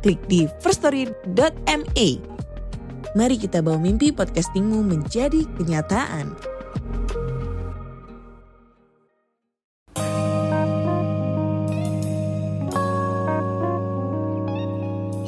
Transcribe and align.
klik 0.00 0.20
di 0.26 0.48
firststory.me. 0.64 2.08
Mari 3.10 3.36
kita 3.36 3.60
bawa 3.60 3.76
mimpi 3.76 4.10
podcastingmu 4.14 4.80
menjadi 4.86 5.44
kenyataan. 5.60 6.32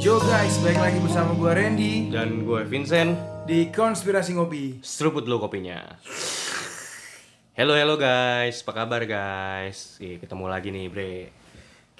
Yo 0.03 0.19
guys, 0.19 0.59
balik 0.67 0.83
lagi 0.83 0.99
bersama 0.99 1.31
gue 1.39 1.53
Randy 1.55 2.11
Dan 2.11 2.43
gue 2.43 2.67
Vincent 2.67 3.15
di 3.47 3.71
Konspirasi 3.71 4.35
Ngopi. 4.35 4.83
Seruput 4.83 5.23
dulu 5.23 5.47
kopinya 5.47 5.79
Halo 7.55 7.79
halo 7.79 7.95
guys, 7.95 8.67
apa 8.67 8.73
kabar 8.83 9.07
guys? 9.07 10.01
Ih, 10.03 10.19
ketemu 10.19 10.51
lagi 10.51 10.75
nih 10.75 10.87
bre 10.91 11.42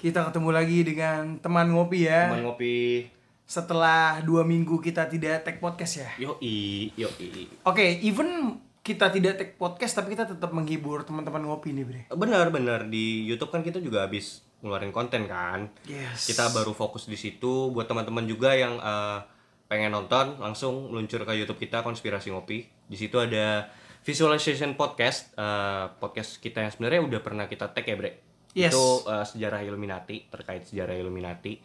Kita 0.03 0.19
ketemu 0.27 0.51
lagi 0.51 0.83
dengan 0.83 1.39
teman 1.39 1.71
ngopi 1.71 2.11
ya. 2.11 2.27
Teman 2.27 2.43
ngopi 2.43 3.07
Setelah 3.47 4.19
dua 4.19 4.43
minggu 4.43 4.75
kita 4.83 5.07
tidak 5.07 5.47
tag 5.47 5.63
podcast 5.63 6.03
ya. 6.03 6.09
Yoi, 6.19 6.91
yoi 6.99 7.47
Oke, 7.63 8.03
even 8.03 8.59
kita 8.83 9.07
tidak 9.07 9.39
tag 9.39 9.55
podcast 9.55 9.95
tapi 9.95 10.11
kita 10.11 10.27
tetap 10.27 10.51
menghibur 10.51 11.07
teman-teman 11.07 11.47
ngopi 11.47 11.71
nih 11.71 11.87
bre. 11.87 12.01
Benar 12.11 12.51
benar 12.51 12.91
di 12.91 13.23
YouTube 13.23 13.47
kan 13.47 13.63
kita 13.63 13.79
juga 13.79 14.03
habis 14.03 14.43
ngeluarin 14.59 14.91
konten 14.91 15.23
kan 15.23 15.71
Yes. 15.87 16.27
Kita 16.27 16.51
baru 16.51 16.75
fokus 16.75 17.07
di 17.07 17.15
situ 17.15 17.71
Buat 17.71 17.87
teman-teman 17.87 18.27
juga 18.27 18.59
yang 18.59 18.83
eh, 18.83 19.23
pengen 19.71 19.95
nonton 19.95 20.35
Langsung 20.35 20.91
meluncur 20.91 21.23
ke 21.23 21.31
YouTube 21.31 21.63
kita 21.63 21.79
Konspirasi 21.79 22.27
Ngopi 22.35 22.67
Di 22.91 22.99
situ 22.99 23.23
ada 23.23 23.71
visualization 24.03 24.75
podcast 24.75 25.31
eh, 25.39 25.87
Podcast 25.95 26.43
kita 26.43 26.59
yang 26.59 26.75
sebenarnya 26.75 27.07
udah 27.07 27.19
pernah 27.23 27.47
kita 27.47 27.71
tag 27.71 27.87
ya 27.87 27.95
bre 27.95 28.32
Yes. 28.53 28.69
Itu 28.73 29.01
eh, 29.09 29.25
sejarah 29.25 29.65
Illuminati 29.65 30.29
Terkait 30.29 30.61
sejarah 30.61 30.93
Illuminati 30.93 31.57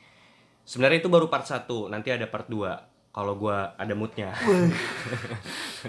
Sebenarnya 0.65 1.05
itu 1.05 1.09
baru 1.13 1.29
part 1.29 1.45
1 1.45 1.69
Nanti 1.89 2.09
ada 2.09 2.25
part 2.29 2.49
2 2.49 3.13
Kalau 3.13 3.37
gua 3.37 3.77
ada 3.77 3.93
moodnya 3.93 4.33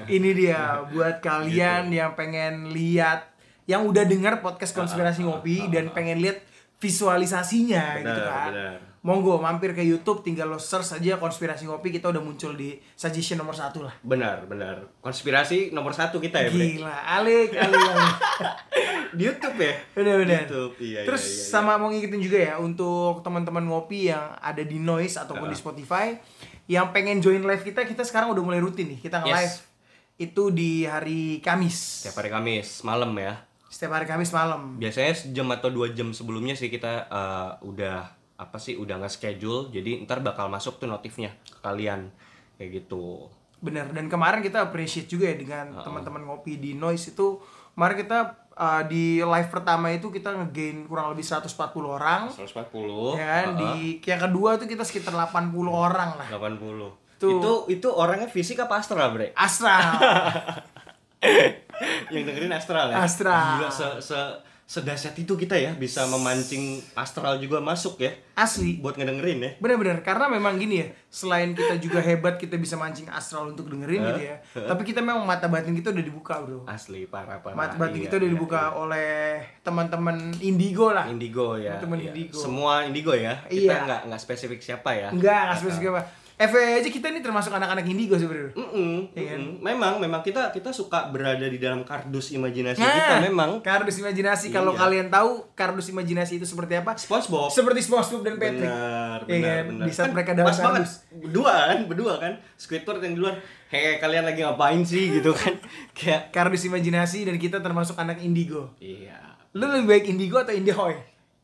Ini 0.08 0.30
dia 0.36 0.84
buat 0.92 1.20
kalian 1.20 1.92
yang 1.92 2.16
pengen 2.16 2.72
lihat 2.72 3.32
yang 3.64 3.86
udah 3.86 4.02
dengar 4.02 4.42
podcast 4.42 4.74
Konspirasi 4.74 5.22
Ngopi 5.22 5.70
dan 5.70 5.94
pengen 5.94 6.18
lihat 6.18 6.42
visualisasinya 6.82 8.02
gitu 8.02 8.10
Benar, 8.10 8.26
kan. 8.26 8.50
benar. 8.50 8.78
Monggo 9.00 9.40
mampir 9.40 9.72
ke 9.72 9.80
YouTube 9.80 10.26
tinggal 10.26 10.50
lo 10.50 10.58
search 10.58 10.98
aja 10.98 11.16
Konspirasi 11.16 11.70
Ngopi 11.70 11.94
kita 11.94 12.10
udah 12.10 12.20
muncul 12.20 12.58
di 12.58 12.76
suggestion 12.98 13.38
nomor 13.38 13.54
satu 13.54 13.86
lah. 13.86 13.94
Benar, 14.02 14.44
benar 14.50 14.90
Konspirasi 15.00 15.70
nomor 15.70 15.94
satu 15.94 16.18
kita 16.18 16.42
ya 16.42 16.50
Gila, 16.50 16.98
alik, 17.06 17.54
alik, 17.56 17.78
alik. 17.78 18.14
Di 19.12 19.24
YouTube 19.24 19.58
ya 19.58 19.74
Bener-bener. 19.92 20.44
YouTube, 20.44 20.74
iya, 20.80 21.02
Terus 21.04 21.22
iya, 21.22 21.32
iya, 21.32 21.40
iya. 21.40 21.50
sama 21.50 21.74
mau 21.76 21.88
ngingetin 21.88 22.22
juga 22.22 22.40
ya 22.40 22.54
untuk 22.56 23.20
teman-teman 23.20 23.64
ngopi 23.64 24.08
yang 24.08 24.36
ada 24.36 24.60
di 24.60 24.78
Noise 24.78 25.18
ataupun 25.20 25.48
di 25.48 25.56
Spotify 25.56 26.14
yang 26.66 26.90
pengen 26.90 27.18
join 27.18 27.42
live 27.42 27.62
kita, 27.62 27.82
kita 27.84 28.02
sekarang 28.02 28.30
udah 28.30 28.44
mulai 28.44 28.58
rutin 28.58 28.86
nih. 28.88 29.00
Kita 29.00 29.20
nge-live 29.20 29.56
Yes. 29.56 29.66
itu 30.22 30.44
di 30.50 30.84
hari 30.84 31.22
Kamis. 31.40 32.04
Setiap 32.04 32.20
hari 32.20 32.30
Kamis 32.30 32.84
malam 32.84 33.10
ya 33.14 33.40
Setiap 33.66 33.94
hari 33.94 34.06
Kamis 34.06 34.30
malam. 34.30 34.76
biasanya 34.76 35.14
sejam 35.16 35.48
atau 35.50 35.70
dua 35.70 35.90
jam 35.90 36.10
sebelumnya 36.10 36.54
sih 36.54 36.68
kita 36.68 37.06
eh, 37.06 37.50
udah 37.62 37.98
apa 38.36 38.56
sih 38.56 38.74
udah 38.74 38.98
nggak 38.98 39.12
schedule 39.12 39.68
jadi 39.68 40.00
ntar 40.02 40.20
bakal 40.20 40.48
masuk 40.48 40.78
tuh 40.78 40.86
notifnya 40.86 41.36
ke 41.44 41.60
kalian 41.60 42.08
kayak 42.56 42.84
gitu 42.84 43.28
Bener. 43.60 43.88
Dan 43.88 44.08
kemarin 44.08 44.40
kita 44.40 44.64
appreciate 44.64 45.06
juga 45.06 45.28
ya 45.28 45.36
dengan 45.36 45.76
teman-teman 45.78 46.24
ngopi 46.24 46.56
di 46.56 46.72
Noise 46.74 47.12
itu 47.12 47.44
kemarin 47.74 48.00
kita 48.00 48.20
uh, 48.60 48.84
di 48.84 49.24
live 49.24 49.50
pertama 49.50 49.88
itu 49.90 50.12
kita 50.12 50.36
nge-gain 50.36 50.84
kurang 50.86 51.16
lebih 51.16 51.24
140 51.24 51.56
orang. 51.88 52.28
140 52.28 53.16
Ya 53.16 53.26
kan? 53.26 53.46
Di 53.56 54.04
yang 54.04 54.22
kedua 54.28 54.60
tuh 54.60 54.68
kita 54.68 54.84
sekitar 54.84 55.16
80 55.16 55.56
orang 55.72 56.20
lah. 56.20 56.28
80 56.28 56.60
Tuh. 57.20 57.36
itu 57.36 57.54
itu 57.80 57.88
orangnya 57.92 58.32
fisik 58.32 58.64
apa 58.64 58.80
astral 58.80 59.12
bre 59.12 59.36
Astral. 59.36 60.00
yang 62.16 62.24
dengerin 62.24 62.52
astral 62.56 62.92
ya 62.92 63.04
Astral. 63.04 63.60
Gila, 63.60 63.72
se, 63.72 63.88
se 64.00 64.20
sedahsyat 64.70 65.18
itu 65.18 65.34
kita 65.34 65.58
ya 65.58 65.74
bisa 65.74 66.06
memancing 66.06 66.78
astral 66.94 67.42
juga 67.42 67.58
masuk 67.58 68.06
ya 68.06 68.14
Asli. 68.38 68.78
buat 68.78 68.94
ngedengerin 68.94 69.42
ya 69.42 69.52
Bener-bener, 69.58 70.06
karena 70.06 70.30
memang 70.30 70.62
gini 70.62 70.86
ya 70.86 70.88
Selain 71.10 71.58
kita 71.58 71.82
juga 71.82 71.98
hebat, 72.00 72.38
kita 72.38 72.54
bisa 72.54 72.78
mancing 72.78 73.10
astral 73.10 73.50
untuk 73.50 73.66
dengerin 73.66 73.98
gitu 74.14 74.22
ya 74.30 74.38
Tapi 74.70 74.86
kita 74.86 75.02
memang 75.02 75.26
mata 75.26 75.50
batin 75.50 75.74
kita 75.74 75.90
udah 75.90 76.06
dibuka 76.06 76.38
bro 76.46 76.70
asli 76.70 77.10
parah 77.10 77.42
parah 77.42 77.58
Mata 77.58 77.82
batin 77.82 77.98
Iya, 77.98 78.06
kita 78.06 78.16
udah 78.22 78.30
iya, 78.30 78.36
dibuka 78.38 78.62
iya. 78.62 78.78
oleh 78.78 79.10
teman-teman 79.66 80.16
Indigo 80.38 80.94
lah 80.94 81.10
Indigo 81.10 81.58
ya 81.58 81.74
Teman-teman 81.82 81.98
iya. 82.00 82.10
Indigo. 82.14 82.38
semua 82.38 82.74
Indigo 82.86 83.12
ya 83.18 83.42
kita 83.50 83.74
Iya. 83.74 83.86
nggak 83.90 84.02
nggak 84.14 84.22
spesifik 84.22 84.62
siapa 84.62 84.90
ya 84.94 85.10
Enggak, 85.10 85.42
nggak 85.50 85.60
spesifik 85.66 85.88
apa 85.98 86.02
FYI 86.40 86.80
aja 86.80 86.88
kita 86.88 87.12
ini 87.12 87.20
termasuk 87.20 87.52
anak-anak 87.52 87.84
Indigo 87.84 88.16
sebenarnya 88.16 88.56
Mm-mm, 88.56 89.12
Iya 89.12 89.36
kan? 89.36 89.40
mm-mm. 89.44 89.60
Memang, 89.60 89.94
memang 90.00 90.22
kita 90.22 90.50
kita 90.50 90.72
suka 90.72 91.12
berada 91.12 91.44
di 91.44 91.60
dalam 91.60 91.84
kardus 91.84 92.32
imajinasi 92.32 92.80
Nah, 92.80 92.96
kita 92.96 93.16
memang. 93.22 93.60
Kardus 93.60 94.00
imajinasi, 94.00 94.48
kalau 94.48 94.72
Iya. 94.72 94.80
kalian 94.80 95.08
tahu 95.10 95.52
kardus 95.52 95.92
imajinasi 95.92 96.40
itu 96.40 96.48
seperti 96.48 96.74
apa 96.74 96.96
SpongeBob. 96.96 97.52
Seperti 97.52 97.80
SpongeBob 97.82 98.24
dan 98.24 98.36
Patrick 98.36 98.66
Benar, 98.66 99.20
Iya 99.20 99.28
benar, 99.28 99.44
kan? 99.52 99.64
benar. 99.68 99.86
Di 99.86 99.92
saat 99.92 100.10
mereka 100.10 100.32
dalam 100.32 100.48
pas 100.48 100.56
banget. 100.56 100.72
kardus. 100.80 100.94
Berdua 101.12 101.54
kan, 101.66 101.80
berdua 101.86 102.14
kan. 102.18 102.34
Squidward 102.56 103.02
yang 103.02 103.14
di 103.14 103.20
luar. 103.20 103.36
Hei, 103.68 104.00
kalian 104.00 104.24
lagi 104.24 104.40
ngapain 104.40 104.82
sih 104.82 105.12
gitu 105.12 105.30
kan? 105.30 105.54
Kayak 105.94 106.32
Kardus 106.32 106.64
imajinasi 106.64 107.22
dan 107.22 107.36
kita 107.36 107.60
termasuk 107.60 107.94
anak 107.96 108.18
Indigo 108.18 108.74
iya. 108.80 109.36
Lu 109.52 109.66
lebih 109.66 109.86
baik 109.88 110.06
Indigo 110.08 110.38
atau 110.38 110.50
Indiehoy? 110.52 110.96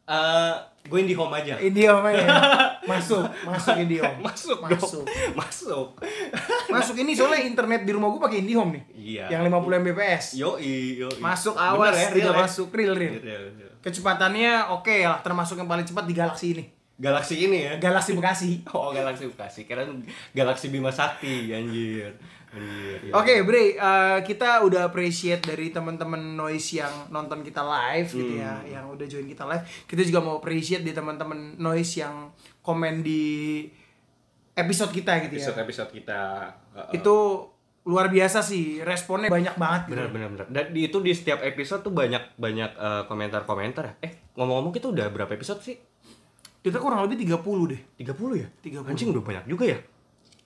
Eh, 0.06 0.54
gue 0.86 1.00
di 1.02 1.18
home 1.18 1.34
aja. 1.34 1.58
Indihome 1.58 2.14
ya 2.14 2.30
Masuk, 2.90 3.26
masuk 3.42 3.74
Indihome 3.74 4.22
Masuk, 4.22 4.62
Masuk 4.62 5.02
dong. 5.02 5.06
Masuk. 5.34 5.88
Masuk 6.70 6.96
ini 7.02 7.18
soalnya 7.18 7.42
internet 7.42 7.82
di 7.90 7.92
rumah 7.94 8.14
gue 8.14 8.22
pakai 8.22 8.46
IndiHome 8.46 8.78
nih. 8.78 8.84
Iya. 8.94 9.26
Yang 9.34 9.42
50 9.50 9.82
Mbps. 9.82 10.26
Yo, 10.38 10.62
yo. 10.62 11.10
Masuk 11.18 11.58
awas, 11.58 11.98
ya, 11.98 12.14
real 12.14 12.34
ya? 12.34 12.38
masuk 12.38 12.70
real 12.70 12.94
real. 12.94 13.18
Real, 13.18 13.44
real. 13.50 13.74
Kecepatannya 13.82 14.78
oke 14.78 14.94
lah, 15.10 15.26
termasuk 15.26 15.58
yang 15.58 15.70
paling 15.70 15.86
cepat 15.90 16.06
di 16.06 16.14
galaksi 16.14 16.48
ini. 16.54 16.64
Galaksi 16.96 17.36
ini 17.36 17.58
ya. 17.66 17.74
Galaksi 17.82 18.14
Bekasi. 18.14 18.64
Oh, 18.78 18.94
Galaksi 18.94 19.26
Bekasi. 19.26 19.66
Kira 19.66 19.84
Galaksi 20.38 20.70
Bima 20.70 20.94
Sakti, 20.94 21.50
anjir. 21.50 22.14
Anjir. 22.56 23.00
ya. 23.02 23.12
Oke, 23.14 23.34
Bre, 23.42 23.64
eh, 23.72 24.20
kita 24.24 24.64
udah 24.64 24.82
appreciate 24.86 25.44
dari 25.44 25.70
teman-teman 25.70 26.34
noise 26.34 26.72
yang 26.74 26.90
nonton 27.10 27.40
kita 27.42 27.62
live 27.62 28.10
gitu 28.10 28.34
ya, 28.38 28.56
Hmm. 28.56 28.72
yang 28.72 28.86
udah 28.90 29.06
join 29.06 29.26
kita 29.26 29.44
live. 29.44 29.64
Kita 29.84 30.02
juga 30.02 30.20
mau 30.20 30.36
appreciate 30.36 30.82
di 30.82 30.90
teman-teman 30.90 31.38
noise 31.56 31.92
yang 31.98 32.32
komen 32.62 33.00
di 33.00 33.68
episode 34.54 34.90
kita 34.90 35.20
gitu 35.22 35.36
ya. 35.36 35.40
Episode-episode 35.44 35.90
kita. 35.92 36.22
uh, 36.72 36.80
uh, 36.80 36.92
Itu 36.92 37.16
luar 37.86 38.10
biasa 38.10 38.42
sih, 38.42 38.82
responnya 38.82 39.30
banyak 39.30 39.56
banget 39.56 39.82
gitu. 39.86 39.94
benar 39.94 40.08
benar. 40.10 40.46
Dan 40.48 40.74
di 40.74 40.88
itu 40.88 40.98
di 41.00 41.12
setiap 41.12 41.38
episode 41.40 41.84
tuh 41.84 41.94
banyak 41.94 42.34
banyak 42.34 42.72
uh, 42.74 43.04
komentar-komentar 43.06 43.84
ya. 43.86 43.96
Eh, 44.02 44.12
ngomong-ngomong 44.34 44.74
kita 44.74 44.90
udah 44.90 45.06
berapa 45.08 45.30
episode 45.30 45.62
sih? 45.62 45.78
Kita 46.58 46.82
kurang 46.82 47.06
lebih 47.06 47.22
30 47.22 47.38
deh. 47.70 47.82
30 47.96 48.10
ya? 48.36 48.48
30. 48.58 48.90
Anjing 48.90 49.14
udah 49.14 49.22
banyak 49.22 49.46
juga 49.46 49.66
ya? 49.68 49.80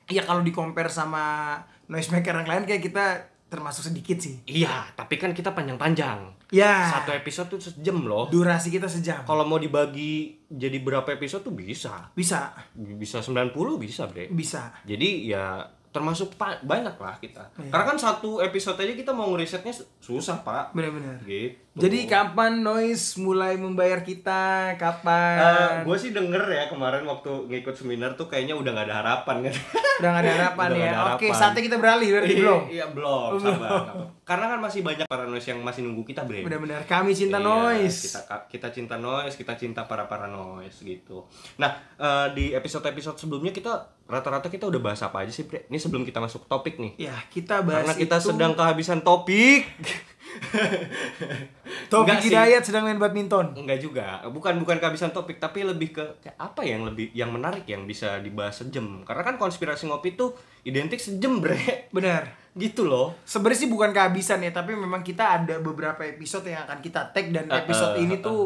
Iya 0.09 0.25
kalau 0.25 0.41
di 0.41 0.51
compare 0.51 0.89
sama 0.89 1.55
noisemaker 1.89 2.31
yang 2.35 2.47
lain 2.47 2.63
kayak 2.63 2.81
kita 2.81 3.05
termasuk 3.49 3.81
sedikit 3.83 4.15
sih. 4.15 4.37
Iya, 4.45 4.93
tapi 4.93 5.17
kan 5.17 5.33
kita 5.33 5.51
panjang-panjang. 5.51 6.37
Ya. 6.49 6.85
Satu 6.87 7.09
episode 7.11 7.49
tuh 7.49 7.59
sejam 7.59 7.97
loh. 7.99 8.29
Durasi 8.29 8.69
kita 8.69 8.85
sejam. 8.85 9.25
Kalau 9.25 9.41
mau 9.43 9.57
dibagi 9.57 10.37
jadi 10.45 10.77
berapa 10.77 11.09
episode 11.09 11.41
tuh 11.41 11.53
bisa. 11.53 12.13
Bisa, 12.13 12.53
Bisa 12.73 13.19
90 13.19 13.53
bisa, 13.75 14.05
Bre. 14.05 14.29
bisa. 14.29 14.69
Jadi 14.85 15.27
ya 15.27 15.65
termasuk 15.89 16.37
banyak 16.37 16.93
lah 16.95 17.17
kita. 17.17 17.49
Iya. 17.57 17.73
Karena 17.73 17.85
kan 17.89 17.97
satu 17.97 18.37
episode 18.39 18.77
aja 18.77 18.93
kita 18.93 19.09
mau 19.09 19.25
ngerisetnya 19.33 19.73
su- 19.73 19.89
susah, 19.99 20.45
Pak. 20.45 20.77
Bener-bener. 20.77 21.17
Gitu. 21.25 21.57
Jadi 21.79 21.99
kapan 22.05 22.59
Noise 22.59 23.15
mulai 23.17 23.55
membayar 23.55 23.99
kita? 23.99 24.75
Kapan? 24.75 25.81
gue 25.81 25.97
sih 25.97 26.11
denger 26.11 26.43
ya 26.45 26.63
kemarin 26.67 27.03
waktu 27.03 27.47
ngikut 27.47 27.73
seminar 27.73 28.13
tuh 28.13 28.27
kayaknya 28.27 28.53
udah 28.53 28.69
nggak 28.69 28.87
ada 28.87 28.95
harapan 28.99 29.47
kan. 29.47 29.55
Udah 29.99 30.09
gak 30.09 30.21
ada 30.21 30.31
harapan 30.31 30.67
Udah 30.69 30.77
ya. 30.77 30.91
nggak 30.91 31.01
ada 31.01 31.15
Oke, 31.15 31.27
saatnya 31.31 31.61
kita 31.63 31.77
beralih 31.77 32.07
berarti 32.11 32.29
Iya, 32.29 32.39
belum. 32.39 32.61
Iya 32.69 32.85
belum, 32.91 33.29
sabar. 33.37 33.71
Karena 34.23 34.45
kan 34.47 34.59
masih 34.59 34.79
banyak 34.79 35.05
para 35.05 35.25
noise 35.25 35.47
yang 35.47 35.59
masih 35.59 35.81
nunggu 35.81 36.03
kita, 36.05 36.21
Bre. 36.23 36.43
Benar-benar 36.43 36.83
kami 36.85 37.11
cinta 37.11 37.39
Iya, 37.39 37.47
Noise. 37.47 37.99
Kita 38.05 38.21
kita 38.45 38.67
cinta 38.69 38.95
noise, 38.95 39.35
kita 39.35 39.53
cinta 39.55 39.81
para 39.83 40.05
para 40.05 40.27
noise 40.27 40.79
gitu. 40.79 41.25
Nah, 41.57 41.71
eh, 41.95 42.27
di 42.31 42.45
episode-episode 42.51 43.17
sebelumnya 43.17 43.49
kita 43.49 43.71
rata-rata 44.05 44.47
kita 44.47 44.65
udah 44.65 44.81
bahas 44.81 45.01
apa 45.01 45.21
aja 45.21 45.31
sih, 45.31 45.43
Bre? 45.43 45.65
Ini 45.65 45.77
sebelum 45.77 46.01
kita 46.01 46.17
masuk 46.17 46.45
topik 46.45 46.77
nih. 46.77 46.95
Ya, 46.97 47.15
kita 47.27 47.61
bahas 47.61 47.85
Karena 47.85 47.93
kita 47.95 48.17
itu. 48.17 48.27
sedang 48.29 48.53
kehabisan 48.53 48.99
topik. 49.01 49.65
Topik. 51.91 52.21
Hidayat 52.21 52.61
sedang 52.61 52.85
main 52.85 53.01
badminton. 53.01 53.57
Enggak 53.57 53.79
juga, 53.81 54.21
bukan 54.29 54.61
bukan 54.61 54.77
kehabisan 54.77 55.09
topik, 55.09 55.41
tapi 55.41 55.65
lebih 55.65 55.93
ke 55.95 56.05
kayak 56.21 56.37
apa 56.37 56.61
yang 56.61 56.85
lebih 56.85 57.09
yang 57.17 57.33
menarik 57.33 57.65
yang 57.65 57.85
bisa 57.89 58.21
dibahas 58.21 58.61
sejam. 58.61 59.01
Karena 59.05 59.25
kan 59.25 59.35
konspirasi 59.41 59.89
ngopi 59.89 60.13
itu 60.13 60.29
identik 60.65 61.01
sejam, 61.01 61.41
Bre. 61.41 61.89
Benar. 61.89 62.29
Gitu 62.59 62.85
loh. 62.85 63.17
Sebenarnya 63.25 63.59
sih 63.65 63.69
bukan 63.69 63.89
kehabisan 63.93 64.41
ya, 64.45 64.51
tapi 64.53 64.73
memang 64.77 65.01
kita 65.01 65.41
ada 65.41 65.57
beberapa 65.61 66.05
episode 66.05 66.49
yang 66.49 66.65
akan 66.65 66.79
kita 66.81 67.09
tag 67.13 67.29
dan 67.33 67.47
Uh, 67.49 67.65
episode 67.65 67.97
uh, 67.97 68.03
ini 68.03 68.19
uh, 68.19 68.21
tuh 68.21 68.41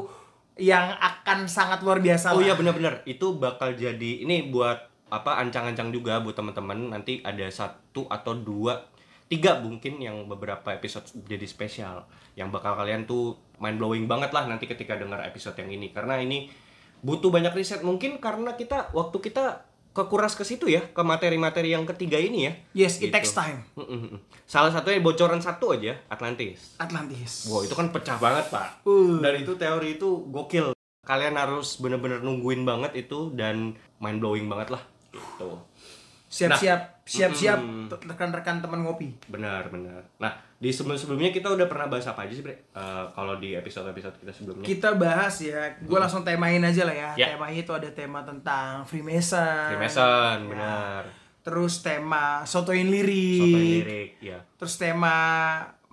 yang 0.55 0.95
akan 0.95 1.49
sangat 1.49 1.81
luar 1.81 1.97
biasa 1.97 2.31
Oh 2.31 2.39
iya 2.39 2.53
benar-benar 2.53 3.01
itu 3.09 3.41
bakal 3.41 3.73
jadi 3.73 4.21
ini 4.21 4.53
buat 4.53 4.93
apa 5.09 5.41
ancang-ancang 5.45 5.93
juga 5.93 6.21
buat 6.21 6.33
teman-teman 6.33 6.93
nanti 6.93 7.21
ada 7.21 7.45
satu 7.49 8.09
atau 8.09 8.33
dua 8.33 8.81
tiga 9.33 9.57
mungkin 9.57 9.97
yang 9.97 10.29
beberapa 10.29 10.69
episode 10.69 11.09
jadi 11.25 11.49
spesial. 11.49 12.05
Yang 12.37 12.53
bakal 12.53 12.77
kalian 12.77 13.09
tuh 13.09 13.33
mind 13.57 13.81
blowing 13.81 14.05
banget 14.05 14.29
lah 14.29 14.45
nanti 14.45 14.69
ketika 14.69 14.93
dengar 14.93 15.25
episode 15.25 15.57
yang 15.57 15.73
ini. 15.73 15.89
Karena 15.89 16.21
ini 16.21 16.53
butuh 17.01 17.33
banyak 17.33 17.49
riset. 17.57 17.81
Mungkin 17.81 18.21
karena 18.21 18.53
kita 18.53 18.93
waktu 18.93 19.17
kita 19.17 19.65
kekuras 19.93 20.33
ke 20.33 20.41
situ 20.41 20.69
ya 20.69 20.89
ke 20.89 21.01
materi-materi 21.05 21.73
yang 21.73 21.85
ketiga 21.85 22.17
ini 22.17 22.49
ya. 22.49 22.53
Yes, 22.85 22.97
it 22.97 23.09
Gitu. 23.09 23.13
takes 23.13 23.33
time. 23.33 23.61
Salah 24.49 24.69
satunya 24.69 25.01
bocoran 25.01 25.41
satu 25.41 25.73
aja 25.73 25.97
Atlantis. 26.09 26.77
Atlantis. 26.77 27.49
Wow 27.49 27.65
itu 27.65 27.73
kan 27.73 27.89
pecah 27.89 28.17
banget 28.17 28.49
pak. 28.53 28.85
Uh. 28.85 29.17
Dan 29.21 29.41
itu 29.41 29.57
teori 29.57 29.97
itu 29.97 30.29
gokil. 30.29 30.77
Kalian 31.03 31.35
harus 31.35 31.81
bener-bener 31.81 32.23
nungguin 32.23 32.63
banget 32.63 32.95
itu 32.95 33.35
Dan 33.35 33.75
mind 33.99 34.23
blowing 34.23 34.47
banget 34.47 34.77
lah. 34.77 34.83
Gitu 35.13 35.51
Siap-siap, 36.33 36.92
siap-siap 37.03 37.59
rekan-rekan 38.07 38.63
teman 38.63 38.87
ngopi. 38.87 39.11
Benar 39.27 39.67
benar 39.67 40.07
Nah 40.17 40.31
di 40.55 40.71
sebelum-sebelumnya 40.71 41.35
kita 41.35 41.51
udah 41.51 41.67
pernah 41.67 41.91
bahas 41.91 42.07
apa 42.07 42.23
aja 42.23 42.31
sih 42.31 42.39
Bre? 42.39 42.71
Eh, 42.71 43.05
Kalau 43.11 43.35
di 43.35 43.51
episode-episode 43.51 44.15
kita 44.15 44.31
sebelumnya 44.31 44.63
Kita 44.63 44.95
bahas 44.95 45.35
ya, 45.43 45.75
gue 45.75 45.97
langsung 45.99 46.23
temain 46.23 46.63
aja 46.63 46.87
lah 46.87 46.95
ya. 46.95 47.11
Hmm. 47.11 47.19
Ya. 47.19 47.27
Temanya 47.35 47.59
itu 47.59 47.73
ada 47.75 47.89
tema 47.91 48.23
tentang 48.23 48.87
Freemason. 48.87 49.75
Freemason 49.75 50.37
Ya. 50.39 50.47
benar 50.47 51.03
Terus 51.43 51.83
tema 51.83 52.47
sotoin 52.47 52.87
lirik. 52.87 53.43
Soto 53.43 53.59
lirik 53.59 54.09
ya 54.23 54.39
Terus 54.55 54.79
tema 54.79 55.15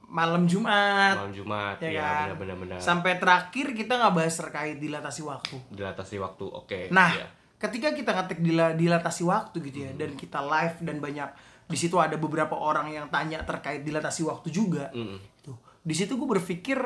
malam 0.07 0.47
Jumat. 0.47 1.19
Malam 1.19 1.35
Jumat 1.35 1.79
ya 1.83 1.91
ya, 1.91 2.03
kan? 2.03 2.23
benar-benar 2.31 2.57
benar 2.63 2.79
Sampai 2.79 3.19
terakhir 3.19 3.75
kita 3.75 3.99
nggak 3.99 4.15
bahas 4.15 4.35
terkait 4.39 4.79
dilatasi 4.79 5.27
waktu. 5.27 5.59
Dilatasi 5.75 6.23
waktu 6.23 6.47
oke 6.47 6.81
Nah, 6.95 7.11
ya. 7.19 7.27
Ketika 7.61 7.93
kita 7.93 8.11
ngetik 8.11 8.41
dila- 8.41 8.73
dilatasi 8.73 9.23
waktu 9.23 9.61
gitu 9.61 9.79
Hmm. 9.79 9.87
ya, 9.87 9.91
dan 9.95 10.11
kita 10.17 10.41
live 10.41 10.77
dan 10.81 10.97
banyak 10.99 11.29
di 11.69 11.77
situ 11.77 12.01
ada 12.01 12.17
beberapa 12.17 12.57
orang 12.57 12.91
yang 12.91 13.07
tanya 13.07 13.45
terkait 13.45 13.85
dilatasi 13.85 14.27
waktu 14.27 14.49
juga. 14.51 14.91
Mm-mm. 14.91 15.21
Tuh, 15.41 15.55
di 15.79 15.95
situ 15.95 16.17
gue 16.17 16.27
berpikir 16.27 16.81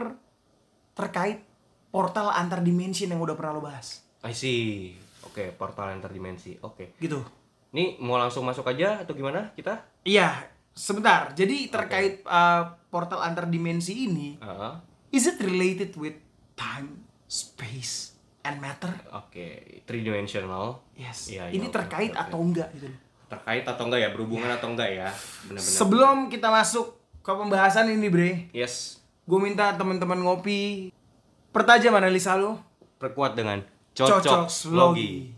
terkait 0.93 1.41
portal 1.89 2.29
antar 2.29 2.61
dimensi 2.61 3.07
yang 3.07 3.19
udah 3.19 3.33
pernah 3.33 3.55
lo 3.55 3.63
bahas, 3.63 4.03
I 4.23 4.35
see 4.35 4.93
Oke 5.25 5.51
portal 5.51 5.89
antar 5.89 6.13
dimensi 6.13 6.55
Oke 6.61 6.95
gitu. 6.99 7.23
Ini 7.73 7.99
mau 7.99 8.15
langsung 8.15 8.45
masuk 8.45 8.69
aja 8.69 9.03
atau 9.03 9.15
gimana 9.15 9.51
kita? 9.51 9.83
Iya, 10.07 10.47
sebentar. 10.71 11.35
Jadi 11.35 11.67
terkait 11.67 12.23
uh, 12.23 12.71
portal 12.87 13.19
antar 13.19 13.51
dimensi 13.51 14.07
ini, 14.07 14.39
Ah, 14.39 14.79
is 15.11 15.27
it 15.27 15.43
related 15.43 15.91
with 15.99 16.15
time, 16.55 17.03
space, 17.27 18.14
and 18.45 18.61
matter? 18.61 18.93
Oke, 19.11 19.81
three 19.89 20.05
dimensional. 20.05 20.85
Yes. 20.95 21.33
Iya, 21.33 21.51
ini 21.51 21.67
oke, 21.67 21.75
terkait 21.75 22.13
oke. 22.13 22.23
atau 22.29 22.39
enggak 22.39 22.69
gitu. 22.77 22.89
Terkait 23.27 23.65
atau 23.67 23.83
enggak 23.89 24.01
ya? 24.05 24.09
Berhubungan 24.13 24.51
atau 24.53 24.69
enggak 24.71 24.91
ya? 24.93 25.09
Benar-benar. 25.51 25.75
Sebelum 25.81 26.17
kita 26.31 26.49
masuk 26.53 26.95
ke 27.25 27.33
pembahasan 27.33 27.89
ini, 27.91 28.07
Bre, 28.13 28.31
yes, 28.53 29.01
gue 29.25 29.39
minta 29.41 29.73
teman-teman 29.75 30.21
ngopi 30.21 30.93
pertajam 31.51 31.97
analisa 31.97 32.37
lo. 32.37 32.61
perkuat 32.95 33.37
dengan 33.37 33.61
Cocok 33.93 34.21
cocok, 34.25 34.47
slogi. 34.49 35.34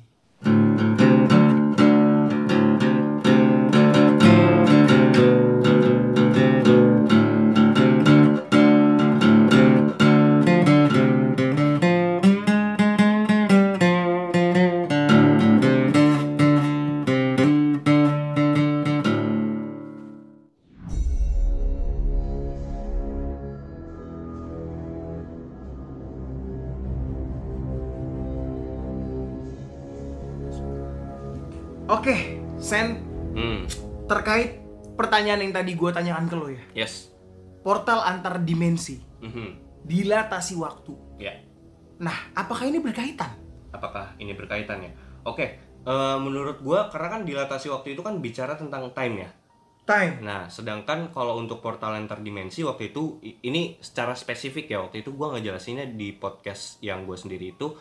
Pertanyaan 35.37 35.53
yang 35.53 35.57
tadi 35.61 35.73
gue 35.77 35.91
tanyakan 35.93 36.25
ke 36.27 36.37
lo 36.37 36.47
ya. 36.49 36.63
yes. 36.73 37.13
Portal 37.61 38.01
antar 38.01 38.41
dimensi, 38.41 38.97
Mhm. 39.21 39.83
dilatasi 39.85 40.55
waktu. 40.57 40.93
Ya, 41.21 41.35
Nah, 41.97 42.33
apakah 42.33 42.69
ini 42.69 42.81
berkaitan? 42.81 43.33
apakah 43.73 44.17
ini 44.17 44.33
berkaitan 44.33 44.81
ya? 44.81 44.93
Oke, 45.29 45.61
eh, 45.85 46.17
menurut 46.17 46.65
gua 46.65 46.89
karena 46.89 47.09
kan 47.13 47.23
dilatasi 47.29 47.69
waktu 47.69 47.93
itu 47.93 48.01
kan 48.01 48.17
bicara 48.25 48.57
tentang 48.57 48.89
time 48.97 49.29
ya. 49.29 49.31
Time. 49.85 50.25
Nah, 50.25 50.49
sedangkan 50.49 51.13
kalau 51.13 51.37
untuk 51.37 51.61
portal 51.61 51.93
antar 51.93 52.25
dimensi 52.25 52.65
waktu 52.65 52.91
itu 52.91 53.21
ini 53.21 53.77
secara 53.79 54.17
spesifik 54.17 54.73
ya 54.73 54.81
waktu 54.81 55.05
itu 55.05 55.13
gua 55.13 55.37
ngejelasinnya 55.37 55.93
di 55.93 56.17
podcast 56.17 56.81
yang 56.81 57.05
gue 57.05 57.15
sendiri 57.15 57.53
itu 57.53 57.77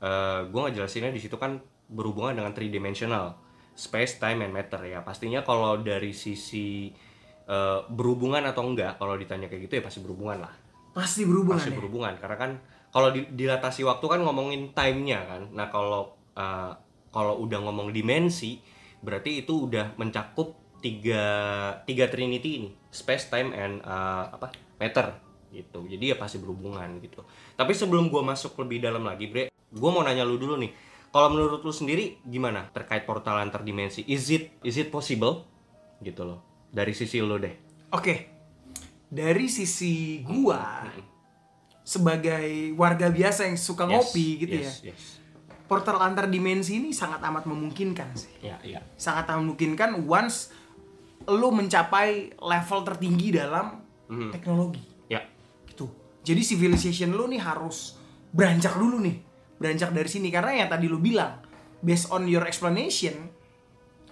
eh 0.00 0.40
gue 0.46 0.60
ngejelasinnya 0.64 1.10
di 1.12 1.20
situ 1.20 1.36
kan 1.36 1.58
berhubungan 1.90 2.32
dengan 2.38 2.54
three 2.56 2.70
dimensional 2.70 3.36
space, 3.80 4.20
time, 4.20 4.44
and 4.44 4.52
matter 4.52 4.84
ya. 4.84 5.00
Pastinya 5.00 5.40
kalau 5.40 5.80
dari 5.80 6.12
sisi 6.12 6.92
eh, 7.48 7.78
berhubungan 7.88 8.44
atau 8.44 8.68
enggak 8.68 9.00
kalau 9.00 9.16
ditanya 9.16 9.48
kayak 9.48 9.72
gitu 9.72 9.80
ya 9.80 9.82
pasti 9.88 10.04
berhubungan 10.04 10.44
lah. 10.44 10.52
Pasti 10.92 11.24
berhubungan 11.24 11.56
Pasti 11.64 11.72
ya? 11.72 11.76
berhubungan 11.80 12.14
karena 12.20 12.36
kan 12.36 12.50
kalau 12.92 13.08
di- 13.14 13.30
dilatasi 13.32 13.86
waktu 13.88 14.04
kan 14.04 14.20
ngomongin 14.20 14.76
time-nya 14.76 15.24
kan. 15.24 15.42
Nah, 15.56 15.72
kalau 15.72 16.12
eh, 16.36 16.72
kalau 17.08 17.40
udah 17.40 17.58
ngomong 17.64 17.88
dimensi 17.96 18.60
berarti 19.00 19.48
itu 19.48 19.64
udah 19.64 19.96
mencakup 19.96 20.60
tiga 20.84 21.24
tiga 21.88 22.12
trinity 22.12 22.60
ini, 22.60 22.70
space, 22.92 23.32
time 23.32 23.56
and 23.56 23.80
eh, 23.80 24.24
apa? 24.28 24.52
matter 24.80 25.12
gitu. 25.52 25.84
Jadi 25.84 26.14
ya 26.14 26.16
pasti 26.16 26.40
berhubungan 26.40 26.88
gitu. 27.04 27.20
Tapi 27.58 27.72
sebelum 27.76 28.08
gua 28.08 28.24
masuk 28.24 28.56
lebih 28.64 28.80
dalam 28.80 29.04
lagi, 29.04 29.28
Bre, 29.28 29.52
gua 29.74 29.90
mau 29.92 30.02
nanya 30.06 30.24
lu 30.24 30.40
dulu 30.40 30.56
nih. 30.56 30.72
Kalau 31.10 31.28
menurut 31.34 31.66
lu 31.66 31.74
sendiri 31.74 32.22
gimana 32.22 32.70
terkait 32.70 33.02
portal 33.02 33.42
antar 33.42 33.66
dimensi? 33.66 34.06
Is 34.06 34.30
it 34.30 34.54
is 34.62 34.78
it 34.78 34.94
possible? 34.94 35.42
Gitu 35.98 36.22
loh. 36.22 36.38
Dari 36.70 36.94
sisi 36.94 37.18
lu 37.18 37.34
deh. 37.34 37.54
Oke. 37.90 38.30
Dari 39.10 39.50
sisi 39.50 40.22
gua 40.22 40.86
sebagai 41.82 42.70
warga 42.78 43.10
biasa 43.10 43.50
yang 43.50 43.58
suka 43.58 43.90
Yes, 43.90 43.90
ngopi 43.90 44.26
gitu 44.46 44.54
yes, 44.62 44.86
ya. 44.86 44.94
Yes. 44.94 45.02
Portal 45.66 45.98
antar 45.98 46.30
dimensi 46.30 46.78
ini 46.78 46.94
sangat 46.94 47.18
amat 47.26 47.46
memungkinkan 47.46 48.14
sih. 48.14 48.30
Ya, 48.42 48.62
ya. 48.62 48.78
Sangat 48.94 49.26
amat 49.34 49.42
memungkinkan 49.42 50.06
once 50.06 50.54
lu 51.26 51.50
mencapai 51.50 52.38
level 52.38 52.80
tertinggi 52.86 53.34
dalam 53.34 53.82
Mhm. 54.06 54.30
teknologi. 54.30 54.82
Ya. 55.10 55.26
gitu. 55.66 55.90
Jadi 56.22 56.42
civilization 56.42 57.10
lu 57.10 57.26
nih 57.26 57.42
harus 57.42 57.98
beranjak 58.30 58.78
dulu 58.78 59.02
nih. 59.02 59.29
Beranjak 59.60 59.92
dari 59.92 60.08
sini 60.08 60.32
karena 60.32 60.64
yang 60.64 60.68
tadi 60.72 60.88
lu 60.88 60.96
bilang 60.96 61.36
based 61.84 62.08
on 62.08 62.24
your 62.24 62.48
explanation 62.48 63.28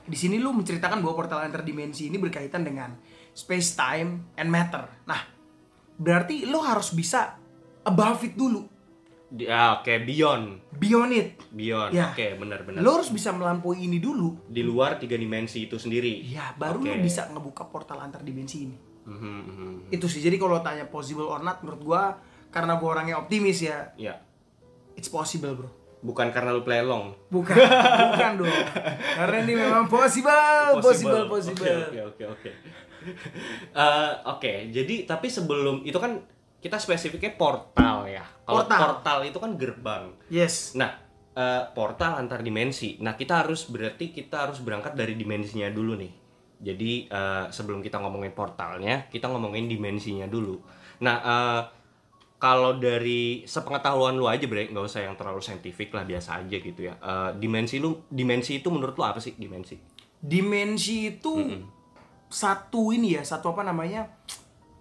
di 0.05 0.17
sini 0.17 0.37
lu 0.37 0.52
menceritakan 0.52 1.00
bahwa 1.00 1.25
portal 1.25 1.40
antar 1.40 1.64
dimensi 1.64 2.09
ini 2.09 2.17
berkaitan 2.17 2.64
dengan 2.64 2.97
space 3.33 3.73
time 3.73 4.33
and 4.37 4.49
matter. 4.49 4.85
Nah, 5.05 5.21
berarti 5.97 6.49
lu 6.49 6.61
harus 6.64 6.93
bisa 6.93 7.37
above 7.85 8.25
it 8.25 8.33
dulu, 8.33 8.64
Di- 9.28 9.45
ah, 9.45 9.81
oke, 9.81 9.93
beyond. 10.09 10.73
beyond 10.81 11.12
it. 11.12 11.28
Beyond. 11.52 11.93
Ya. 11.93 12.17
Oke, 12.17 12.40
benar-benar. 12.40 12.81
Lu 12.81 12.88
harus 12.97 13.12
bisa 13.12 13.28
melampaui 13.37 13.85
ini 13.85 14.00
dulu. 14.00 14.49
di 14.49 14.64
luar 14.64 14.97
tiga 14.97 15.21
dimensi 15.21 15.69
itu 15.69 15.76
sendiri. 15.76 16.25
Ya, 16.25 16.57
baru 16.57 16.81
Oke. 16.81 16.88
lu 16.88 17.05
bisa 17.05 17.28
ngebuka 17.28 17.69
portal 17.69 18.00
antar 18.00 18.25
dimensi 18.25 18.64
ini. 18.64 18.76
Mhm, 19.05 19.37
mhm. 19.45 19.71
Itu 19.93 20.09
sih. 20.09 20.25
Jadi 20.25 20.40
kalau 20.40 20.61
tanya 20.64 20.88
possible 20.88 21.28
or 21.28 21.45
not 21.45 21.61
menurut 21.61 21.81
gua 21.85 22.02
karena 22.49 22.81
gue 22.81 22.88
orangnya 22.88 23.21
optimis 23.21 23.61
ya 23.61 23.93
Ya. 24.00 24.17
It's 24.99 25.09
possible 25.09 25.55
bro 25.55 25.71
Bukan 25.99 26.31
karena 26.31 26.55
lu 26.55 26.62
play 26.62 26.78
along. 26.78 27.11
bukan 27.26 27.59
bukan 27.59 28.33
dong 28.38 28.55
karena 29.19 29.37
ini 29.43 29.55
memang 29.57 29.87
possible 29.87 30.78
possible 30.78 31.26
possible, 31.26 31.90
Oke, 31.90 32.00
oke, 32.05 32.25
oke. 32.28 32.50
Eh, 33.73 34.12
Oke, 34.26 34.69
jadi 34.69 35.07
tapi 35.07 35.26
sebelum 35.26 35.83
itu 35.83 35.97
kan 35.97 36.19
kita 36.59 36.76
spesifiknya 36.76 37.35
portal 37.35 38.05
ya. 38.05 38.26
Kalau 38.43 38.62
Portal. 38.62 38.78
portal 38.78 39.19
itu 39.25 39.38
kan 39.38 39.55
gerbang. 39.55 40.05
yes 40.28 40.75
Nah, 40.75 40.99
eh, 41.33 41.62
portal 41.73 42.19
antar 42.19 42.43
dimensi. 42.43 42.99
Nah, 42.99 43.14
kita 43.14 43.47
harus 43.47 43.67
berarti 43.67 44.11
kita 44.11 44.47
harus 44.47 44.59
berangkat 44.59 44.95
dari 44.95 45.14
dimensinya 45.14 45.71
dulu 45.71 45.95
nih. 45.95 46.12
Jadi 46.59 47.07
eh, 47.07 47.45
sebelum 47.49 47.78
kita 47.78 48.02
ngomongin 48.02 48.35
portalnya, 48.35 49.07
kita 49.07 49.31
ngomongin 49.31 49.71
dimensinya 49.71 50.26
dulu. 50.26 50.59
Nah, 51.00 51.17
eh, 51.23 51.61
kalau 52.38 52.78
dari 52.78 53.42
sepengetahuan 53.45 54.14
lu 54.14 54.30
aja, 54.30 54.47
Bre, 54.47 54.71
nggak 54.71 54.87
usah 54.87 55.02
yang 55.04 55.18
terlalu 55.18 55.42
saintifik 55.42 55.90
lah, 55.90 56.07
biasa 56.07 56.42
aja 56.42 56.57
gitu 56.59 56.80
ya. 56.87 56.95
Eh, 56.99 57.30
dimensi 57.38 57.83
lu, 57.83 58.07
dimensi 58.07 58.62
itu 58.62 58.71
menurut 58.71 58.95
lu 58.95 59.04
apa 59.04 59.18
sih 59.18 59.35
dimensi? 59.35 59.99
dimensi 60.18 61.14
itu 61.14 61.62
satu 62.28 62.90
ini 62.90 63.16
ya 63.16 63.23
satu 63.23 63.54
apa 63.54 63.62
namanya 63.62 64.11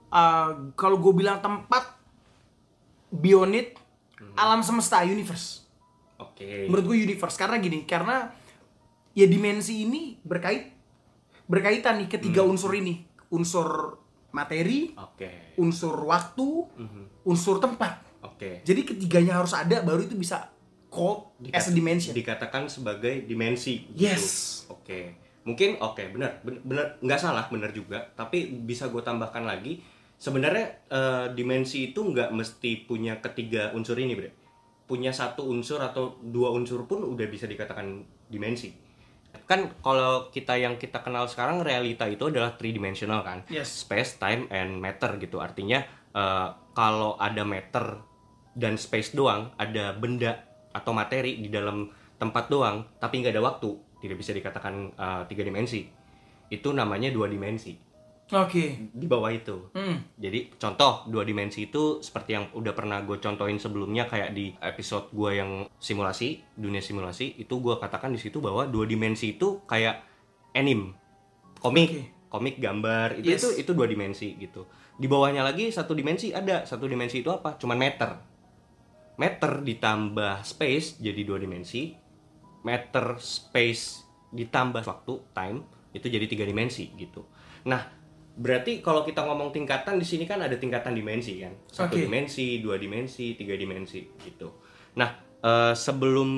uh, 0.09 0.73
kalau 0.73 0.97
gue 0.97 1.13
bilang 1.13 1.39
tempat 1.39 1.95
bionit 3.13 3.77
alam 4.33 4.65
semesta 4.65 5.05
universe 5.05 5.63
Oke. 6.17 6.65
menurut 6.67 6.85
gue 6.93 6.97
universe 7.05 7.37
karena 7.37 7.61
gini 7.61 7.85
karena 7.85 8.33
ya 9.13 9.29
dimensi 9.29 9.85
ini 9.85 10.17
berkait 10.25 10.73
berkaitan 11.47 12.01
nih 12.03 12.09
ketiga 12.09 12.43
unsur 12.43 12.73
ini 12.73 13.05
unsur 13.31 14.01
materi 14.33 14.91
Oke. 14.97 15.55
unsur 15.61 15.95
waktu 16.03 16.67
unsur 17.27 17.59
tempat 17.59 17.99
Oke. 18.23 18.63
jadi 18.63 18.81
ketiganya 18.87 19.37
harus 19.37 19.51
ada 19.51 19.83
baru 19.83 20.07
itu 20.07 20.15
bisa 20.15 20.47
called 20.87 21.35
as 21.51 21.67
a 21.67 21.73
dimension 21.75 22.15
Dikatakan 22.15 22.71
sebagai 22.71 23.27
dimensi. 23.27 23.85
gitu. 23.91 24.07
Yes. 24.07 24.25
Oke. 24.71 25.19
Mungkin 25.43 25.79
oke 25.79 26.03
benar 26.11 26.39
benar 26.43 26.61
benar 26.63 26.85
nggak 27.03 27.19
salah 27.19 27.45
benar 27.51 27.75
juga. 27.75 28.07
Tapi 28.15 28.63
bisa 28.63 28.87
gue 28.87 29.03
tambahkan 29.03 29.43
lagi. 29.43 29.83
Sebenarnya 30.17 30.87
eh, 30.87 31.27
dimensi 31.35 31.91
itu 31.93 31.99
nggak 32.01 32.31
mesti 32.33 32.87
punya 32.87 33.19
ketiga 33.19 33.75
unsur 33.75 33.99
ini, 33.99 34.15
bre. 34.15 34.31
Punya 34.87 35.11
satu 35.11 35.45
unsur 35.51 35.83
atau 35.83 36.15
dua 36.23 36.55
unsur 36.55 36.87
pun 36.87 37.03
udah 37.03 37.27
bisa 37.27 37.45
dikatakan 37.45 38.01
dimensi. 38.31 38.71
Kan 39.43 39.71
kalau 39.83 40.31
kita 40.31 40.55
yang 40.55 40.79
kita 40.79 41.03
kenal 41.03 41.27
sekarang 41.27 41.61
realita 41.63 42.07
itu 42.07 42.31
adalah 42.31 42.55
three 42.55 42.71
dimensional 42.71 43.21
kan. 43.27 43.43
Yes. 43.51 43.83
Space, 43.83 44.15
time, 44.17 44.47
and 44.51 44.79
matter 44.79 45.19
gitu. 45.19 45.43
Artinya 45.43 45.83
eh, 46.17 46.49
kalau 46.73 47.13
ada 47.17 47.45
matter 47.45 48.01
dan 48.57 48.73
space 48.73 49.13
doang, 49.13 49.53
ada 49.61 49.93
benda 49.93 50.41
atau 50.73 50.89
materi 50.93 51.37
di 51.37 51.49
dalam 51.53 51.89
tempat 52.17 52.49
doang, 52.49 52.85
tapi 52.97 53.21
nggak 53.21 53.33
ada 53.37 53.45
waktu, 53.45 53.69
tidak 54.01 54.17
bisa 54.17 54.33
dikatakan 54.33 54.93
uh, 54.97 55.21
tiga 55.29 55.45
dimensi. 55.45 55.85
Itu 56.49 56.73
namanya 56.73 57.13
dua 57.13 57.29
dimensi. 57.29 57.73
oke 58.27 58.65
Di 58.93 59.05
bawah 59.05 59.29
itu. 59.29 59.69
Hmm. 59.77 60.01
Jadi 60.17 60.53
contoh 60.57 61.05
dua 61.09 61.21
dimensi 61.23 61.69
itu 61.69 62.01
seperti 62.01 62.33
yang 62.33 62.45
udah 62.53 62.73
pernah 62.73 63.01
gue 63.05 63.17
contohin 63.17 63.61
sebelumnya 63.61 64.09
kayak 64.09 64.33
di 64.33 64.53
episode 64.57 65.13
gue 65.13 65.37
yang 65.37 65.69
simulasi 65.77 66.41
dunia 66.57 66.81
simulasi 66.81 67.37
itu 67.37 67.53
gue 67.61 67.77
katakan 67.77 68.09
di 68.11 68.19
situ 68.19 68.41
bahwa 68.41 68.65
dua 68.65 68.83
dimensi 68.83 69.37
itu 69.37 69.61
kayak 69.63 70.01
anime 70.53 70.97
komik 71.61 71.89
Oke. 71.89 72.03
komik 72.27 72.55
gambar 72.57 73.21
itu 73.21 73.29
Yes. 73.31 73.41
itu 73.45 73.49
itu 73.63 73.71
dua 73.73 73.87
dimensi 73.87 74.35
gitu 74.37 74.65
di 74.97 75.05
bawahnya 75.05 75.45
lagi 75.45 75.69
satu 75.69 75.93
dimensi 75.93 76.33
ada. 76.33 76.65
Satu 76.65 76.89
dimensi 76.89 77.21
itu 77.21 77.29
apa? 77.29 77.55
Cuman 77.55 77.77
meter. 77.77 78.17
Meter 79.17 79.61
ditambah 79.61 80.41
space 80.41 80.97
jadi 80.97 81.21
dua 81.21 81.37
dimensi. 81.37 81.93
Meter 82.65 83.21
space 83.21 84.03
ditambah 84.33 84.83
waktu 84.83 85.13
time 85.31 85.63
itu 85.93 86.09
jadi 86.09 86.25
tiga 86.25 86.43
dimensi 86.43 86.89
gitu. 86.97 87.23
Nah 87.69 87.93
berarti 88.37 88.85
kalau 88.85 89.01
kita 89.01 89.25
ngomong 89.25 89.49
tingkatan 89.49 89.97
di 89.97 90.05
sini 90.05 90.25
kan 90.25 90.41
ada 90.41 90.57
tingkatan 90.57 90.97
dimensi 90.97 91.41
kan? 91.41 91.53
Satu 91.69 91.97
Oke. 91.97 92.05
dimensi 92.05 92.59
dua 92.59 92.81
dimensi 92.81 93.37
tiga 93.37 93.53
dimensi 93.53 94.01
gitu. 94.21 94.49
Nah 94.97 95.13
eh, 95.45 95.73
sebelum 95.77 96.29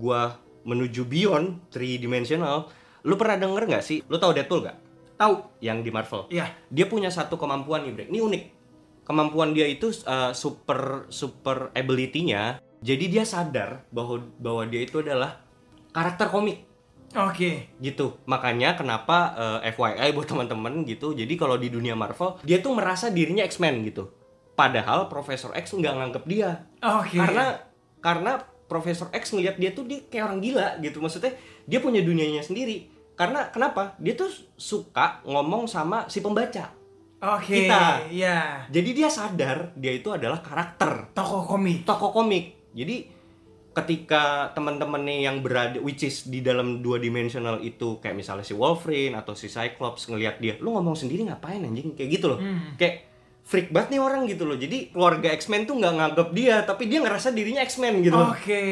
gua 0.00 0.34
menuju 0.64 1.08
beyond 1.08 1.72
three 1.72 1.96
dimensional 1.96 2.68
lu 3.04 3.16
pernah 3.16 3.40
denger 3.40 3.64
nggak 3.68 3.84
sih? 3.84 4.04
Lu 4.08 4.20
tahu 4.20 4.36
Deadpool 4.36 4.64
nggak 4.64 4.89
tahu? 5.20 5.34
Yang 5.60 5.78
di 5.84 5.90
Marvel. 5.92 6.22
Iya. 6.32 6.56
dia 6.72 6.88
punya 6.88 7.12
satu 7.12 7.36
kemampuan 7.36 7.84
nih 7.84 7.92
Bre. 7.92 8.04
ini 8.08 8.18
unik. 8.24 8.44
Kemampuan 9.04 9.52
dia 9.52 9.68
itu 9.68 9.92
uh, 10.08 10.32
super 10.32 11.04
super 11.12 11.68
ability-nya. 11.76 12.64
Jadi 12.80 13.04
dia 13.12 13.28
sadar 13.28 13.84
bahwa 13.92 14.24
bahwa 14.40 14.64
dia 14.64 14.80
itu 14.80 15.04
adalah 15.04 15.44
karakter 15.92 16.32
komik. 16.32 16.64
Oke. 17.10 17.74
gitu. 17.82 18.22
Makanya 18.24 18.78
kenapa 18.78 19.34
uh, 19.34 19.58
FYI 19.66 20.14
buat 20.14 20.30
teman-teman 20.30 20.86
gitu. 20.86 21.12
Jadi 21.12 21.34
kalau 21.36 21.58
di 21.58 21.68
dunia 21.68 21.98
Marvel 21.98 22.38
dia 22.46 22.62
tuh 22.62 22.72
merasa 22.72 23.10
dirinya 23.10 23.42
X-Men 23.44 23.82
gitu. 23.84 24.14
Padahal 24.54 25.10
Profesor 25.10 25.50
X 25.58 25.74
nggak 25.74 25.94
nganggep 26.00 26.24
dia. 26.30 26.70
Oke. 26.80 27.18
karena 27.18 27.66
karena 28.00 28.32
Profesor 28.70 29.10
X 29.10 29.34
ngeliat 29.34 29.58
dia 29.58 29.74
tuh 29.74 29.82
dia 29.90 30.06
kayak 30.06 30.30
orang 30.30 30.38
gila 30.38 30.78
gitu. 30.78 31.02
Maksudnya 31.02 31.34
dia 31.66 31.82
punya 31.82 31.98
dunianya 31.98 32.46
sendiri 32.46 32.99
karena 33.20 33.40
kenapa 33.46 33.92
dia 33.96 34.16
tuh 34.16 34.26
suka 34.54 35.20
ngomong 35.22 35.68
sama 35.68 36.08
si 36.08 36.18
pembaca 36.18 36.72
Oke. 37.20 37.68
kita. 37.68 38.08
Iya. 38.08 38.64
jadi 38.66 38.90
dia 38.90 39.08
sadar 39.08 39.76
dia 39.76 39.92
itu 39.92 40.08
adalah 40.08 40.40
karakter 40.40 41.12
Tokoh 41.12 41.44
komik. 41.46 41.84
tokoh 41.84 42.10
komik 42.10 42.72
jadi 42.72 43.12
ketika 43.70 44.22
teman-teman 44.50 45.04
nih 45.04 45.18
yang 45.22 45.36
berada 45.38 45.78
which 45.78 46.00
is 46.00 46.24
di 46.24 46.40
dalam 46.40 46.80
dua 46.80 46.96
dimensional 46.96 47.60
itu 47.60 48.00
kayak 48.00 48.16
misalnya 48.16 48.42
si 48.42 48.50
Wolverine 48.50 49.14
atau 49.14 49.30
si 49.32 49.46
Cyclops 49.46 50.08
ngelihat 50.08 50.40
dia 50.40 50.58
lu 50.58 50.72
ngomong 50.72 50.96
sendiri 50.96 51.22
ngapain 51.22 51.60
anjing 51.60 51.92
kayak 51.92 52.10
gitu 52.10 52.26
loh 52.26 52.40
Hmm. 52.40 52.74
kayak 52.74 53.09
freak 53.44 53.74
banget 53.74 53.96
nih 53.96 54.00
orang 54.02 54.22
gitu 54.30 54.46
loh. 54.46 54.54
Jadi 54.54 54.94
keluarga 54.94 55.34
X-Men 55.34 55.66
tuh 55.66 55.78
nggak 55.78 55.94
nganggap 55.96 56.28
dia 56.36 56.62
tapi 56.62 56.86
dia 56.86 57.02
ngerasa 57.02 57.34
dirinya 57.34 57.62
X-Men 57.66 58.04
gitu 58.04 58.16
Oke. 58.16 58.62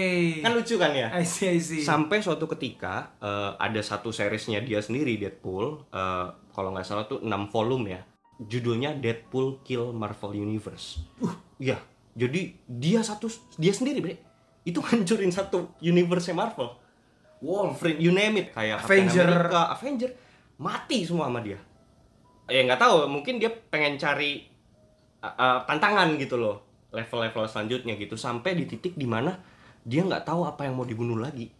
kan 0.44 0.52
lucu 0.54 0.74
kan 0.78 0.92
ya? 0.94 1.08
I 1.12 1.26
see, 1.26 1.56
I 1.56 1.60
see. 1.60 1.82
sampai 1.82 2.22
suatu 2.22 2.46
ketika 2.46 3.16
eh, 3.18 3.52
ada 3.58 3.80
satu 3.82 4.14
seriesnya 4.14 4.62
dia 4.62 4.78
sendiri 4.78 5.18
Deadpool 5.18 5.90
eh, 5.90 6.26
kalau 6.54 6.70
nggak 6.74 6.86
salah 6.86 7.04
tuh 7.10 7.20
6 7.20 7.28
volume 7.50 7.98
ya. 7.98 8.02
Judulnya 8.38 8.94
Deadpool 8.94 9.66
Kill 9.66 9.90
Marvel 9.90 10.38
Universe. 10.38 11.02
Uh. 11.18 11.34
Ya 11.58 11.82
jadi 12.18 12.58
dia 12.66 13.00
satu 13.06 13.30
dia 13.54 13.70
sendiri 13.70 14.02
bre. 14.02 14.14
Itu 14.66 14.82
hancurin 14.90 15.30
satu 15.30 15.78
universe 15.78 16.34
Marvel. 16.34 16.74
Wolverine 17.38 18.02
you 18.02 18.10
name 18.10 18.42
it. 18.42 18.50
Kayak 18.50 18.82
Avenger. 18.82 19.30
America, 19.30 19.60
Avenger. 19.78 20.10
Mati 20.58 21.06
semua 21.06 21.30
sama 21.30 21.38
dia. 21.38 21.62
Ya 22.50 22.66
nggak 22.66 22.82
tahu 22.82 23.06
mungkin 23.06 23.38
dia 23.38 23.54
pengen 23.70 23.94
cari 23.94 24.50
uh, 25.22 25.26
uh, 25.26 25.58
tantangan 25.66 26.14
gitu 26.18 26.38
loh 26.38 26.62
level-level 26.94 27.44
selanjutnya 27.44 27.94
gitu 28.00 28.16
sampai 28.16 28.56
di 28.56 28.64
titik 28.64 28.96
di 28.96 29.04
mana 29.04 29.36
dia 29.84 30.04
nggak 30.04 30.24
tahu 30.24 30.44
apa 30.48 30.64
yang 30.64 30.76
mau 30.76 30.88
dibunuh 30.88 31.20
lagi 31.20 31.52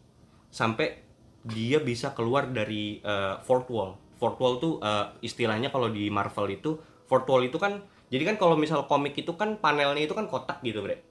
sampai 0.48 1.04
dia 1.44 1.80
bisa 1.80 2.12
keluar 2.16 2.48
dari 2.48 3.00
uh, 3.04 3.40
fourth 3.44 3.68
wall 3.68 3.96
fourth 4.16 4.40
wall 4.40 4.58
tuh 4.58 4.80
uh, 4.80 5.14
istilahnya 5.20 5.70
kalau 5.70 5.92
di 5.92 6.08
Marvel 6.08 6.48
itu 6.50 6.76
fourth 7.06 7.28
wall 7.28 7.44
itu 7.44 7.56
kan 7.60 7.84
jadi 8.08 8.34
kan 8.34 8.36
kalau 8.40 8.56
misal 8.56 8.88
komik 8.88 9.16
itu 9.16 9.36
kan 9.36 9.60
panelnya 9.60 10.00
itu 10.00 10.16
kan 10.16 10.26
kotak 10.26 10.64
gitu 10.64 10.80
bre 10.80 11.04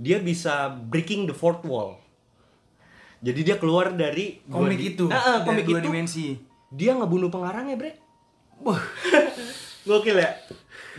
dia 0.00 0.20
bisa 0.20 0.72
breaking 0.72 1.28
the 1.28 1.36
fourth 1.36 1.64
wall 1.64 1.96
jadi 3.20 3.40
dia 3.44 3.56
keluar 3.60 3.92
dari 3.92 4.40
komik 4.48 4.80
di- 4.80 4.96
itu. 4.96 5.04
Ah, 5.12 5.16
ah, 5.16 5.38
dari 5.44 5.60
komik 5.60 5.64
dua 5.68 5.76
itu 5.76 5.86
dimensi. 5.92 6.26
dia 6.72 6.96
ngebunuh 6.96 7.28
pengarangnya 7.28 7.76
bre 7.76 7.92
Wah. 8.60 8.80
gokil 9.88 10.16
ya 10.20 10.30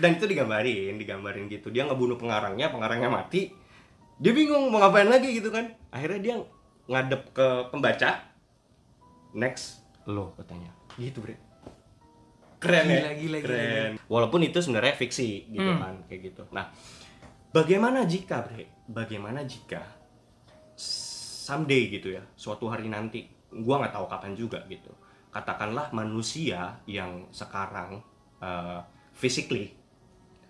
dan 0.01 0.17
itu 0.17 0.25
digambarin 0.25 0.98
digambarin 0.98 1.46
gitu. 1.48 1.70
Dia 1.70 1.86
ngebunuh 1.86 2.17
pengarangnya 2.17 2.74
pengarangnya 2.74 3.08
mati. 3.08 3.53
Dia 4.17 4.34
bingung 4.34 4.74
mau 4.74 4.81
ngapain 4.81 5.05
lagi 5.05 5.29
gitu 5.38 5.53
kan. 5.53 5.70
Akhirnya 5.93 6.20
dia 6.20 6.36
ngadep 6.89 7.29
ke 7.31 7.48
pembaca. 7.70 8.17
Next 9.38 9.86
lo 10.10 10.34
katanya. 10.36 10.74
Gitu 10.98 11.22
bre. 11.22 11.38
Keren 12.62 12.86
ya? 12.86 12.93
Gila, 12.93 13.13
gila, 13.17 13.17
gila, 13.17 13.38
keren 13.41 13.91
walaupun 14.05 14.41
itu 14.46 14.62
sebenarnya 14.62 14.93
fiksi 14.93 15.50
gitu 15.50 15.65
Hmm. 15.65 15.81
kan 15.81 15.96
kayak 16.05 16.22
gitu. 16.34 16.43
Nah 16.53 16.70
bagaimana 17.50 18.05
jika 18.05 18.46
bre? 18.46 18.86
Bagaimana 18.86 19.41
jika 19.46 19.81
someday 20.77 21.89
gitu 21.89 22.13
ya 22.13 22.22
suatu 22.38 22.70
hari 22.70 22.86
nanti 22.89 23.25
gua 23.50 23.81
nggak 23.81 23.93
tahu 23.98 24.05
kapan 24.05 24.34
juga 24.38 24.62
gitu. 24.70 24.93
Katakanlah 25.34 25.89
manusia 25.96 26.77
yang 26.86 27.25
sekarang 27.34 28.03
uh, 28.43 28.84
physically 29.15 29.80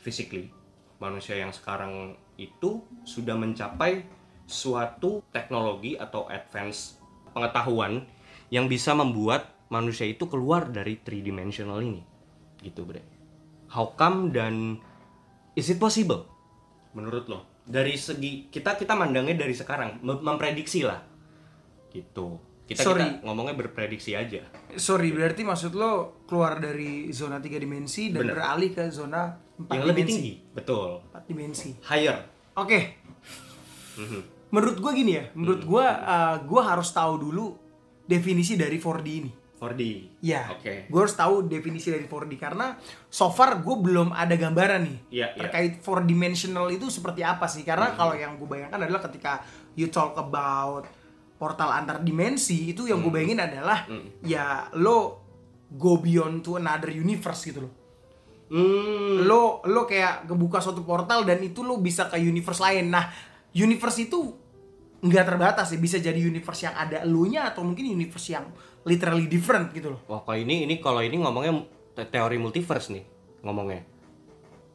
physically. 0.01 0.49
Manusia 0.97 1.37
yang 1.37 1.53
sekarang 1.53 2.17
itu 2.37 2.81
sudah 3.05 3.37
mencapai 3.37 4.05
suatu 4.49 5.21
teknologi 5.29 5.95
atau 5.95 6.27
advance 6.27 6.97
pengetahuan 7.31 8.03
yang 8.51 8.67
bisa 8.67 8.91
membuat 8.91 9.53
manusia 9.71 10.03
itu 10.09 10.27
keluar 10.27 10.67
dari 10.67 10.99
three 10.99 11.23
dimensional 11.23 11.79
ini. 11.79 12.03
Gitu 12.59 12.83
bre. 12.83 13.01
How 13.71 13.95
come 13.95 14.35
dan 14.35 14.81
is 15.55 15.71
it 15.71 15.79
possible? 15.79 16.27
Menurut 16.91 17.31
lo? 17.31 17.47
Dari 17.63 17.95
segi 17.95 18.51
kita 18.51 18.75
kita 18.75 18.97
mandangnya 18.97 19.47
dari 19.47 19.55
sekarang. 19.55 20.03
Mem- 20.03 20.19
memprediksi 20.19 20.83
lah. 20.83 20.99
Gitu 21.87 22.50
kita 22.71 22.81
Sorry. 22.81 23.03
kita 23.03 23.21
ngomongnya 23.21 23.55
berprediksi 23.57 24.11
aja 24.13 24.39
Sorry, 24.73 25.11
berarti 25.11 25.43
maksud 25.43 25.71
lo 25.73 26.23
keluar 26.23 26.57
dari 26.57 27.11
zona 27.11 27.37
tiga 27.37 27.57
dimensi 27.57 28.07
dan 28.07 28.23
Bener. 28.23 28.33
beralih 28.33 28.71
ke 28.71 28.87
zona 28.87 29.27
empat 29.57 29.73
yang 29.73 29.83
lebih 29.85 30.03
dimensi. 30.03 30.15
tinggi 30.15 30.33
betul 30.51 30.89
Empat 31.05 31.23
dimensi. 31.25 31.69
higher 31.83 32.17
Oke, 32.53 32.79
Mhm. 33.93 34.49
menurut 34.49 34.77
gua 34.77 34.91
gini 34.91 35.11
ya, 35.13 35.23
menurut 35.33 35.63
gua 35.63 35.85
uh, 35.99 36.35
gua 36.41 36.61
harus 36.67 36.89
tahu 36.89 37.19
dulu 37.21 37.55
definisi 38.03 38.55
dari 38.55 38.75
4D 38.75 39.07
ini. 39.09 39.31
4D 39.53 39.83
Ya, 40.19 40.49
oke 40.49 40.89
gue 40.89 40.99
harus 40.99 41.13
tahu 41.13 41.45
definisi 41.45 41.87
dari 41.87 42.03
4D 42.03 42.33
karena 42.35 42.81
so 43.07 43.29
far 43.29 43.61
gue 43.61 43.75
belum 43.77 44.09
ada 44.09 44.33
gambaran 44.33 44.81
nih 44.81 44.97
Iya, 45.11 45.27
iya. 45.29 45.39
terkait 45.39 45.77
four 45.79 46.01
dimensional 46.01 46.65
itu 46.67 46.89
seperti 46.89 47.21
apa 47.21 47.45
sih? 47.45 47.61
Karena 47.61 47.93
kalau 47.93 48.11
yang 48.11 48.35
gue 48.35 48.49
bayangkan 48.49 48.81
adalah 48.81 48.97
ketika 49.03 49.45
you 49.71 49.85
talk 49.87 50.17
about 50.17 50.89
portal 51.41 51.73
antar 51.73 51.97
dimensi 51.99 52.69
itu 52.69 52.85
yang 52.85 53.01
Hmm. 53.01 53.09
gue 53.09 53.13
bayangin 53.15 53.41
adalah 53.41 53.89
ya 54.21 54.45
lo 54.75 55.25
go 55.73 55.97
beyond 55.97 56.39
to 56.39 56.55
another 56.55 56.93
universe 56.93 57.41
gitu 57.43 57.65
loh. 57.65 57.73
hmm, 58.47 59.25
Lo 59.25 59.65
lo 59.65 59.81
kayak 59.83 60.27
kebuka 60.27 60.59
suatu 60.59 60.83
portal 60.83 61.23
dan 61.23 61.41
itu 61.41 61.61
lo 61.61 61.79
bisa 61.79 62.05
ke 62.05 62.19
universe 62.19 62.59
lain. 62.59 62.87
Nah, 62.87 63.09
universe 63.51 64.03
itu 64.03 64.37
nggak 65.01 65.25
terbatas 65.25 65.67
ya 65.67 65.79
bisa 65.79 65.97
jadi 65.97 66.19
universe 66.19 66.61
yang 66.61 66.77
ada 66.77 67.01
elunya 67.01 67.41
atau 67.43 67.65
mungkin 67.65 67.89
universe 67.89 68.29
yang 68.29 68.45
literally 68.83 69.25
different 69.25 69.73
gitu 69.73 69.89
loh. 69.89 70.01
wah 70.05 70.21
kalau 70.21 70.37
ini 70.37 70.61
ini 70.61 70.77
kalau 70.77 71.01
ini 71.01 71.17
ngomongnya 71.17 71.57
te- 71.91 72.05
teori 72.05 72.37
multiverse 72.37 72.89
nih 72.91 73.01
ngomongnya 73.41 73.81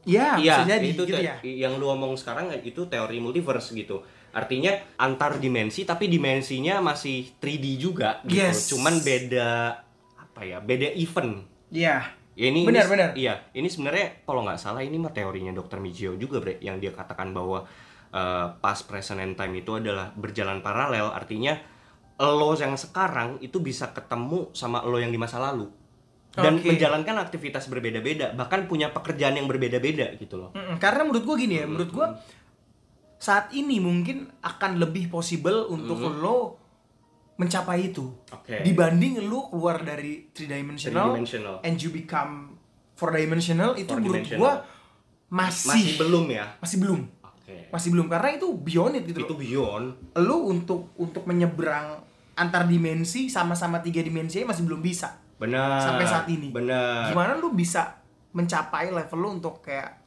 Ya, 0.02 0.34
Iya, 0.34 0.62
bisa 0.62 0.62
jadi 0.68 0.86
itu 0.88 1.02
gitu 1.02 1.18
ya. 1.18 1.34
yang 1.42 1.78
lu 1.78 1.86
omong 1.88 2.14
sekarang 2.14 2.50
itu 2.60 2.86
teori 2.86 3.18
multiverse 3.18 3.74
gitu. 3.74 4.06
Artinya 4.36 4.76
antar 4.96 5.40
dimensi 5.40 5.82
tapi 5.82 6.06
dimensinya 6.06 6.84
masih 6.84 7.40
3D 7.40 7.80
juga 7.80 8.20
gitu. 8.22 8.36
Yes. 8.36 8.68
Cuman 8.68 9.00
beda 9.00 9.80
apa 10.14 10.40
ya? 10.44 10.60
Beda 10.60 10.92
event. 10.92 11.40
Iya. 11.72 12.12
Ya 12.36 12.46
ini 12.46 12.68
Benar, 12.68 12.84
ini- 12.84 12.92
benar. 12.92 13.10
Iya, 13.16 13.34
ini 13.56 13.64
sebenarnya 13.64 14.20
kalau 14.22 14.44
nggak 14.44 14.60
salah 14.60 14.84
ini 14.84 15.00
mah 15.00 15.08
teorinya 15.08 15.56
Dr. 15.56 15.80
Mijio 15.80 16.20
juga, 16.20 16.36
Bre, 16.36 16.60
yang 16.60 16.76
dia 16.76 16.92
katakan 16.92 17.32
bahwa 17.32 17.64
eh, 18.06 18.46
past, 18.60 18.84
present, 18.84 19.18
and 19.18 19.34
time 19.34 19.56
itu 19.56 19.72
adalah 19.72 20.12
berjalan 20.12 20.60
paralel. 20.60 21.10
Artinya 21.10 21.56
lo 22.16 22.52
yang 22.52 22.76
sekarang 22.76 23.40
itu 23.40 23.60
bisa 23.60 23.88
ketemu 23.90 24.52
sama 24.52 24.84
lo 24.84 24.96
yang 24.96 25.08
di 25.08 25.16
masa 25.16 25.36
lalu 25.36 25.68
dan 26.32 26.60
Oke. 26.60 26.68
menjalankan 26.68 27.16
aktivitas 27.18 27.64
berbeda-beda, 27.66 28.32
bahkan 28.32 28.68
punya 28.68 28.92
pekerjaan 28.92 29.36
yang 29.36 29.48
berbeda-beda 29.48 30.12
gitu 30.16 30.36
loh. 30.36 30.52
Mm-mm, 30.52 30.76
Karena 30.76 31.08
menurut 31.08 31.24
gue 31.24 31.36
gini 31.40 31.54
ya, 31.56 31.64
menurut 31.64 31.88
gue 31.88 32.06
saat 33.16 33.48
ini 33.50 33.78
mungkin 33.78 34.28
akan 34.38 34.76
lebih 34.76 35.08
possible 35.08 35.66
untuk 35.66 35.98
lo 36.00 36.60
mencapai 37.36 37.92
itu 37.92 38.12
Oke. 38.30 38.60
dibanding 38.60 39.20
lo 39.22 39.48
keluar 39.48 39.80
dari 39.80 40.28
three 40.30 40.46
dimensional, 40.46 41.12
Three-dimensional. 41.12 41.54
and 41.60 41.76
you 41.76 41.90
become 41.90 42.56
four 42.92 43.12
dimensional 43.12 43.76
itu 43.76 43.84
Four 43.86 44.00
menurut 44.00 44.24
dimensional. 44.24 44.40
gue 44.40 44.52
masih 45.28 45.68
Masih 45.68 45.88
belum 45.98 46.24
ya? 46.30 46.44
masih 46.56 46.76
belum 46.78 47.00
Oke. 47.20 47.56
masih 47.68 47.88
belum 47.92 48.06
karena 48.08 48.28
itu 48.32 48.46
beyond 48.56 48.94
it 48.94 49.04
gitu 49.04 49.20
Itu 49.20 49.32
loh. 49.32 49.38
beyond. 49.38 49.86
lo 50.18 50.36
untuk 50.46 50.96
untuk 50.96 51.24
menyeberang 51.24 52.00
antar 52.34 52.64
dimensi 52.64 53.28
sama-sama 53.28 53.80
tiga 53.80 54.00
dimensi 54.00 54.40
masih 54.40 54.64
belum 54.64 54.80
bisa 54.80 55.20
Benar. 55.36 55.76
sampai 55.78 56.04
saat 56.04 56.26
ini 56.28 56.48
Benar. 56.48 57.12
gimana 57.12 57.36
lo 57.36 57.52
bisa 57.52 58.00
mencapai 58.32 58.88
level 58.88 59.18
lo 59.18 59.28
untuk 59.30 59.60
kayak 59.60 60.05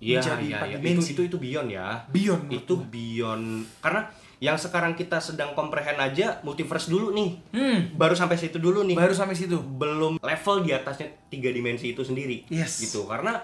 Iya, 0.00 0.16
menjadi 0.18 0.44
iya, 0.48 0.56
empat 0.56 0.68
iya. 0.72 0.78
Itu, 0.80 1.02
itu 1.04 1.22
itu 1.28 1.36
beyond 1.36 1.68
ya. 1.68 1.86
beyond 2.08 2.42
Itu 2.48 2.74
gua. 2.80 2.88
beyond 2.88 3.44
karena 3.78 4.02
yang 4.40 4.56
sekarang 4.56 4.96
kita 4.96 5.20
sedang 5.20 5.52
comprehend 5.52 6.00
aja 6.00 6.40
multiverse 6.40 6.88
dulu 6.88 7.12
nih. 7.12 7.36
hmm, 7.52 7.78
Baru 8.00 8.16
sampai 8.16 8.40
situ 8.40 8.56
dulu 8.56 8.80
nih. 8.88 8.96
baru 8.96 9.12
sampai 9.12 9.36
situ 9.36 9.60
Belum 9.60 10.16
level 10.16 10.56
di 10.64 10.72
atasnya 10.72 11.12
tiga 11.28 11.52
dimensi 11.52 11.92
itu 11.92 12.00
sendiri. 12.00 12.48
Yes. 12.48 12.80
Gitu. 12.80 13.04
Karena 13.04 13.36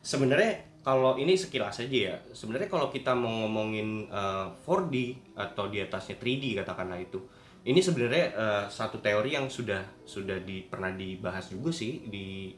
sebenarnya 0.00 0.64
kalau 0.80 1.20
ini 1.20 1.36
sekilas 1.36 1.84
aja 1.84 1.92
ya. 1.92 2.16
Sebenarnya 2.32 2.72
kalau 2.72 2.88
kita 2.88 3.12
mau 3.12 3.44
ngomongin 3.44 4.08
eh, 4.08 4.46
4D 4.64 4.94
atau 5.36 5.68
di 5.68 5.84
atasnya 5.84 6.16
3D 6.16 6.56
katakanlah 6.56 6.96
itu. 6.96 7.20
Ini 7.68 7.84
sebenarnya 7.84 8.24
eh, 8.32 8.64
satu 8.72 9.04
teori 9.04 9.36
yang 9.36 9.52
sudah 9.52 9.84
sudah 10.08 10.40
di 10.40 10.64
pernah 10.64 10.88
dibahas 10.88 11.52
juga 11.52 11.68
sih 11.68 12.08
di 12.08 12.48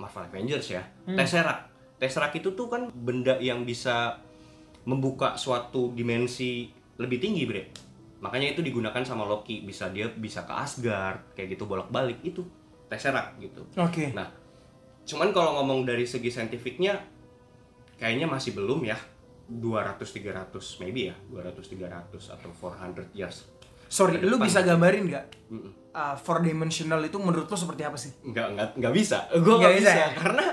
Marvel 0.00 0.24
Avengers 0.24 0.72
ya. 0.72 0.80
Tesseract. 1.04 1.69
Tesseract 2.00 2.40
itu 2.40 2.56
tuh 2.56 2.66
kan 2.72 2.88
benda 2.88 3.36
yang 3.36 3.68
bisa 3.68 4.16
membuka 4.88 5.36
suatu 5.36 5.92
dimensi 5.92 6.72
lebih 6.96 7.20
tinggi, 7.20 7.44
Bre. 7.44 7.62
Makanya 8.24 8.56
itu 8.56 8.64
digunakan 8.64 9.04
sama 9.04 9.28
Loki, 9.28 9.60
bisa 9.60 9.92
dia 9.92 10.08
bisa 10.08 10.48
ke 10.48 10.52
Asgard, 10.56 11.36
kayak 11.36 11.56
gitu 11.56 11.68
bolak-balik 11.68 12.24
itu 12.24 12.40
Tesseract 12.88 13.36
gitu. 13.38 13.62
oke 13.76 14.16
Nah, 14.16 14.32
cuman 15.04 15.30
kalau 15.30 15.60
ngomong 15.60 15.84
dari 15.84 16.08
segi 16.08 16.32
saintifiknya 16.32 16.98
kayaknya 18.00 18.26
masih 18.26 18.56
belum 18.56 18.82
ya. 18.88 18.96
200 19.50 19.98
300 19.98 20.54
maybe 20.78 21.10
ya, 21.10 21.16
200 21.26 21.58
300 21.58 22.34
atau 22.38 22.48
400 22.54 23.10
years. 23.18 23.50
Sorry 23.90 24.22
lu 24.22 24.38
bisa 24.38 24.62
gambarin 24.62 25.10
nggak? 25.10 25.26
Uh, 25.90 26.14
four 26.14 26.38
dimensional 26.38 27.02
itu 27.02 27.18
menurut 27.18 27.44
lu 27.44 27.58
seperti 27.58 27.82
apa 27.82 27.98
sih? 27.98 28.14
Nggak 28.22 28.46
nggak 28.54 28.68
nggak 28.78 28.94
bisa. 28.94 29.26
Gue 29.36 29.58
Nggak 29.58 29.74
bisa 29.74 29.90
bisa, 29.90 29.98
ya? 29.98 30.08
karena 30.14 30.44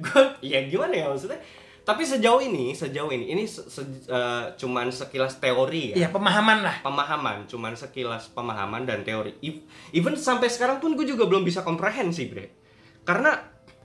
gue 0.00 0.22
ya 0.40 0.58
gimana 0.64 0.94
ya 0.96 1.06
maksudnya? 1.12 1.36
Tapi 1.84 2.02
sejauh 2.02 2.40
ini 2.40 2.72
sejauh 2.72 3.12
ini 3.12 3.30
ini 3.30 3.44
se- 3.44 3.68
se- 3.68 3.84
eh, 4.08 4.44
cuman 4.56 4.88
sekilas 4.88 5.36
teori 5.36 5.92
ya. 5.92 5.96
Iya 6.00 6.08
pemahaman 6.10 6.64
lah. 6.64 6.80
Pemahaman 6.80 7.44
cuman 7.44 7.76
sekilas 7.76 8.32
pemahaman 8.32 8.82
dan 8.82 9.04
teori. 9.04 9.36
Ev- 9.38 9.62
even 9.92 10.16
sampai 10.16 10.48
sekarang 10.48 10.80
pun 10.80 10.96
gue 10.96 11.04
juga 11.04 11.28
belum 11.28 11.44
bisa 11.44 11.60
komprehensi 11.60 12.26
bre. 12.26 12.56
Karena 13.04 13.36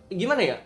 gimana 0.07 0.41
ya? 0.41 0.57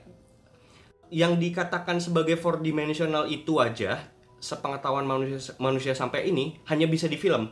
Yang 1.09 1.41
dikatakan 1.41 1.97
sebagai 1.97 2.37
four 2.37 2.61
dimensional 2.61 3.25
itu 3.25 3.57
aja 3.57 4.13
sepengetahuan 4.37 5.03
manusia 5.03 5.57
manusia 5.57 5.97
sampai 5.97 6.29
ini 6.29 6.61
hanya 6.69 6.85
bisa 6.85 7.09
di 7.09 7.17
film 7.17 7.49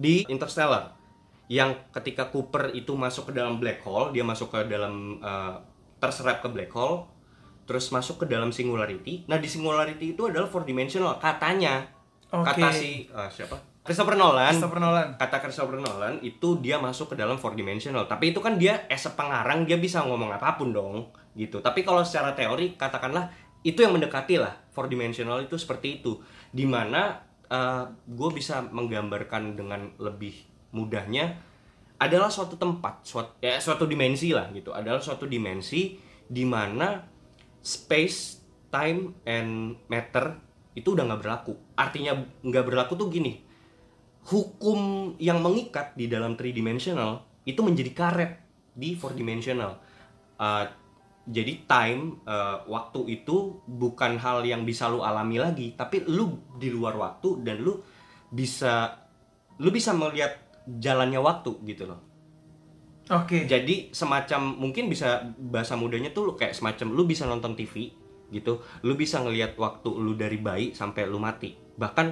di 0.00 0.24
Interstellar. 0.32 0.96
Yang 1.52 1.84
ketika 1.92 2.32
Cooper 2.32 2.72
itu 2.72 2.96
masuk 2.96 3.28
ke 3.28 3.32
dalam 3.36 3.60
black 3.60 3.84
hole 3.84 4.16
dia 4.16 4.24
masuk 4.24 4.48
ke 4.48 4.64
dalam 4.64 5.20
eh, 5.20 5.54
terserap 6.00 6.40
ke 6.40 6.48
black 6.48 6.72
hole 6.72 7.04
terus 7.68 7.92
masuk 7.92 8.24
ke 8.24 8.26
dalam 8.26 8.50
singularity. 8.50 9.28
Nah 9.28 9.36
di 9.36 9.46
singularity 9.46 10.16
itu 10.16 10.26
adalah 10.26 10.48
four 10.48 10.64
dimensional 10.64 11.20
katanya. 11.20 11.84
Oke. 12.32 12.46
kata 12.56 12.72
si 12.72 13.04
eh, 13.04 13.30
siapa? 13.30 13.60
Christopher 13.84 14.16
Nolan. 14.16 14.54
Christopher 14.54 14.80
Nolan. 14.80 15.08
Kata 15.20 15.36
Christopher 15.42 15.76
Nolan 15.82 16.22
itu 16.24 16.62
dia 16.64 16.80
masuk 16.80 17.12
ke 17.12 17.14
dalam 17.20 17.36
four 17.36 17.52
dimensional 17.52 18.08
tapi 18.08 18.32
itu 18.32 18.40
kan 18.40 18.56
dia 18.56 18.86
as 18.88 19.04
a 19.04 19.12
pengarang 19.12 19.66
dia 19.68 19.76
bisa 19.76 20.00
ngomong 20.06 20.32
apa 20.32 20.56
pun 20.56 20.72
dong 20.72 21.10
gitu. 21.36 21.60
Tapi 21.60 21.84
kalau 21.84 22.00
secara 22.06 22.32
teori 22.32 22.78
katakanlah 22.78 23.28
itu 23.60 23.84
yang 23.84 23.92
mendekati 23.92 24.40
lah. 24.40 24.56
Four 24.72 24.88
dimensional 24.88 25.42
itu 25.44 25.58
seperti 25.58 26.00
itu. 26.00 26.22
Di 26.54 26.64
mana 26.64 27.29
gue 28.06 28.30
bisa 28.30 28.62
menggambarkan 28.70 29.58
dengan 29.58 29.90
lebih 29.98 30.46
mudahnya 30.70 31.34
adalah 31.98 32.30
suatu 32.30 32.54
tempat 32.54 33.02
suatu 33.02 33.42
ya 33.42 33.58
suatu 33.58 33.84
dimensi 33.90 34.30
lah 34.30 34.48
gitu. 34.54 34.70
Adalah 34.70 35.02
suatu 35.02 35.26
dimensi 35.26 35.98
di 36.30 36.46
mana 36.46 37.02
space 37.60 38.38
time 38.70 39.18
and 39.26 39.76
matter 39.90 40.38
itu 40.78 40.94
udah 40.94 41.10
nggak 41.10 41.20
berlaku. 41.26 41.52
Artinya 41.74 42.14
nggak 42.46 42.64
berlaku 42.64 42.94
tuh 42.94 43.10
gini 43.10 43.50
hukum 44.28 45.12
yang 45.16 45.40
mengikat 45.40 45.96
di 45.96 46.04
dalam 46.04 46.36
three 46.36 46.52
dimensional 46.52 47.24
itu 47.48 47.60
menjadi 47.64 47.90
karet 47.96 48.32
di 48.76 48.92
four 48.94 49.16
dimensional. 49.16 49.80
Uh, 50.36 50.64
jadi 51.30 51.64
time 51.64 52.18
uh, 52.26 52.66
waktu 52.66 53.22
itu 53.22 53.62
bukan 53.64 54.18
hal 54.18 54.42
yang 54.42 54.66
bisa 54.66 54.90
lu 54.90 55.00
alami 55.06 55.38
lagi 55.38 55.78
tapi 55.78 56.02
lu 56.10 56.42
di 56.58 56.68
luar 56.74 56.98
waktu 56.98 57.46
dan 57.46 57.62
lu 57.62 57.78
bisa 58.34 58.98
lu 59.62 59.70
bisa 59.70 59.94
melihat 59.94 60.34
jalannya 60.66 61.22
waktu 61.22 61.54
gitu 61.66 61.86
loh. 61.86 62.00
Oke. 63.10 63.46
Jadi 63.46 63.90
semacam 63.90 64.54
mungkin 64.54 64.86
bisa 64.86 65.26
bahasa 65.38 65.74
mudanya 65.74 66.14
tuh 66.14 66.30
lu 66.30 66.32
kayak 66.38 66.54
semacam 66.54 66.94
lu 66.94 67.02
bisa 67.06 67.26
nonton 67.26 67.58
TV 67.58 67.90
gitu 68.30 68.62
lu 68.86 68.94
bisa 68.94 69.18
ngelihat 69.18 69.58
waktu 69.58 69.90
lu 69.90 70.14
dari 70.14 70.38
bayi 70.38 70.70
sampai 70.74 71.10
lu 71.10 71.18
mati. 71.18 71.54
Bahkan 71.54 72.06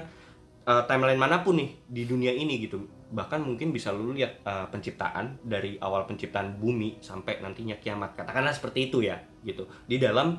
eh, 0.66 0.82
timeline 0.90 1.20
mana 1.20 1.46
pun 1.46 1.58
nih 1.58 1.70
di 1.86 2.02
dunia 2.02 2.34
ini 2.34 2.58
gitu 2.58 2.97
bahkan 3.08 3.40
mungkin 3.40 3.72
bisa 3.72 3.88
lu 3.90 4.12
lihat 4.12 4.44
eh, 4.44 4.66
penciptaan 4.68 5.40
dari 5.40 5.80
awal 5.80 6.04
penciptaan 6.04 6.60
bumi 6.60 7.00
sampai 7.00 7.40
nantinya 7.40 7.80
kiamat 7.80 8.12
katakanlah 8.16 8.52
seperti 8.52 8.92
itu 8.92 9.00
ya 9.04 9.16
gitu 9.44 9.64
di 9.88 9.96
dalam 9.96 10.36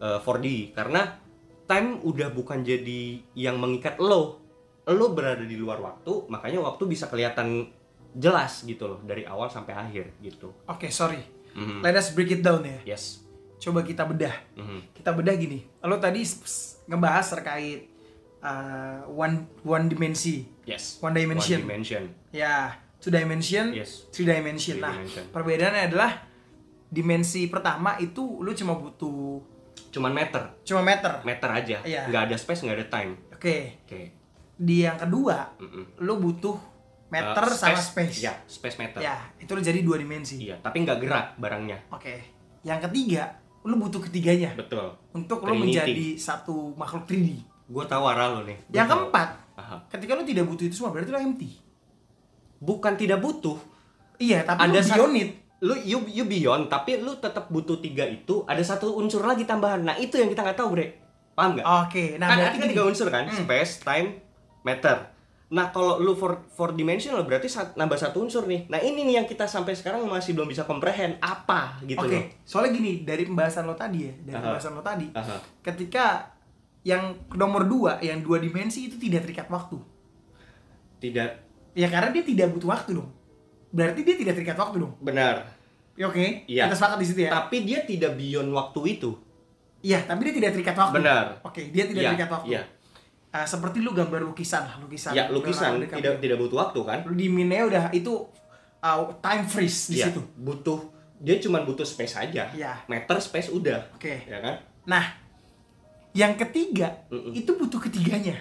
eh, 0.00 0.18
4D 0.20 0.76
karena 0.76 1.16
time 1.64 2.02
udah 2.04 2.28
bukan 2.34 2.60
jadi 2.60 3.20
yang 3.38 3.56
mengikat 3.56 3.96
lo 4.02 4.42
lo 4.90 5.06
berada 5.14 5.44
di 5.46 5.54
luar 5.56 5.78
waktu 5.80 6.28
makanya 6.28 6.60
waktu 6.60 6.82
bisa 6.88 7.06
kelihatan 7.06 7.70
jelas 8.10 8.66
gitu 8.66 8.90
loh 8.90 9.00
dari 9.06 9.22
awal 9.22 9.46
sampai 9.46 9.72
akhir 9.76 10.18
gitu 10.20 10.50
oke 10.66 10.88
sorry 10.90 11.20
Mhm. 11.50 11.82
let 11.82 11.98
us 11.98 12.14
break 12.14 12.30
it 12.30 12.42
down 12.46 12.62
ya 12.62 12.94
yes 12.94 13.26
coba 13.60 13.84
kita 13.84 14.08
bedah. 14.08 14.32
Mhm. 14.56 14.96
Kita 14.96 15.12
bedah 15.12 15.36
gini. 15.36 15.60
Lo 15.84 16.00
tadi 16.00 16.24
ngebahas 16.88 17.26
terkait 17.28 17.92
uh, 18.40 19.00
one 19.06 19.46
one 19.62 19.86
dimensi. 19.86 20.44
Yes. 20.64 20.98
One 20.98 21.12
dimension. 21.12 21.60
One 21.60 21.66
dimension. 21.68 22.02
Ya, 22.30 22.72
two 22.98 23.08
dimension, 23.08 23.72
Yes. 23.72 24.06
three 24.08 24.24
dimension. 24.24 24.76
Three 24.76 24.84
nah, 24.84 24.94
dimension. 24.94 25.24
perbedaannya 25.28 25.82
adalah 25.88 26.10
dimensi 26.86 27.46
pertama 27.46 27.94
itu 27.96 28.42
lu 28.42 28.50
cuma 28.52 28.74
butuh 28.74 29.38
Cuman 29.90 30.10
meter. 30.10 30.42
cuma 30.62 30.80
meter. 30.80 31.22
Meter 31.22 31.50
aja. 31.50 31.76
Iya. 31.82 32.06
Nggak 32.06 32.22
ada 32.30 32.36
space, 32.36 32.62
nggak 32.62 32.76
ada 32.76 32.86
time. 32.88 33.12
Oke. 33.32 33.56
Oke. 33.84 34.00
Di 34.54 34.84
yang 34.84 34.94
kedua, 34.96 35.56
Mm-mm. 35.56 35.98
lu 35.98 36.14
butuh 36.18 36.54
meter 37.10 37.42
Uh, 37.42 37.50
sama 37.50 37.74
space. 37.74 38.22
Ya, 38.22 38.34
space 38.46 38.78
meter. 38.78 39.00
Ya, 39.00 39.18
itu 39.36 39.50
lu 39.50 39.58
jadi 39.58 39.82
dua 39.82 39.98
dimensi. 39.98 40.38
Iya, 40.38 40.62
tapi 40.62 40.84
nggak 40.84 40.98
gerak 41.00 41.26
barangnya. 41.36 41.90
Oke. 41.90 42.22
Yang 42.62 42.86
ketiga, 42.86 43.40
lu 43.64 43.74
butuh 43.76 43.98
ketiganya 43.98 44.54
Betul. 44.54 44.94
untuk 45.10 45.42
lu 45.42 45.56
Trinity. 45.56 45.64
menjadi 45.74 46.06
satu 46.14 46.76
makhluk 46.76 47.08
3D. 47.08 47.28
Gue 47.70 47.84
tahu 47.84 48.02
arah 48.04 48.26
lo 48.28 48.42
nih. 48.42 48.58
Gua 48.60 48.74
Yang 48.74 48.86
tahu. 48.86 48.94
keempat, 49.00 49.28
Aha. 49.54 49.76
ketika 49.88 50.12
lu 50.12 50.24
tidak 50.24 50.44
butuh 50.44 50.64
itu 50.64 50.74
semua 50.74 50.90
berarti 50.90 51.08
lu 51.08 51.18
empty. 51.18 51.50
Bukan 52.58 52.92
tidak 52.94 53.18
butuh. 53.18 53.56
Iya, 54.18 54.42
tapi 54.42 54.66
Ada 54.66 54.80
sat- 54.82 54.98
beyond 54.98 55.14
it. 55.16 55.30
Lu 55.60 55.74
you, 55.76 56.00
you 56.06 56.24
beyond, 56.24 56.66
tapi 56.66 56.98
lu 56.98 57.14
tetap 57.14 57.48
butuh 57.48 57.78
tiga 57.78 58.02
itu. 58.02 58.44
Ada 58.44 58.64
satu 58.66 58.96
unsur 58.96 59.22
lagi 59.22 59.44
tambahan. 59.44 59.80
Nah 59.82 59.94
itu 59.94 60.16
yang 60.16 60.26
kita 60.26 60.42
nggak 60.42 60.56
tahu, 60.56 60.72
bre. 60.74 60.96
Paham 61.30 61.54
nggak? 61.54 61.64
Oke, 61.84 62.04
nah 62.16 62.26
kan 62.26 62.36
berarti 62.38 62.58
gini. 62.58 62.68
tiga 62.70 62.82
unsur 62.82 63.08
kan, 63.08 63.24
Hmm. 63.24 63.36
space, 63.38 63.80
time, 63.80 64.18
meter. 64.62 65.08
Nah 65.50 65.68
kalau 65.68 65.98
lu 65.98 66.14
for 66.14 66.46
four 66.48 66.72
dimensional 66.72 67.22
berarti 67.22 67.44
sat- 67.46 67.74
nambah 67.74 67.96
satu 67.96 68.20
unsur 68.20 68.44
nih. 68.44 68.68
Nah 68.68 68.78
ini 68.78 69.02
nih 69.02 69.14
yang 69.14 69.26
kita 69.26 69.44
sampai 69.44 69.74
sekarang 69.74 70.00
masih 70.04 70.32
belum 70.32 70.46
bisa 70.46 70.62
comprehend 70.62 71.18
apa 71.18 71.80
gitu 71.82 71.98
Oke, 71.98 72.12
loh. 72.14 72.24
soalnya 72.42 72.70
gini, 72.72 73.02
dari 73.02 73.24
pembahasan 73.24 73.64
lo 73.64 73.74
tadi 73.74 73.98
ya, 74.00 74.12
dari 74.16 74.32
Aha. 74.32 74.44
pembahasan 74.46 74.72
lo 74.72 74.80
tadi, 74.80 75.06
Aha. 75.10 75.36
ketika 75.60 76.29
yang 76.82 77.02
nomor 77.30 77.64
dua, 77.64 78.00
yang 78.00 78.20
dua 78.20 78.36
dimensi 78.36 78.86
itu 78.86 78.96
tidak 78.96 79.24
terikat 79.24 79.46
waktu. 79.46 79.76
Tidak 80.98 81.30
Ya 81.70 81.86
karena 81.86 82.10
dia 82.10 82.26
tidak 82.26 82.50
butuh 82.50 82.66
waktu 82.68 82.98
dong. 82.98 83.08
Berarti 83.70 84.02
dia 84.02 84.16
tidak 84.16 84.34
terikat 84.34 84.58
waktu 84.58 84.76
dong. 84.78 84.98
benar. 84.98 85.46
Ya 85.94 86.08
oke, 86.08 86.48
Iya. 86.48 86.64
kita 86.66 86.74
sepakat 86.74 86.98
di 86.98 87.06
situ 87.06 87.20
ya. 87.22 87.30
Tapi 87.30 87.56
dia 87.62 87.84
tidak 87.84 88.16
beyond 88.16 88.50
waktu 88.50 88.80
itu. 88.90 89.10
Iya, 89.80 90.00
tapi 90.02 90.26
dia 90.26 90.34
tidak 90.34 90.50
terikat 90.52 90.74
waktu. 90.74 90.96
Benar. 90.96 91.24
Oke, 91.40 91.68
dia 91.68 91.84
tidak 91.84 92.02
Iya, 92.02 92.10
terikat 92.10 92.30
waktu. 92.30 92.48
iya. 92.50 92.62
Ah, 93.30 93.44
seperti 93.44 93.78
lu 93.78 93.92
gambar 93.92 94.24
lukisan 94.24 94.64
lah, 94.64 94.74
lukisan. 94.80 95.12
Ya 95.12 95.28
lukisan 95.28 95.78
tidak 95.78 96.18
tidak 96.18 96.36
butuh 96.36 96.56
waktu 96.58 96.80
kan? 96.82 96.98
Lu 97.04 97.14
di 97.14 97.28
mine 97.28 97.62
udah 97.62 97.92
itu 97.92 98.26
ah, 98.80 99.06
time 99.20 99.44
freeze 99.44 99.92
di 99.92 100.00
Iya, 100.00 100.10
situ. 100.10 100.20
butuh 100.34 100.80
dia 101.20 101.36
cuma 101.38 101.60
butuh 101.60 101.84
space 101.84 102.16
aja. 102.18 102.48
Iya. 102.50 102.80
Meter 102.88 103.20
space 103.20 103.52
udah. 103.52 103.92
Oke. 103.94 104.24
Ya 104.24 104.40
kan? 104.40 104.56
Nah, 104.82 105.04
yang 106.12 106.34
ketiga 106.34 107.06
Mm-mm. 107.06 107.32
itu 107.32 107.50
butuh 107.50 107.78
ketiganya. 107.78 108.34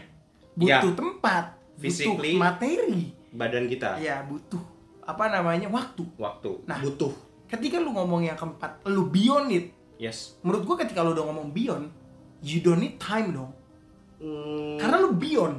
Ya. 0.56 0.82
Butuh 0.82 0.94
tempat, 0.94 1.56
Physically. 1.78 2.36
butuh 2.36 2.42
materi, 2.42 3.14
Badan 3.30 3.66
kita, 3.66 3.96
ya 3.98 4.22
butuh 4.24 4.60
apa 5.02 5.30
namanya 5.30 5.70
waktu. 5.70 6.04
waktu, 6.16 6.52
Nah. 6.66 6.78
butuh. 6.80 7.14
Ketika 7.46 7.78
lu 7.78 7.90
ngomong 7.90 8.22
yang 8.24 8.36
keempat, 8.36 8.86
lu 8.86 9.08
beyond 9.08 9.50
it. 9.50 9.74
Yes. 9.98 10.38
Menurut 10.42 10.64
gua 10.64 10.76
ketika 10.78 11.00
lu 11.00 11.12
udah 11.12 11.26
ngomong 11.26 11.50
beyond, 11.50 11.90
you 12.40 12.60
don't 12.60 12.78
need 12.78 12.98
time 12.98 13.32
dong. 13.32 13.52
Hmm, 14.18 14.78
Karena 14.78 15.00
lu 15.00 15.14
beyond. 15.14 15.58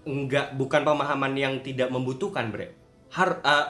enggak 0.00 0.56
bukan 0.56 0.80
pemahaman 0.82 1.34
yang 1.34 1.54
tidak 1.60 1.88
membutuhkan, 1.88 2.48
Bre. 2.48 2.72
Har 3.10 3.38
eh, 3.38 3.66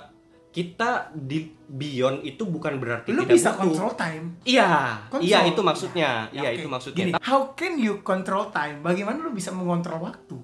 kita 0.51 1.15
di 1.15 1.47
beyond 1.65 2.27
itu 2.27 2.43
bukan 2.43 2.75
berarti 2.77 3.15
Lu 3.15 3.23
tidak 3.23 3.39
bisa 3.39 3.51
butuh. 3.55 3.63
control 3.63 3.93
time. 3.95 4.25
Iya, 4.43 4.71
Control. 5.07 5.23
iya 5.23 5.39
itu 5.47 5.61
maksudnya. 5.63 6.11
Ya, 6.29 6.41
Iya, 6.43 6.49
oke. 6.51 6.59
itu 6.59 6.69
maksudnya. 6.69 6.99
Gini, 6.99 7.13
how 7.23 7.55
can 7.55 7.79
you 7.79 8.03
control 8.03 8.51
time? 8.51 8.83
Bagaimana 8.83 9.23
lu 9.23 9.31
bisa 9.31 9.51
mengontrol 9.51 10.03
waktu? 10.03 10.35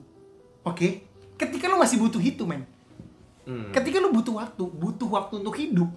Oke. 0.63 0.89
Ketika 1.35 1.67
lu 1.67 1.77
masih 1.77 1.99
butuh 1.99 2.23
itu, 2.23 2.47
men. 2.47 2.63
Hmm. 3.43 3.71
Ketika 3.71 3.99
lu 3.99 4.11
butuh 4.11 4.35
waktu, 4.37 4.63
butuh 4.65 5.09
waktu 5.11 5.35
untuk 5.39 5.55
hidup. 5.55 5.91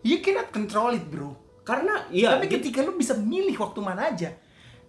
You 0.00 0.20
cannot 0.20 0.48
control 0.48 0.92
it, 0.92 1.04
bro. 1.04 1.32
Karena 1.60 2.08
iya 2.08 2.36
Tapi 2.36 2.44
gitu. 2.46 2.56
ketika 2.60 2.84
lu 2.84 2.96
bisa 2.96 3.12
milih 3.14 3.56
waktu 3.56 3.80
mana 3.80 4.08
aja, 4.08 4.32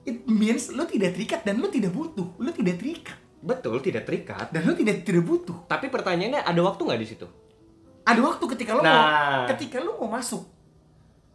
it 0.02 0.24
means 0.24 0.72
lu 0.72 0.84
tidak 0.84 1.16
terikat 1.16 1.44
dan 1.44 1.60
lu 1.60 1.68
tidak 1.68 1.92
butuh. 1.92 2.36
Lu 2.36 2.52
tidak 2.52 2.78
terikat 2.78 3.16
betul 3.42 3.82
tidak 3.82 4.06
terikat. 4.06 4.54
dan 4.54 4.62
lu 4.62 4.72
tidak 4.72 5.02
tidak 5.02 5.26
butuh. 5.26 5.66
Tapi 5.66 5.90
pertanyaannya 5.90 6.46
ada 6.46 6.62
waktu 6.62 6.82
nggak 6.84 7.02
di 7.02 7.08
situ? 7.10 7.26
Ada 8.12 8.22
waktu 8.22 8.44
ketika 8.52 8.72
lu 8.72 8.82
Nah. 8.82 8.92
mau 8.92 9.04
ketika 9.48 9.78
lu 9.78 9.92
mau 9.98 10.10
masuk. 10.12 10.44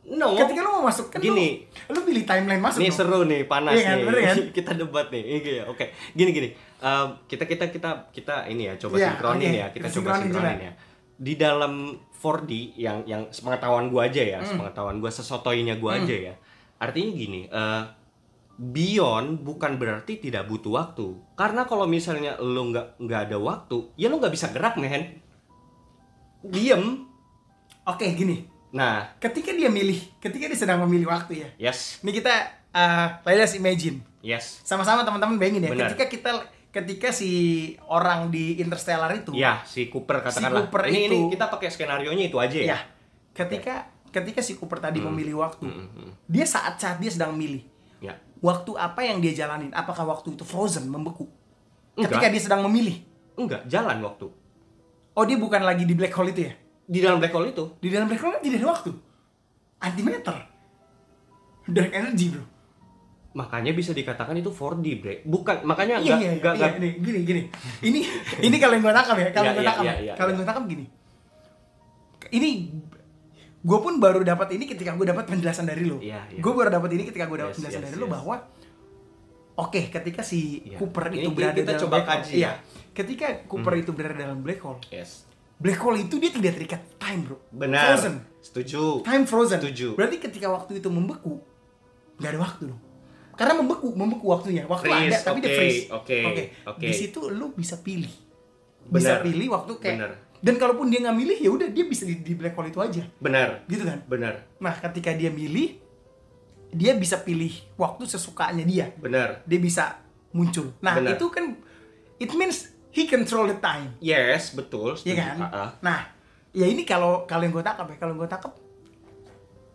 No. 0.06 0.32
Ketika 0.32 0.60
lu 0.60 0.70
mau 0.70 0.84
masuk 0.84 1.06
kan 1.08 1.18
Gini. 1.18 1.66
lu, 1.84 1.90
lu 1.90 2.00
pilih 2.02 2.22
timeline 2.22 2.60
masuk. 2.60 2.78
Nih 2.78 2.88
dong. 2.88 2.98
seru 3.00 3.20
nih, 3.24 3.42
panas 3.44 3.74
Iya 3.74 3.82
kan, 3.84 3.96
nih. 3.98 4.22
kan? 4.22 4.36
kita 4.56 4.70
debat 4.76 5.06
nih. 5.08 5.22
Ini 5.24 5.50
ya, 5.52 5.64
oke. 5.66 5.84
Gini 6.12 6.30
gini. 6.30 6.48
Eh, 6.76 7.06
kita 7.26 7.44
kita 7.44 7.64
kita 7.68 7.90
kita 8.10 8.46
ini 8.46 8.66
ya 8.66 8.74
coba 8.76 8.94
Iya, 8.94 9.06
sinkronin 9.10 9.42
oke. 9.44 9.56
ya. 9.56 9.66
Kita 9.68 9.76
Kita 9.82 9.96
coba 9.96 10.08
sinkronin, 10.14 10.26
sinkronin 10.30 10.58
ya. 10.60 10.72
Di 11.16 11.34
dalam 11.34 11.72
4D 12.12 12.50
yang 12.76 13.02
yang 13.04 13.22
sepengetahuan 13.28 13.88
gua 13.88 14.06
aja 14.06 14.22
ya, 14.22 14.38
Hmm. 14.38 14.46
sepengetahuan 14.46 14.96
gua 14.96 15.10
sesotoinya 15.10 15.74
gua 15.76 15.98
aja 15.98 16.14
ya. 16.22 16.34
Artinya 16.76 17.10
gini, 17.12 17.40
eh 17.44 17.82
beyond 18.54 19.42
bukan 19.42 19.76
berarti 19.76 20.16
tidak 20.18 20.46
butuh 20.46 20.72
waktu. 20.72 21.06
Karena 21.34 21.64
kalau 21.64 21.84
misalnya 21.84 22.38
lo 22.38 22.62
nggak 22.64 22.96
nggak 22.98 23.20
ada 23.26 23.36
waktu, 23.36 23.92
ya 23.94 24.06
lo 24.06 24.16
nggak 24.16 24.30
bisa 24.30 24.48
gerak, 24.48 24.76
men. 24.76 25.20
Diem. 26.48 27.06
Oke, 27.84 28.06
gini. 28.12 28.46
Nah, 28.70 29.14
Ketika 29.16 29.50
dia 29.50 29.66
milih, 29.68 29.96
ketika 30.18 30.44
dia 30.44 30.58
sedang 30.58 30.82
memilih 30.82 31.08
waktu 31.08 31.40
ya. 31.40 31.48
yes, 31.56 32.02
Ini 32.02 32.10
kita 32.12 32.34
uh, 32.70 33.08
let 33.22 33.40
us 33.40 33.54
imagine. 33.54 34.02
yes. 34.20 34.60
Sama-sama 34.62 35.00
teman-teman 35.00 35.36
bayangin 35.36 35.64
ya. 35.64 35.70
Benar. 35.70 35.88
Ketika 35.90 36.04
kita 36.08 36.30
ketika 36.68 37.08
si 37.08 37.30
orang 37.82 38.28
di 38.28 38.60
Interstellar 38.60 39.08
itu 39.10 39.32
Ya, 39.32 39.64
si 39.64 39.88
Cooper 39.88 40.20
katakanlah. 40.20 40.68
Cooper 40.68 40.82
ini, 40.86 40.98
ini 41.04 41.16
itu- 41.16 41.30
kita 41.30 41.48
pakai 41.48 41.68
skenario 41.70 42.12
nya 42.12 42.24
itu 42.26 42.36
aja 42.36 42.52
ya. 42.54 42.66
ya. 42.68 42.78
Ketika 43.32 43.74
ketika 44.12 44.40
si 44.40 44.56
Cooper 44.56 44.80
tadi 44.80 45.00
memilih 45.00 45.40
waktu, 45.40 45.64
Hmm, 45.64 45.88
hmm, 45.88 46.10
dia 46.26 46.44
saat-saat 46.44 46.96
dia 46.98 47.08
sedang 47.08 47.32
milih 47.32 47.64
Ya. 47.98 48.16
waktu 48.40 48.76
apa 48.76 49.00
yang 49.00 49.20
dia 49.20 49.32
jalanin. 49.34 49.72
Apakah 49.72 50.04
waktu 50.04 50.32
itu 50.32 50.44
frozen, 50.44 50.84
membeku? 50.86 51.24
Enggak. 51.96 52.12
Ketika 52.12 52.26
dia 52.28 52.42
sedang 52.42 52.60
memilih. 52.64 53.00
Enggak, 53.36 53.64
jalan 53.66 53.96
waktu. 54.02 54.28
Oh, 55.16 55.24
dia 55.24 55.40
bukan 55.40 55.64
lagi 55.64 55.88
di 55.88 55.96
black 55.96 56.12
hole 56.12 56.30
itu 56.30 56.44
ya? 56.44 56.52
Di 56.84 57.00
dalam 57.00 57.16
black 57.16 57.32
hole 57.32 57.48
itu. 57.50 57.64
Di 57.80 57.88
dalam 57.88 58.04
black 58.04 58.20
hole 58.20 58.36
kan 58.36 58.42
tidak 58.44 58.60
ada 58.60 58.68
waktu. 58.68 58.90
Antimatter. 59.80 60.36
Dark 61.66 61.90
energy, 61.90 62.26
bro. 62.30 62.44
Makanya 63.36 63.72
bisa 63.72 63.92
dikatakan 63.92 64.32
itu 64.32 64.48
4D, 64.48 64.86
Bre. 64.96 65.14
Bukan, 65.24 65.60
makanya 65.64 66.00
Iya, 66.00 66.16
iya, 66.16 66.30
enggak 66.36 66.56
iya, 66.56 66.72
enggak- 66.72 66.76
ini, 66.80 66.88
gini, 67.04 67.18
gini. 67.20 67.42
Ini, 67.84 68.00
ini 68.40 68.56
kalau 68.56 68.72
yang 68.76 68.84
gue 68.84 68.94
tangkap 68.96 69.16
ya, 69.20 69.28
kalau 69.28 69.44
Iya, 69.44 69.44
yang 69.44 69.56
gue 69.56 69.60
iya, 69.60 69.68
tangkap, 69.68 69.84
iya, 69.84 69.92
ya. 69.92 70.00
iya, 70.00 70.12
kalau 70.16 70.24
iya. 70.24 70.32
yang 70.32 70.38
gue 70.40 70.48
tangkap 70.48 70.64
gini. 70.64 70.84
Ini, 72.26 72.50
gue 73.60 73.78
pun 73.78 73.94
baru 74.00 74.20
dapat 74.24 74.48
ini 74.56 74.64
ketika 74.64 74.96
gue 74.96 75.06
dapat 75.06 75.24
penjelasan 75.28 75.68
dari 75.68 75.84
lo. 75.84 76.00
Iya, 76.00 76.32
iya. 76.32 76.40
Gue 76.40 76.52
baru 76.52 76.70
dapat 76.72 76.90
ini 76.96 77.02
ketika 77.04 77.28
gue 77.28 77.36
dapat 77.36 77.52
Yes, 77.52 77.56
penjelasan 77.60 77.82
yes, 77.84 77.88
dari 77.88 77.96
lo 78.00 78.06
yes. 78.08 78.14
bahwa, 78.16 78.36
oke, 79.56 79.80
ketika 79.88 80.20
si 80.20 80.62
Iya. 80.62 80.76
Cooper 80.76 81.04
Ini 81.08 81.14
itu 81.16 81.20
kita- 81.24 81.34
berada 81.34 81.54
kita 81.54 81.66
dalam 81.66 81.80
coba 81.80 81.90
black 81.92 82.06
hole, 82.06 82.12
kaji 82.22 82.32
iya, 82.32 82.44
ya. 82.44 82.52
ketika 82.92 83.26
Cooper 83.44 83.72
itu 83.76 83.90
berada 83.90 84.16
dalam 84.16 84.38
black 84.40 84.60
hole, 84.60 84.80
Yes. 84.88 85.10
black 85.56 85.80
hole 85.80 85.98
itu 85.98 86.14
dia 86.16 86.30
tidak 86.30 86.52
terikat 86.54 86.80
time, 86.96 87.20
bro. 87.24 87.36
Benar. 87.50 87.84
Frozen. 87.92 88.14
Setuju. 88.38 88.82
Time 89.02 89.24
frozen. 89.24 89.58
Setuju. 89.58 89.88
Berarti 89.94 90.16
ketika 90.18 90.46
waktu 90.46 90.78
itu 90.78 90.88
membeku, 90.88 91.40
nggak 92.16 92.30
ada 92.30 92.40
waktu 92.40 92.62
dong. 92.68 92.80
Karena 93.32 93.52
membeku, 93.54 93.92
membeku 93.92 94.26
waktunya. 94.26 94.64
Waktu 94.64 94.86
Freeze, 94.86 95.12
ada 95.12 95.18
tapi 95.22 95.38
dia 95.40 95.48
oke, 95.48 95.58
freeze. 95.58 95.80
oke, 95.90 96.18
oke. 96.66 96.80
Di 96.80 96.94
situ 96.94 97.20
lu 97.28 97.52
bisa 97.52 97.76
pilih. 97.78 98.08
Bisa 98.86 99.18
Benar. 99.18 99.24
pilih 99.24 99.46
waktu 99.50 99.72
kayak 99.76 99.96
Benar. 99.98 100.12
dan 100.38 100.54
kalaupun 100.56 100.86
dia 100.88 101.00
nggak 101.02 101.16
milih 101.16 101.36
ya 101.36 101.50
udah 101.50 101.68
dia 101.68 101.84
bisa 101.84 102.06
di, 102.06 102.16
di 102.16 102.32
black 102.32 102.54
hole 102.54 102.70
itu 102.70 102.78
aja. 102.78 103.02
Benar. 103.18 103.66
Gitu 103.66 103.82
kan? 103.82 103.98
Benar. 104.06 104.34
Nah, 104.56 104.72
ketika 104.78 105.12
dia 105.12 105.28
milih 105.28 105.76
dia 106.72 106.92
bisa 106.98 107.22
pilih 107.22 107.52
waktu 107.78 108.06
sesukanya 108.06 108.64
dia. 108.66 108.90
Benar. 108.98 109.42
Dia 109.46 109.60
bisa 109.60 110.02
muncul. 110.34 110.74
Nah, 110.82 110.98
Benar. 110.98 111.16
itu 111.16 111.26
kan 111.30 111.56
it 112.18 112.30
means 112.34 112.72
he 112.90 113.04
control 113.06 113.46
the 113.48 113.58
time. 113.58 113.94
Yes, 114.02 114.52
betul. 114.56 114.96
Iya 115.04 115.14
kan? 115.14 115.36
Ah, 115.40 115.48
ah. 115.50 115.70
Nah, 115.80 116.00
ya 116.50 116.66
ini 116.66 116.82
kalau 116.82 117.24
kalau 117.24 117.44
yang 117.44 117.54
gue 117.54 117.64
tangkap 117.64 117.86
ya, 117.92 117.96
kalau 118.00 118.14
gue 118.16 118.28
tangkap 118.28 118.52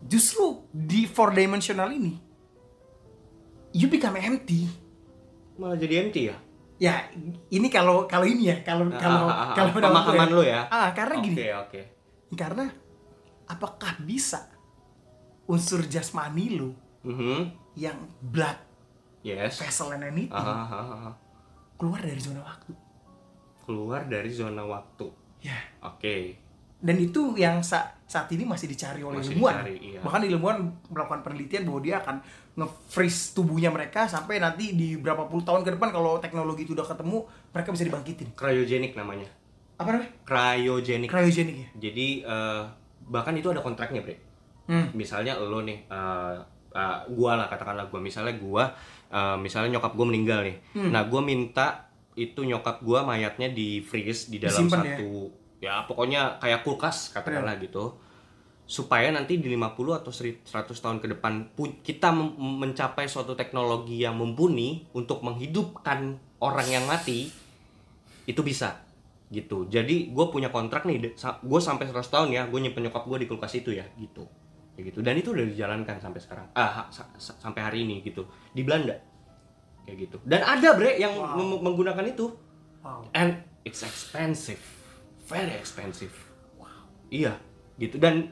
justru 0.01 0.65
di 0.73 1.06
four 1.06 1.30
dimensional 1.30 1.93
ini 1.93 2.32
you 3.71 3.88
become 3.88 4.19
empty. 4.19 4.67
Malah 5.56 5.80
jadi 5.80 6.08
empty 6.08 6.21
ya? 6.32 6.38
Ya, 6.82 6.93
ini 7.54 7.69
kalau 7.69 8.10
kalau 8.10 8.25
ini 8.25 8.49
ya, 8.49 8.58
kalau 8.65 8.89
Ah, 8.89 8.97
kalau 8.97 9.25
ah, 9.30 9.54
ah, 9.54 9.56
kalau 9.56 9.71
pemahaman 9.77 10.30
lu 10.34 10.41
ya. 10.41 10.65
Ah, 10.67 10.89
karena 10.97 11.21
gini. 11.21 11.38
Oke, 11.38 11.49
oke. 11.54 11.82
Karena 12.34 12.65
apakah 13.45 14.01
bisa 14.01 14.49
unsur 15.45 15.82
jasmani 15.84 16.54
lu 16.54 16.69
Mhm. 17.01 17.49
yang 17.75 17.97
blood, 18.21 18.58
Yes. 19.21 19.58
vessel 19.58 19.89
and 19.91 20.04
anything 20.04 20.30
Ah, 20.32 20.45
ah, 20.63 20.69
ah, 20.69 21.06
ah. 21.08 21.13
keluar 21.75 21.97
dari 21.97 22.17
zona 22.17 22.41
waktu? 22.41 22.71
Keluar 23.62 24.06
dari 24.06 24.30
zona 24.30 24.62
waktu. 24.63 25.08
Ya, 25.39 25.58
Oke. 25.82 26.38
dan 26.77 26.97
itu 26.97 27.34
yang 27.36 27.62
sa- 27.62 27.93
saat 28.04 28.30
ini 28.30 28.41
masih 28.41 28.65
dicari 28.65 28.99
oleh 28.99 29.17
Masih 29.17 29.34
ilmuwan 29.34 29.56
dicari, 29.60 29.75
iya. 29.88 29.99
bahkan 30.01 30.21
ilmuwan 30.23 30.58
melakukan 30.88 31.21
penelitian 31.23 31.63
bahwa 31.63 31.80
dia 31.80 31.95
akan 31.97 32.21
nge-freeze 32.54 33.32
tubuhnya 33.32 33.69
mereka 33.69 34.06
sampai 34.06 34.38
nanti 34.38 34.73
di 34.73 34.93
berapa 34.95 35.25
puluh 35.25 35.41
tahun 35.41 35.62
ke 35.63 35.71
depan 35.71 35.89
kalau 35.89 36.17
teknologi 36.17 36.62
itu 36.63 36.73
udah 36.73 36.84
ketemu 36.84 37.23
mereka 37.49 37.69
bisa 37.71 37.84
dibangkitin 37.84 38.30
Cryogenik 38.34 38.93
namanya. 38.93 39.30
apa 39.77 39.89
namanya 39.91 40.12
Cryogenik. 40.23 41.08
cryogenik 41.08 41.56
ya 41.56 41.69
Jadi 41.80 42.08
eh, 42.21 42.63
bahkan 43.04 43.34
itu 43.34 43.47
ada 43.47 43.60
kontraknya, 43.60 44.01
Bre. 44.01 44.17
Hmm. 44.71 44.95
Misalnya 44.95 45.36
lo 45.36 45.60
nih 45.60 45.84
eh, 45.91 46.36
eh, 46.71 46.97
gua 47.12 47.36
lah 47.36 47.51
katakanlah 47.51 47.91
gua 47.91 47.99
misalnya 47.99 48.39
gua 48.39 48.71
eh, 49.12 49.36
misalnya 49.36 49.75
nyokap 49.77 49.91
gua 49.99 50.07
meninggal 50.07 50.47
nih. 50.47 50.57
Hmm. 50.79 50.89
Nah, 50.95 51.03
gua 51.12 51.19
minta 51.19 51.91
itu 52.15 52.47
nyokap 52.47 52.79
gua 52.79 53.03
mayatnya 53.03 53.51
di 53.51 53.84
freeze 53.84 54.31
di 54.31 54.39
dalam 54.39 54.63
Disimpan 54.63 54.79
ya? 54.79 54.88
satu 54.95 55.12
ya? 55.60 55.75
pokoknya 55.84 56.21
kayak 56.39 56.63
kulkas 56.63 57.12
katakanlah 57.12 57.60
gitu. 57.60 57.99
Supaya 58.71 59.12
nanti 59.12 59.36
di 59.36 59.51
50 59.51 59.99
atau 59.99 60.15
100 60.15 60.47
tahun 60.71 61.03
ke 61.03 61.12
depan 61.12 61.51
kita 61.84 62.15
mencapai 62.39 63.03
suatu 63.03 63.36
teknologi 63.36 63.99
yang 63.99 64.15
mumpuni 64.15 64.88
untuk 64.95 65.19
menghidupkan 65.27 66.15
orang 66.39 66.67
yang 66.71 66.88
mati 66.88 67.27
itu 68.31 68.41
bisa 68.41 68.79
gitu 69.31 69.63
jadi 69.71 70.12
gue 70.12 70.25
punya 70.27 70.51
kontrak 70.51 70.84
nih 70.84 71.15
gue 71.15 71.60
sampai 71.63 71.88
100 71.88 72.03
tahun 72.03 72.29
ya 72.36 72.43
gue 72.51 72.60
nyimpen 72.60 72.84
nyokap 72.84 73.07
gue 73.07 73.23
di 73.23 73.27
kulkas 73.31 73.55
itu 73.55 73.71
ya 73.71 73.88
gitu 73.95 74.27
kayak 74.73 74.86
gitu. 74.88 74.99
Dan 74.99 75.15
itu 75.15 75.29
udah 75.29 75.43
dijalankan 75.43 75.97
sampai 75.97 76.19
sekarang. 76.19 76.47
Ah 76.51 76.88
sa- 76.88 77.12
sa- 77.15 77.38
sampai 77.38 77.62
hari 77.62 77.84
ini 77.84 77.99
gitu. 78.01 78.23
Di 78.49 78.62
Belanda. 78.62 78.95
Kayak 79.81 79.97
gitu. 80.01 80.17
Dan 80.21 80.41
ada 80.41 80.73
bre 80.73 80.95
yang 80.95 81.13
Wow. 81.13 81.60
menggunakan 81.60 82.05
itu. 82.05 82.31
Wow. 82.79 83.05
And 83.12 83.36
it's 83.62 83.81
expensive. 83.81 84.62
Very 85.23 85.53
expensive. 85.53 86.13
Iya 87.07 87.36
gitu. 87.75 87.97
Dan 87.97 88.31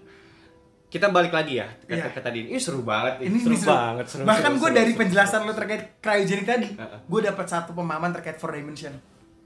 kita 0.85 1.05
balik 1.07 1.29
lagi 1.29 1.57
ya 1.57 1.69
ke, 1.79 1.93
Iya. 1.93 2.09
ke 2.09 2.17
tadi. 2.17 2.47
Ini 2.47 2.57
seru 2.57 2.81
banget 2.81 3.21
ini 3.21 3.37
seru, 3.37 3.51
ini 3.51 3.57
seru. 3.57 3.69
banget 3.69 4.05
seru, 4.07 4.23
bahkan 4.25 4.51
seru, 4.51 4.57
gue 4.57 4.65
seru, 4.65 4.79
dari 4.79 4.91
seru. 4.91 4.99
penjelasan 4.99 5.39
lo 5.43 5.53
terkait 5.53 5.83
cryogenik 5.99 6.47
tadi 6.47 6.67
Heeh. 6.71 6.99
gue 7.03 7.19
dapat 7.21 7.45
satu 7.45 7.71
pemahaman 7.71 8.09
terkait 8.11 8.35
four 8.35 8.49
dimension. 8.51 8.93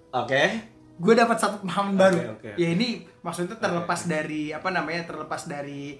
Oke. 0.09 0.43
Gue 0.93 1.13
dapat 1.13 1.35
satu 1.35 1.59
pemahaman 1.59 1.95
baru. 1.97 2.19
Oke, 2.31 2.47
oke. 2.47 2.51
ya 2.55 2.67
ini 2.69 2.87
maksudnya 3.19 3.57
terlepas 3.57 4.05
dari 4.05 4.49
apa 4.49 4.69
namanya 4.69 5.03
terlepas 5.03 5.43
dari 5.43 5.97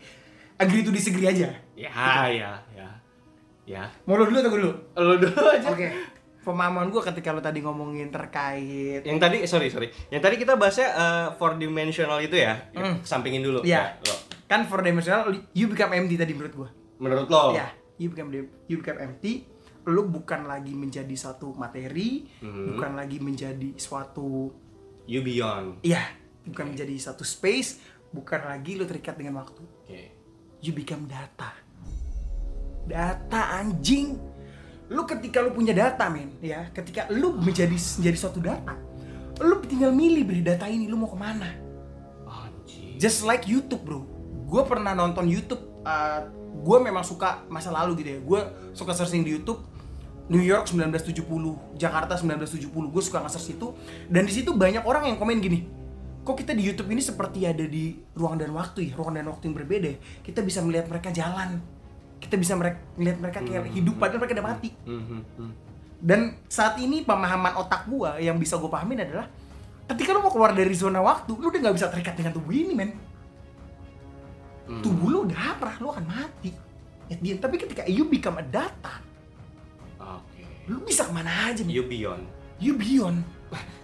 agree 0.56 0.82
to 0.82 0.90
disagree 0.90 1.26
aja. 1.26 1.50
Ya 1.74 1.92
ya 2.30 2.52
ya. 2.72 2.88
Ya. 3.64 3.84
Mau 4.04 4.16
lo 4.16 4.28
dulu 4.28 4.38
atau 4.38 4.50
gue 4.50 4.60
dulu? 4.60 4.74
Lo 4.94 5.16
dulu 5.16 5.40
aja. 5.48 5.68
Oke. 5.70 5.88
Pemahaman 6.44 6.92
gue 6.92 7.02
ketika 7.02 7.32
lo 7.32 7.40
tadi 7.40 7.60
ngomongin 7.60 8.12
terkait 8.12 9.00
yang 9.02 9.16
tadi 9.16 9.48
sorry 9.48 9.68
sorry. 9.68 9.88
Yang 10.10 10.22
tadi 10.22 10.36
kita 10.36 10.54
bahasnya 10.54 10.88
eh, 10.92 11.28
four 11.34 11.56
dimensional 11.56 12.20
itu 12.20 12.36
ya? 12.36 12.68
Hmm. 12.72 13.00
sampingin 13.02 13.40
dulu. 13.40 13.64
Iya. 13.64 13.96
Ya, 13.98 14.04
lo. 14.04 14.16
kan 14.44 14.68
four 14.68 14.84
dimensional 14.84 15.32
you 15.52 15.66
become 15.66 15.96
empty 15.96 16.14
tadi 16.14 16.36
menurut 16.36 16.54
gue 16.54 16.70
menurut 17.00 17.28
lo? 17.28 17.56
Ya 17.56 17.72
you 17.96 18.12
become 18.12 18.30
you 18.68 18.76
become 18.78 19.00
empty 19.00 19.48
lo 19.84 20.04
bukan 20.04 20.44
lagi 20.44 20.72
menjadi 20.72 21.12
satu 21.12 21.56
materi 21.56 22.28
Mhm. 22.40 22.76
bukan 22.76 22.92
lagi 22.94 23.18
menjadi 23.20 23.76
suatu 23.76 24.52
you 25.04 25.20
beyond. 25.20 25.80
Iya, 25.84 26.00
bukan 26.48 26.72
menjadi 26.72 26.96
satu 26.96 27.24
space, 27.24 27.80
bukan 28.12 28.48
lagi 28.48 28.80
lo 28.80 28.88
terikat 28.88 29.16
dengan 29.16 29.44
waktu. 29.44 29.60
You 30.64 30.72
become 30.72 31.12
data. 31.12 31.52
Data 32.88 33.60
anjing. 33.60 34.16
Lu 34.88 35.04
ketika 35.04 35.44
lu 35.44 35.52
punya 35.52 35.76
data, 35.76 36.08
men, 36.08 36.40
ya, 36.40 36.72
ketika 36.72 37.12
lu 37.12 37.36
menjadi 37.36 37.76
menjadi 37.76 38.16
suatu 38.16 38.40
data, 38.40 38.80
lu 39.44 39.60
tinggal 39.68 39.92
milih 39.92 40.24
beri 40.24 40.40
data 40.40 40.64
ini 40.72 40.88
lu 40.88 40.96
mau 40.96 41.12
ke 41.12 41.20
mana. 41.20 41.52
anjing 42.24 42.96
Just 42.96 43.28
like 43.28 43.44
YouTube, 43.44 43.84
bro. 43.84 44.08
Gue 44.48 44.64
pernah 44.64 44.96
nonton 44.96 45.28
YouTube. 45.28 45.60
gue 46.64 46.78
memang 46.80 47.04
suka 47.04 47.44
masa 47.52 47.68
lalu 47.68 48.00
gitu 48.00 48.10
ya. 48.16 48.20
Gue 48.24 48.40
suka 48.72 48.96
searching 48.96 49.28
di 49.28 49.36
YouTube. 49.36 49.60
New 50.32 50.40
York 50.40 50.72
1970, 50.72 51.76
Jakarta 51.76 52.16
1970. 52.16 52.72
Gue 52.72 53.04
suka 53.04 53.20
nge-search 53.20 53.60
itu. 53.60 53.76
Dan 54.08 54.24
di 54.24 54.32
situ 54.32 54.56
banyak 54.56 54.88
orang 54.88 55.12
yang 55.12 55.20
komen 55.20 55.44
gini. 55.44 55.68
Kok 56.24 56.36
kita 56.40 56.56
di 56.56 56.64
YouTube 56.64 56.88
ini 56.96 57.04
seperti 57.04 57.44
ada 57.44 57.68
di 57.68 58.00
ruang 58.16 58.40
dan 58.40 58.56
waktu 58.56 58.88
ya, 58.88 58.92
ruang 58.96 59.20
dan 59.20 59.28
waktu 59.28 59.52
yang 59.52 59.56
berbeda. 59.60 59.88
ya? 59.92 59.98
Kita 60.24 60.40
bisa 60.40 60.64
melihat 60.64 60.88
mereka 60.88 61.12
jalan. 61.12 61.60
Kita 62.24 62.40
bisa 62.40 62.56
mereka, 62.56 62.80
melihat 62.96 63.18
mereka 63.20 63.40
kayak 63.44 63.68
hidup 63.76 63.96
padahal 64.00 64.20
mereka 64.24 64.34
udah 64.40 64.48
mati. 64.48 64.70
Mhm, 64.88 65.20
mhm. 65.36 65.52
Dan 66.04 66.40
saat 66.48 66.80
ini 66.80 67.04
pemahaman 67.04 67.60
otak 67.60 67.88
gua 67.92 68.20
yang 68.20 68.40
bisa 68.40 68.56
gue 68.56 68.72
pahamin 68.72 69.04
adalah 69.04 69.28
ketika 69.88 70.16
lu 70.16 70.24
mau 70.24 70.32
keluar 70.32 70.56
dari 70.56 70.72
zona 70.72 71.04
waktu, 71.04 71.32
lu 71.36 71.48
udah 71.52 71.60
nggak 71.60 71.76
bisa 71.76 71.88
terikat 71.92 72.16
dengan 72.16 72.32
tubuh 72.32 72.56
ini, 72.56 72.72
men. 72.76 72.92
Hmm. 74.68 74.80
Tubuh 74.80 75.08
lu 75.12 75.18
udah 75.28 75.36
haprah, 75.36 75.76
lu 75.84 75.92
akan 75.92 76.08
mati. 76.08 76.56
At 77.12 77.20
the 77.20 77.36
end. 77.36 77.40
Tapi 77.44 77.56
ketika 77.60 77.84
you 77.88 78.08
become 78.08 78.40
a 78.40 78.46
data, 78.48 79.04
oke 80.00 80.44
lu 80.72 80.80
bisa 80.88 81.04
ke 81.04 81.12
mana 81.12 81.52
aja, 81.52 81.68
men. 81.68 81.76
you 81.76 81.84
beyond 81.84 82.24
You 82.64 82.80
beyond. 82.80 83.28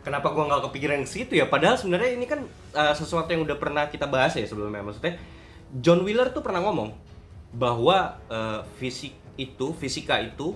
Kenapa 0.06 0.32
gua 0.34 0.50
nggak 0.50 0.72
kepikiran 0.72 1.00
ke 1.06 1.10
situ 1.10 1.34
ya? 1.38 1.46
Padahal 1.48 1.76
sebenarnya 1.80 2.16
ini 2.16 2.26
kan 2.26 2.44
uh, 2.74 2.94
sesuatu 2.94 3.30
yang 3.32 3.46
udah 3.46 3.58
pernah 3.58 3.88
kita 3.88 4.10
bahas 4.10 4.36
ya 4.36 4.46
sebelumnya. 4.46 4.82
Maksudnya 4.84 5.18
John 5.80 6.02
Wheeler 6.04 6.34
tuh 6.34 6.42
pernah 6.42 6.62
ngomong 6.66 6.94
bahwa 7.54 8.18
uh, 8.30 8.62
fisik 8.78 9.14
itu 9.40 9.72
fisika 9.78 10.20
itu 10.22 10.54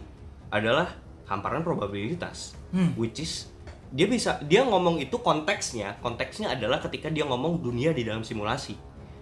adalah 0.54 0.94
hamparan 1.26 1.64
probabilitas 1.64 2.54
Hmm. 2.74 2.90
which 2.98 3.22
is 3.22 3.54
dia 3.94 4.10
bisa 4.10 4.42
dia 4.50 4.66
ngomong 4.66 4.98
itu 4.98 5.22
konteksnya 5.22 6.02
konteksnya 6.02 6.58
adalah 6.58 6.82
ketika 6.82 7.14
dia 7.14 7.22
ngomong 7.22 7.62
dunia 7.62 7.94
di 7.94 8.02
dalam 8.02 8.26
simulasi. 8.26 8.74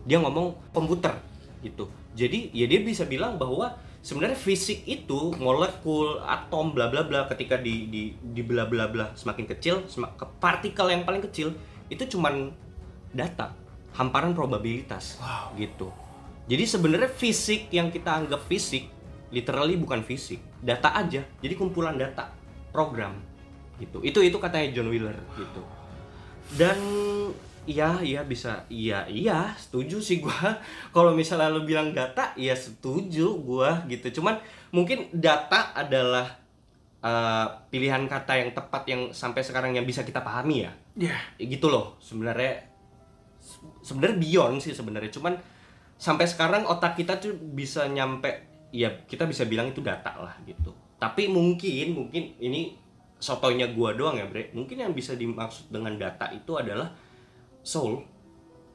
Dia 0.08 0.24
ngomong 0.24 0.72
komputer 0.72 1.20
gitu. 1.60 1.92
Jadi 2.16 2.48
ya 2.56 2.66
dia 2.72 2.80
bisa 2.80 3.04
bilang 3.04 3.36
bahwa 3.36 3.76
sebenarnya 4.02 4.38
fisik 4.38 4.82
itu 4.90 5.34
molekul 5.38 6.22
atom 6.26 6.74
bla 6.74 6.90
bla 6.90 7.06
bla 7.06 7.30
ketika 7.30 7.58
di 7.62 7.86
di 7.88 8.18
di 8.18 8.42
bla 8.42 8.66
bla 8.66 8.90
bla 8.90 9.14
semakin 9.14 9.46
kecil 9.46 9.86
semak, 9.86 10.18
ke 10.18 10.26
partikel 10.42 10.90
yang 10.90 11.06
paling 11.06 11.22
kecil 11.22 11.54
itu 11.88 12.18
cuman 12.18 12.50
data 13.14 13.54
hamparan 13.94 14.34
probabilitas 14.34 15.22
Wow. 15.22 15.54
gitu. 15.56 15.88
Jadi 16.50 16.64
sebenarnya 16.66 17.12
fisik 17.14 17.70
yang 17.70 17.94
kita 17.94 18.26
anggap 18.26 18.42
fisik 18.50 18.90
literally 19.32 19.80
bukan 19.80 20.04
fisik 20.04 20.42
data 20.60 20.92
aja 20.92 21.24
jadi 21.40 21.54
kumpulan 21.56 21.96
data 21.96 22.34
program 22.74 23.16
gitu. 23.78 24.02
Itu 24.02 24.20
itu 24.26 24.38
katanya 24.42 24.74
John 24.74 24.90
Wheeler 24.90 25.16
gitu. 25.38 25.62
Dan 26.58 26.78
iya 27.66 28.02
iya 28.02 28.22
bisa. 28.26 28.66
Iya 28.68 29.06
iya 29.10 29.54
setuju 29.58 30.02
sih 30.02 30.22
gua. 30.24 30.58
Kalau 30.96 31.14
misalnya 31.14 31.54
lu 31.54 31.64
bilang 31.66 31.94
data 31.94 32.34
iya 32.38 32.58
setuju 32.58 33.38
gua 33.42 33.86
gitu. 33.88 34.22
Cuman 34.22 34.42
mungkin 34.74 35.10
data 35.14 35.74
adalah 35.78 36.26
eh, 37.02 37.48
pilihan 37.70 38.06
kata 38.10 38.34
yang 38.42 38.52
tepat 38.58 38.84
yang 38.90 39.02
sampai 39.14 39.42
sekarang 39.46 39.72
yang 39.78 39.86
bisa 39.86 40.02
kita 40.02 40.22
pahami 40.22 40.66
ya. 40.66 40.72
Ya, 40.98 41.18
gitu 41.38 41.70
loh 41.72 41.98
sebenarnya. 42.02 42.68
Se- 43.42 43.62
sebenarnya 43.86 44.18
beyond 44.18 44.58
sih 44.62 44.74
sebenarnya. 44.74 45.14
Cuman 45.14 45.38
sampai 46.02 46.26
sekarang 46.26 46.66
otak 46.66 46.98
kita 46.98 47.22
tuh 47.22 47.38
bisa 47.38 47.86
nyampe 47.86 48.50
ya 48.74 48.90
kita 49.06 49.28
bisa 49.30 49.46
bilang 49.46 49.70
itu 49.70 49.86
data 49.86 50.18
lah 50.18 50.34
gitu. 50.50 50.74
Tapi 50.98 51.30
mungkin 51.30 51.98
mungkin 51.98 52.38
ini 52.42 52.78
sotonya 53.22 53.70
gua 53.70 53.94
doang 53.94 54.18
ya 54.18 54.26
bre. 54.26 54.50
Mungkin 54.58 54.82
yang 54.82 54.94
bisa 54.98 55.14
dimaksud 55.14 55.70
dengan 55.70 55.94
data 55.98 56.30
itu 56.34 56.58
adalah 56.58 56.90
soul 57.62 58.02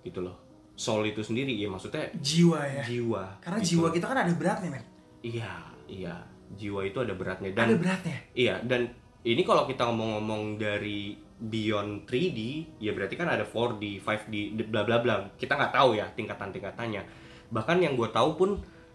gitu 0.02 0.22
loh 0.22 0.36
soul 0.76 1.02
itu 1.04 1.24
sendiri 1.24 1.50
ya 1.52 1.66
maksudnya 1.66 2.06
jiwa 2.20 2.60
ya. 2.62 2.82
jiwa 2.84 3.22
Karena 3.40 3.58
gitu. 3.60 3.80
jiwa 3.80 3.88
kita 3.90 4.06
kan 4.06 4.18
ada 4.22 4.32
beratnya, 4.36 4.68
men. 4.76 4.84
iya 5.24 5.52
iya 5.88 6.14
jiwa 6.52 6.84
itu 6.84 6.98
ada 7.00 7.14
beratnya 7.16 7.50
dan 7.50 7.74
Ada 7.74 7.76
beratnya. 7.80 8.16
Iya, 8.30 8.54
dan 8.62 8.86
ini 9.26 9.42
kalau 9.42 9.66
kita 9.66 9.82
ngomong-ngomong 9.82 10.62
dari 10.62 11.18
beyond 11.36 12.06
3D, 12.06 12.38
ya 12.78 12.94
berarti 12.94 13.18
kan 13.18 13.26
ada 13.26 13.42
4D, 13.42 13.98
5D, 13.98 14.34
d- 14.54 14.68
bla 14.70 14.86
bla 14.86 15.02
bla. 15.02 15.26
Kita 15.34 15.58
nggak 15.58 15.74
tahu 15.74 15.98
ya 15.98 16.06
tingkatan-tingkatannya. 16.14 17.02
Bahkan 17.50 17.82
yang 17.82 17.98
gue 17.98 18.06
tahu 18.14 18.38
pun 18.38 18.50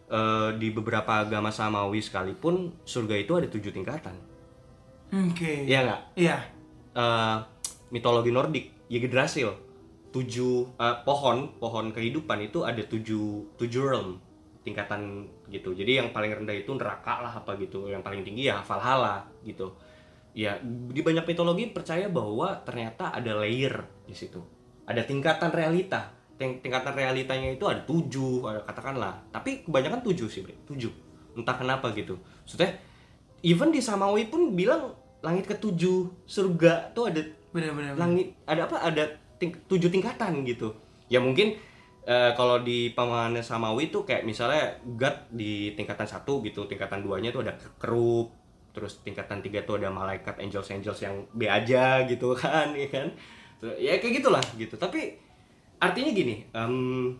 eh, 0.08 0.50
di 0.56 0.72
beberapa 0.72 1.28
agama 1.28 1.52
samawi 1.52 2.00
sekalipun 2.00 2.72
surga 2.88 3.16
itu 3.20 3.36
ada 3.36 3.52
tujuh 3.52 3.76
tingkatan. 3.76 4.16
Oke. 5.12 5.68
Iya 5.68 5.80
nggak? 5.84 6.02
Iya. 6.16 6.38
Eh, 6.96 7.38
mitologi 7.92 8.32
Nordik, 8.32 8.88
Yggdrasil, 8.88 9.52
tujuh 10.12 10.76
eh, 10.76 10.98
pohon, 11.08 11.56
pohon 11.58 11.92
kehidupan 11.96 12.52
itu 12.52 12.68
ada 12.68 12.84
tujuh 12.84 13.56
tujuh 13.56 13.82
realm 13.82 14.20
tingkatan 14.62 15.26
gitu. 15.50 15.74
Jadi 15.74 15.98
yang 15.98 16.14
paling 16.14 16.38
rendah 16.38 16.54
itu 16.54 16.70
neraka 16.78 17.26
lah 17.26 17.34
apa 17.42 17.58
gitu, 17.58 17.90
yang 17.90 18.06
paling 18.06 18.22
tinggi 18.22 18.46
ya 18.52 18.62
Valhalla 18.62 19.26
gitu. 19.42 19.74
Ya 20.32 20.56
di 20.64 21.02
banyak 21.04 21.28
mitologi 21.28 21.68
percaya 21.74 22.08
bahwa 22.08 22.62
ternyata 22.64 23.12
ada 23.12 23.42
layer 23.42 23.84
di 24.08 24.16
situ, 24.16 24.40
ada 24.86 25.02
tingkatan 25.04 25.50
realita. 25.52 26.14
Ting- 26.40 26.58
tingkatan 26.58 26.94
realitanya 26.98 27.54
itu 27.54 27.68
ada 27.70 27.86
tujuh, 27.86 28.48
ada 28.50 28.62
katakanlah. 28.66 29.14
Tapi 29.30 29.62
kebanyakan 29.62 30.02
tujuh 30.02 30.26
sih, 30.26 30.42
Bre. 30.42 30.58
tujuh. 30.66 30.90
Entah 31.38 31.54
kenapa 31.54 31.94
gitu. 31.94 32.18
Maksudnya 32.18 32.82
even 33.46 33.70
di 33.70 33.78
Samawi 33.78 34.26
pun 34.26 34.58
bilang 34.58 34.98
langit 35.22 35.46
ketujuh 35.46 36.26
surga 36.26 36.98
tuh 36.98 37.14
ada 37.14 37.22
Benar-benar. 37.54 37.94
langit 37.94 38.34
ada 38.50 38.66
apa 38.66 38.78
ada 38.82 39.04
ting- 39.42 39.66
tujuh 39.66 39.90
tingkatan 39.90 40.46
gitu. 40.46 40.70
Ya 41.10 41.18
mungkin 41.18 41.58
eh, 42.06 42.32
kalau 42.38 42.62
di 42.62 42.94
pemahaman 42.94 43.42
samawi 43.42 43.90
itu 43.90 44.06
kayak 44.06 44.22
misalnya 44.22 44.78
God 44.86 45.34
di 45.34 45.74
tingkatan 45.74 46.06
satu 46.06 46.46
gitu 46.46 46.70
tingkatan 46.70 47.02
duanya 47.02 47.34
tuh 47.34 47.42
ada 47.42 47.58
kerub 47.82 48.30
terus 48.72 49.04
tingkatan 49.04 49.44
tiga 49.44 49.66
tuh 49.68 49.82
ada 49.82 49.92
malaikat 49.92 50.40
angels 50.40 50.72
angels 50.72 51.02
yang 51.04 51.28
B 51.36 51.50
aja 51.50 52.06
gitu 52.06 52.32
kan 52.42 52.78
ya 52.78 52.86
kan? 52.94 53.10
Terus, 53.58 53.76
ya 53.82 53.98
kayak 53.98 54.22
gitulah 54.22 54.46
gitu. 54.54 54.78
Tapi 54.78 55.18
artinya 55.82 56.12
gini 56.14 56.46
em, 56.54 57.18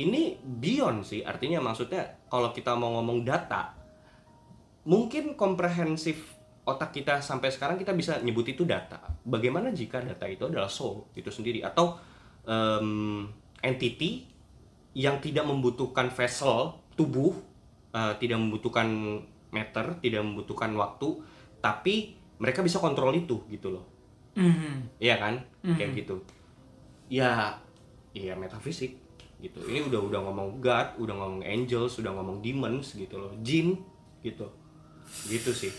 ini 0.00 0.40
beyond 0.40 1.04
sih. 1.04 1.20
Artinya 1.20 1.60
maksudnya 1.60 2.24
kalau 2.32 2.48
kita 2.56 2.72
mau 2.72 2.96
ngomong 2.96 3.28
data 3.28 3.76
mungkin 4.88 5.36
komprehensif 5.36 6.37
otak 6.68 6.92
kita 6.92 7.24
sampai 7.24 7.48
sekarang 7.48 7.80
kita 7.80 7.96
bisa 7.96 8.20
nyebut 8.20 8.44
itu 8.44 8.68
data. 8.68 9.00
Bagaimana 9.24 9.72
jika 9.72 10.04
data 10.04 10.28
itu 10.28 10.44
adalah 10.44 10.68
soul 10.68 11.08
itu 11.16 11.32
sendiri 11.32 11.64
atau 11.64 11.96
em, 12.44 13.24
entity 13.64 14.28
yang 14.92 15.16
tidak 15.24 15.48
membutuhkan 15.48 16.12
vessel 16.12 16.76
tubuh, 16.92 17.32
eh, 17.96 18.14
tidak 18.20 18.36
membutuhkan 18.36 18.86
meter, 19.48 19.96
tidak 20.04 20.22
membutuhkan 20.28 20.76
waktu, 20.76 21.24
tapi 21.64 22.18
mereka 22.36 22.60
bisa 22.60 22.76
kontrol 22.78 23.16
itu 23.16 23.40
gitu 23.48 23.72
loh. 23.72 23.84
Mhm. 24.36 25.00
Iya 25.00 25.16
kan? 25.18 25.34
Kayak 25.64 26.04
gitu. 26.04 26.16
Ya, 27.08 27.56
iya 28.12 28.36
metafisik 28.36 28.94
gitu. 29.40 29.58
Ini 29.64 29.88
udah 29.88 30.00
udah 30.12 30.20
ngomong 30.28 30.60
God, 30.60 30.98
udah 31.00 31.14
ngomong 31.14 31.42
angels, 31.42 31.98
udah 31.98 32.12
ngomong 32.14 32.38
demons 32.44 32.94
gitu 32.94 33.16
loh, 33.18 33.32
jin 33.42 33.78
gitu. 34.22 34.46
Gitu 35.26 35.50
sih. 35.54 35.72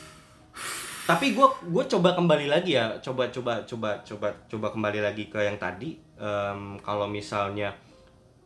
Tapi 1.09 1.33
gue 1.33 1.47
gue 1.73 1.83
coba 1.89 2.13
kembali 2.13 2.45
lagi 2.45 2.77
ya, 2.77 3.01
coba 3.01 3.33
coba 3.33 3.65
coba 3.65 4.05
coba 4.05 4.27
coba 4.45 4.67
kembali 4.69 4.99
lagi 5.01 5.25
ke 5.25 5.41
yang 5.41 5.57
tadi. 5.57 5.97
Em, 6.21 6.77
kalau 6.85 7.09
misalnya 7.09 7.73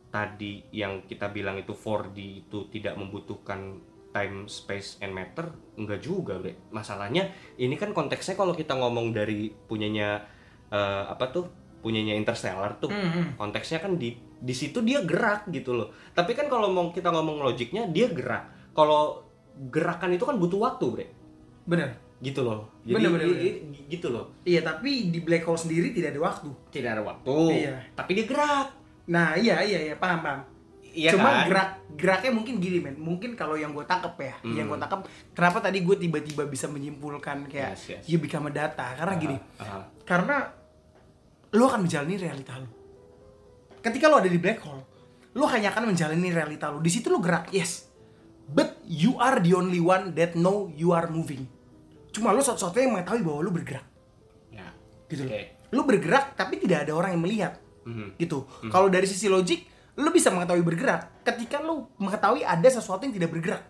tadi 0.08 0.64
yang 0.72 1.04
kita 1.04 1.28
bilang 1.28 1.60
itu 1.60 1.76
4D 1.76 2.16
itu 2.48 2.72
tidak 2.72 2.96
membutuhkan 2.96 3.76
time, 4.16 4.48
space, 4.48 4.96
and 5.04 5.12
matter, 5.12 5.52
enggak 5.76 6.00
juga, 6.00 6.40
Bre. 6.40 6.56
Masalahnya 6.72 7.28
ini 7.60 7.76
kan 7.76 7.92
konteksnya 7.92 8.32
kalau 8.32 8.56
kita 8.56 8.72
ngomong 8.78 9.12
dari 9.12 9.52
punyanya 9.52 10.24
eh, 10.72 11.04
apa 11.04 11.28
tuh? 11.28 11.46
punyanya 11.84 12.16
Interstellar 12.16 12.80
tuh. 12.80 12.88
Mhm. 12.88 13.36
Konteksnya 13.36 13.84
kan 13.84 14.00
di 14.00 14.16
di 14.16 14.54
situ 14.56 14.80
dia 14.80 15.04
gerak 15.04 15.52
gitu 15.52 15.76
loh. 15.76 15.92
Tapi 16.16 16.32
kan 16.32 16.48
kalau 16.48 16.72
mau 16.72 16.88
kita 16.88 17.12
ngomong 17.12 17.44
logiknya 17.44 17.84
dia 17.92 18.08
gerak. 18.08 18.72
Kalau 18.72 19.28
gerakan 19.68 20.16
itu 20.16 20.24
kan 20.24 20.40
butuh 20.40 20.64
waktu, 20.64 20.84
Bre. 20.88 21.06
Bener. 21.68 22.03
Gitu 22.20 22.40
loh. 22.40 22.70
Jadi 22.82 22.94
Bener, 22.94 23.10
bener, 23.10 23.26
bener. 23.30 23.54
gitu 23.90 24.06
loh. 24.08 24.24
Iya, 24.42 24.60
tapi 24.60 25.10
di 25.10 25.20
black 25.20 25.44
hole 25.44 25.58
sendiri 25.58 25.90
tidak 25.90 26.14
ada 26.14 26.20
waktu. 26.22 26.50
Tidak 26.70 26.90
ada 26.90 27.02
waktu. 27.02 27.34
Iya. 27.52 27.74
Tapi 27.92 28.10
dia 28.14 28.24
gerak. 28.24 28.68
Nah, 29.04 29.36
iya 29.36 29.60
iya 29.60 29.92
iya, 29.92 29.94
paham 29.98 30.20
paham. 30.22 30.40
Iya 30.94 31.10
Cuma 31.10 31.26
kan? 31.42 31.50
gerak 31.50 31.68
geraknya 31.98 32.30
mungkin 32.32 32.54
gini 32.62 32.78
men. 32.78 32.94
Mungkin 32.94 33.34
kalau 33.34 33.58
yang 33.58 33.74
gue 33.74 33.82
tangkep 33.82 34.14
ya, 34.14 34.34
Hmm. 34.40 34.54
yang 34.54 34.66
gue 34.70 34.78
tangkep, 34.78 35.00
kenapa 35.34 35.58
tadi 35.58 35.82
gue 35.82 35.96
tiba-tiba 35.98 36.46
bisa 36.46 36.70
menyimpulkan 36.70 37.50
kayak 37.50 37.74
Yes, 37.74 37.82
yes. 37.90 38.02
you 38.06 38.22
become 38.22 38.46
a 38.46 38.52
data? 38.54 38.94
Karena 38.94 39.14
gini, 39.18 39.36
Aha. 39.58 39.90
karena 40.06 40.54
lo 41.50 41.66
akan 41.66 41.82
menjalani 41.82 42.14
realita 42.14 42.54
lo. 42.56 42.70
Ketika 43.82 44.06
lo 44.06 44.22
ada 44.22 44.30
di 44.30 44.38
black 44.38 44.62
hole, 44.62 44.82
lo 45.34 45.44
hanya 45.44 45.74
akan 45.74 45.90
menjalani 45.90 46.30
realita 46.30 46.70
lo. 46.70 46.78
Di 46.78 46.88
situ 46.88 47.10
lo 47.10 47.18
gerak, 47.18 47.50
yes. 47.50 47.90
But 48.46 48.78
you 48.86 49.18
are 49.18 49.42
the 49.42 49.50
only 49.52 49.82
one 49.82 50.14
that 50.14 50.38
know 50.38 50.70
you 50.70 50.94
are 50.94 51.10
moving. 51.10 51.50
Cuma 52.14 52.30
lo 52.30 52.38
satu-satunya 52.38 52.86
yang 52.86 52.94
mengetahui 52.94 53.20
bahwa 53.20 53.40
lo 53.40 53.50
bergerak. 53.50 53.84
Ya. 54.48 54.70
Gitu. 55.04 55.26
Oke. 55.26 55.40
Lo 55.68 55.82
bergerak 55.82 56.32
tapi 56.32 56.56
tidak 56.56 56.86
ada 56.86 56.94
orang 56.94 57.12
yang 57.12 57.22
melihat. 57.22 57.52
Mhm. 57.82 58.14
Gitu. 58.14 58.38
Kalau 58.68 58.86
dari 58.86 59.04
sisi 59.04 59.26
logik, 59.26 59.66
lo 59.94 60.08
bisa 60.08 60.30
mengetahui 60.30 60.62
bergerak 60.62 61.22
ketika 61.22 61.58
lo 61.58 61.90
mengetahui 61.96 62.40
ada 62.40 62.66
sesuatu 62.66 63.02
yang 63.02 63.12
tidak 63.12 63.30
bergerak. 63.30 63.62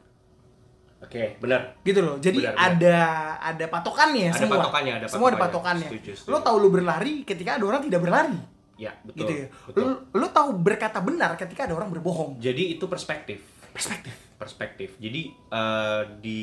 Oke, 1.00 1.36
benar. 1.36 1.76
gitu 1.82 2.00
loh 2.00 2.16
jadi 2.16 2.40
Benar, 2.40 2.54
benar. 2.54 2.64
ada 2.70 2.96
ada 3.44 3.64
patokannya 3.68 4.24
Ada 4.26 4.40
semua 4.40 4.56
patokannya, 4.56 4.92
ada 4.94 5.04
semua 5.06 5.28
ada 5.28 5.36
patokannya. 5.36 5.84
patokannya 5.84 5.88
Setuju, 5.92 6.12
setuju. 6.16 6.32
lo 6.32 6.38
tahu 6.40 6.56
lo 6.56 6.68
berlari 6.70 7.14
ketika 7.22 7.50
ada 7.54 7.64
orang 7.66 7.82
tidak 7.82 8.00
berlari 8.00 8.40
Ya, 8.74 8.90
betul. 9.04 9.20
gitu 9.20 9.32
ya 9.36 9.46
betul. 9.68 9.84
lo, 9.84 9.92
lo 10.10 10.26
tahu 10.30 10.48
berkata 10.56 10.98
benar 10.98 11.36
ketika 11.36 11.68
ada 11.68 11.76
orang 11.76 11.92
berbohong 11.92 12.40
Jadi 12.40 12.72
itu 12.72 12.88
perspektif. 12.88 13.44
perspektif 13.68 14.16
Perspektif. 14.34 14.98
Jadi 14.98 15.30
eh, 15.30 16.02
di 16.18 16.42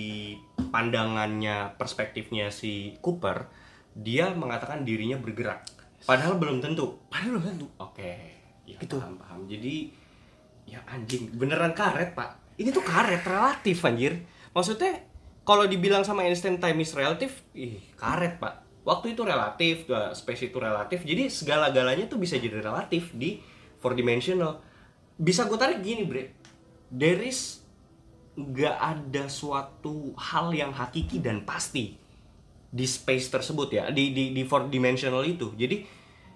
pandangannya 0.72 1.76
perspektifnya 1.76 2.48
si 2.50 2.96
Cooper, 3.04 3.46
dia 3.92 4.32
mengatakan 4.32 4.88
dirinya 4.88 5.20
bergerak. 5.20 5.68
Padahal 6.02 6.42
belum 6.42 6.64
tentu. 6.64 6.98
padahal 7.14 7.38
belum 7.38 7.46
tentu 7.46 7.68
Oke, 7.78 8.18
ya 8.66 8.78
Gitu. 8.82 8.98
paham 8.98 9.22
paham. 9.22 9.46
Jadi 9.46 9.94
ya 10.66 10.82
anjing 10.90 11.30
beneran 11.36 11.76
karet 11.78 12.18
pak. 12.18 12.58
Ini 12.58 12.74
tuh 12.74 12.82
karet 12.82 13.22
relatif 13.22 13.78
anjir. 13.86 14.26
Maksudnya 14.56 15.06
kalau 15.46 15.66
dibilang 15.66 16.06
sama 16.06 16.26
Einstein 16.26 16.58
time 16.58 16.82
is 16.82 16.94
relatif, 16.94 17.46
ih 17.54 17.78
karet 17.98 18.42
pak. 18.42 18.62
Waktu 18.82 19.14
itu 19.14 19.22
relatif, 19.22 19.86
juga 19.86 20.10
space 20.10 20.50
itu 20.50 20.58
relatif. 20.58 21.06
Jadi 21.06 21.30
segala-galanya 21.30 22.10
tuh 22.10 22.18
bisa 22.18 22.42
jadi 22.42 22.66
relatif 22.66 23.14
di 23.14 23.38
four 23.78 23.94
dimensional. 23.94 24.58
Bisa 25.22 25.46
gue 25.46 25.58
tarik 25.58 25.86
gini 25.86 26.02
bre. 26.02 26.34
There 26.90 27.22
is 27.22 27.61
nggak 28.32 28.78
ada 28.80 29.28
suatu 29.28 30.16
hal 30.16 30.56
yang 30.56 30.72
hakiki 30.72 31.20
dan 31.20 31.44
pasti 31.44 32.00
di 32.72 32.88
space 32.88 33.28
tersebut 33.28 33.68
ya 33.76 33.84
di 33.92 34.16
di 34.16 34.32
di 34.32 34.44
four 34.48 34.72
dimensional 34.72 35.22
itu. 35.28 35.52
Jadi 35.60 35.84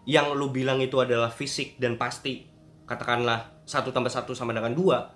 yang 0.06 0.36
lu 0.36 0.52
bilang 0.52 0.84
itu 0.84 1.00
adalah 1.00 1.32
fisik 1.32 1.80
dan 1.80 1.96
pasti 1.96 2.46
katakanlah 2.86 3.66
satu 3.66 3.90
tambah 3.90 4.12
satu 4.12 4.38
sama 4.38 4.54
dengan 4.54 4.76
dua 4.76 5.10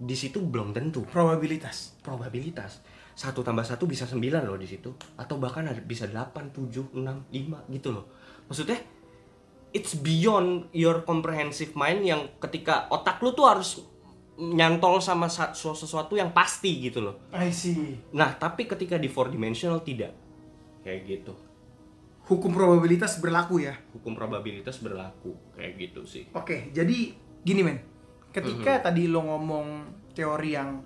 di 0.00 0.16
situ 0.18 0.42
belum 0.42 0.74
tentu. 0.74 1.06
Probabilitas. 1.06 1.94
Probabilitas. 2.02 2.82
Satu 3.14 3.44
tambah 3.44 3.62
satu 3.62 3.84
bisa 3.84 4.08
sembilan 4.08 4.48
loh 4.48 4.56
di 4.56 4.66
situ 4.66 4.90
atau 5.20 5.36
bahkan 5.36 5.68
ada 5.68 5.78
bisa 5.78 6.08
delapan 6.08 6.50
tujuh 6.50 6.96
enam 6.98 7.28
lima 7.30 7.62
gitu 7.70 7.94
loh. 7.94 8.10
Maksudnya 8.50 8.80
it's 9.70 9.94
beyond 9.94 10.72
your 10.74 11.06
comprehensive 11.06 11.76
mind 11.78 12.02
yang 12.02 12.26
ketika 12.42 12.90
otak 12.90 13.22
lu 13.22 13.30
tuh 13.36 13.46
harus 13.46 13.78
nyantol 14.40 14.96
sama 14.98 15.26
sa- 15.26 15.52
sesuatu 15.52 16.14
yang 16.14 16.30
pasti 16.30 16.80
gitu 16.80 17.00
loh 17.02 17.28
I 17.30 17.48
see 17.48 18.00
Nah, 18.10 18.32
tapi 18.34 18.64
ketika 18.64 18.96
di 18.96 19.06
four 19.06 19.28
dimensional 19.28 19.80
tidak 19.80 20.16
kayak 20.80 21.00
gitu. 21.04 21.36
hukum 22.22 22.50
probabilitas 22.50 23.18
berlaku 23.18 23.60
ya 23.60 23.74
Hukum 23.92 24.14
probabilitas 24.14 24.78
berlaku 24.78 25.34
kayak 25.52 25.72
gitu 25.76 26.00
sih. 26.04 26.24
oke 26.30 26.70
jadi 26.70 26.96
gini 27.40 27.60
men 27.60 27.78
ketika 28.30 28.72
Mhm. 28.72 28.82
tadi 28.82 29.02
lo 29.04 29.20
ngomong 29.20 29.66
teori 30.10 30.50
yang 30.50 30.78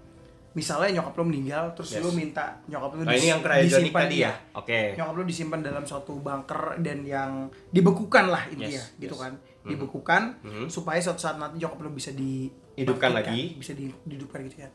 misalnya 0.51 0.99
nyokap 0.99 1.15
lo 1.15 1.25
meninggal 1.25 1.65
terus 1.75 1.93
Yes. 1.93 2.01
lo 2.01 2.11
minta 2.11 2.63
nyokap 2.65 2.91
lo 2.93 3.03
Nah, 3.03 3.13
dis- 3.13 3.21
ini 3.21 3.29
yang 3.29 3.43
disimpan 3.43 4.03
tadi 4.03 4.17
ya. 4.17 4.33
Oke. 4.55 4.81
nyokap 4.95 5.15
lo 5.15 5.23
disimpan 5.23 5.61
dalam 5.61 5.83
suatu 5.83 6.17
bunker 6.17 6.79
dan 6.79 7.03
yang 7.03 7.31
dibekukan 7.69 8.25
lah 8.27 8.43
intinya 8.49 8.81
Yes, 8.81 8.95
gitu 8.97 9.13
yes. 9.13 9.21
kan 9.21 9.33
Mhm. 9.35 9.69
dibekukan 9.69 10.23
Mhm. 10.41 10.67
supaya 10.69 10.97
suatu 10.99 11.21
saat 11.21 11.37
nanti 11.37 11.59
nyokap 11.59 11.77
lo 11.79 11.91
bisa 11.91 12.11
di 12.11 12.49
Hidupkan 12.75 13.11
lagi. 13.13 13.55
bisa 13.55 13.71
di- 13.71 13.95
dihidupkan 14.03 14.43
gitu 14.43 14.61
kan 14.61 14.71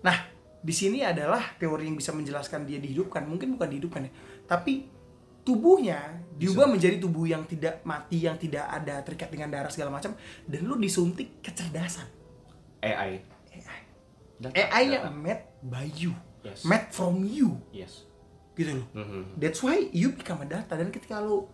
nah 0.00 0.16
di 0.58 0.70
sini 0.70 1.02
adalah 1.02 1.54
teori 1.54 1.84
yang 1.84 1.94
bisa 1.94 2.10
menjelaskan 2.10 2.64
dia 2.64 2.78
dihidupkan 2.78 3.22
mungkin 3.22 3.52
bukan 3.52 3.68
dihidupkan 3.68 4.02
ya 4.02 4.12
tapi 4.44 4.86
tubuhnya 5.42 5.98
diubah 6.32 6.66
menjadi 6.66 6.96
tubuh 6.96 7.24
yang 7.24 7.42
tidak 7.44 7.82
mati 7.82 8.20
yang 8.20 8.36
tidak 8.36 8.62
ada 8.64 9.02
terikat 9.02 9.28
dengan 9.28 9.50
darah 9.50 9.68
segala 9.68 9.90
macam 9.90 10.14
dan 10.42 10.62
lo 10.62 10.76
disuntik 10.76 11.40
kecerdasan 11.40 12.06
AI. 12.80 13.18
AI 13.52 13.80
Data, 14.38 14.54
AI 14.56 14.82
yang 14.92 15.12
made 15.12 15.42
by 15.60 15.86
you 15.92 16.14
Yes. 16.40 16.62
made 16.62 16.88
from 16.88 17.22
you 17.22 17.58
Yes. 17.70 18.06
gitu 18.52 18.74
loh 18.76 18.86
Mhm. 18.92 19.36
That's 19.36 19.58
why 19.58 19.78
you 19.88 20.10
become 20.12 20.40
a 20.40 20.48
data 20.48 20.72
dan 20.72 20.88
ketika 20.88 21.18
lo 21.18 21.50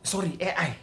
sorry 0.00 0.34
AI. 0.36 0.74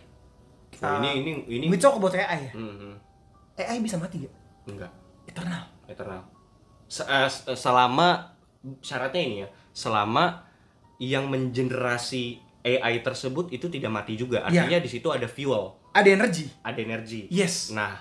Oh, 0.73 0.87
Uh, 0.87 0.97
ini 0.99 1.09
ini 1.21 1.31
ini. 1.47 1.65
we 1.67 1.75
talk 1.75 1.93
about 1.93 2.09
AI 2.11 2.47
ya. 2.47 2.53
Mhm. 2.53 3.10
AI 3.55 3.79
bisa 3.79 3.95
mati 3.95 4.23
gak? 4.23 4.33
Enggak. 4.67 4.91
Eternal. 5.25 5.63
Eternal. 5.85 6.21
Se- 6.85 7.03
eh, 7.03 7.27
se- 7.27 7.55
selama 7.55 8.35
syaratnya 8.79 9.21
ini 9.21 9.35
ya, 9.41 9.49
selama 9.71 10.45
yang 10.97 11.27
mengenerasi 11.27 12.37
AI 12.61 13.01
tersebut 13.01 13.49
itu 13.49 13.65
tidak 13.67 13.89
mati 13.89 14.13
juga. 14.13 14.45
Iya. 14.45 14.65
Artinya 14.67 14.79
di 14.79 14.89
situ 14.89 15.07
ada 15.09 15.25
fuel, 15.25 15.73
Ada 15.91 16.09
energi. 16.13 16.45
ada 16.61 16.77
energi. 16.77 17.25
Yes. 17.27 17.73
Nah, 17.73 17.97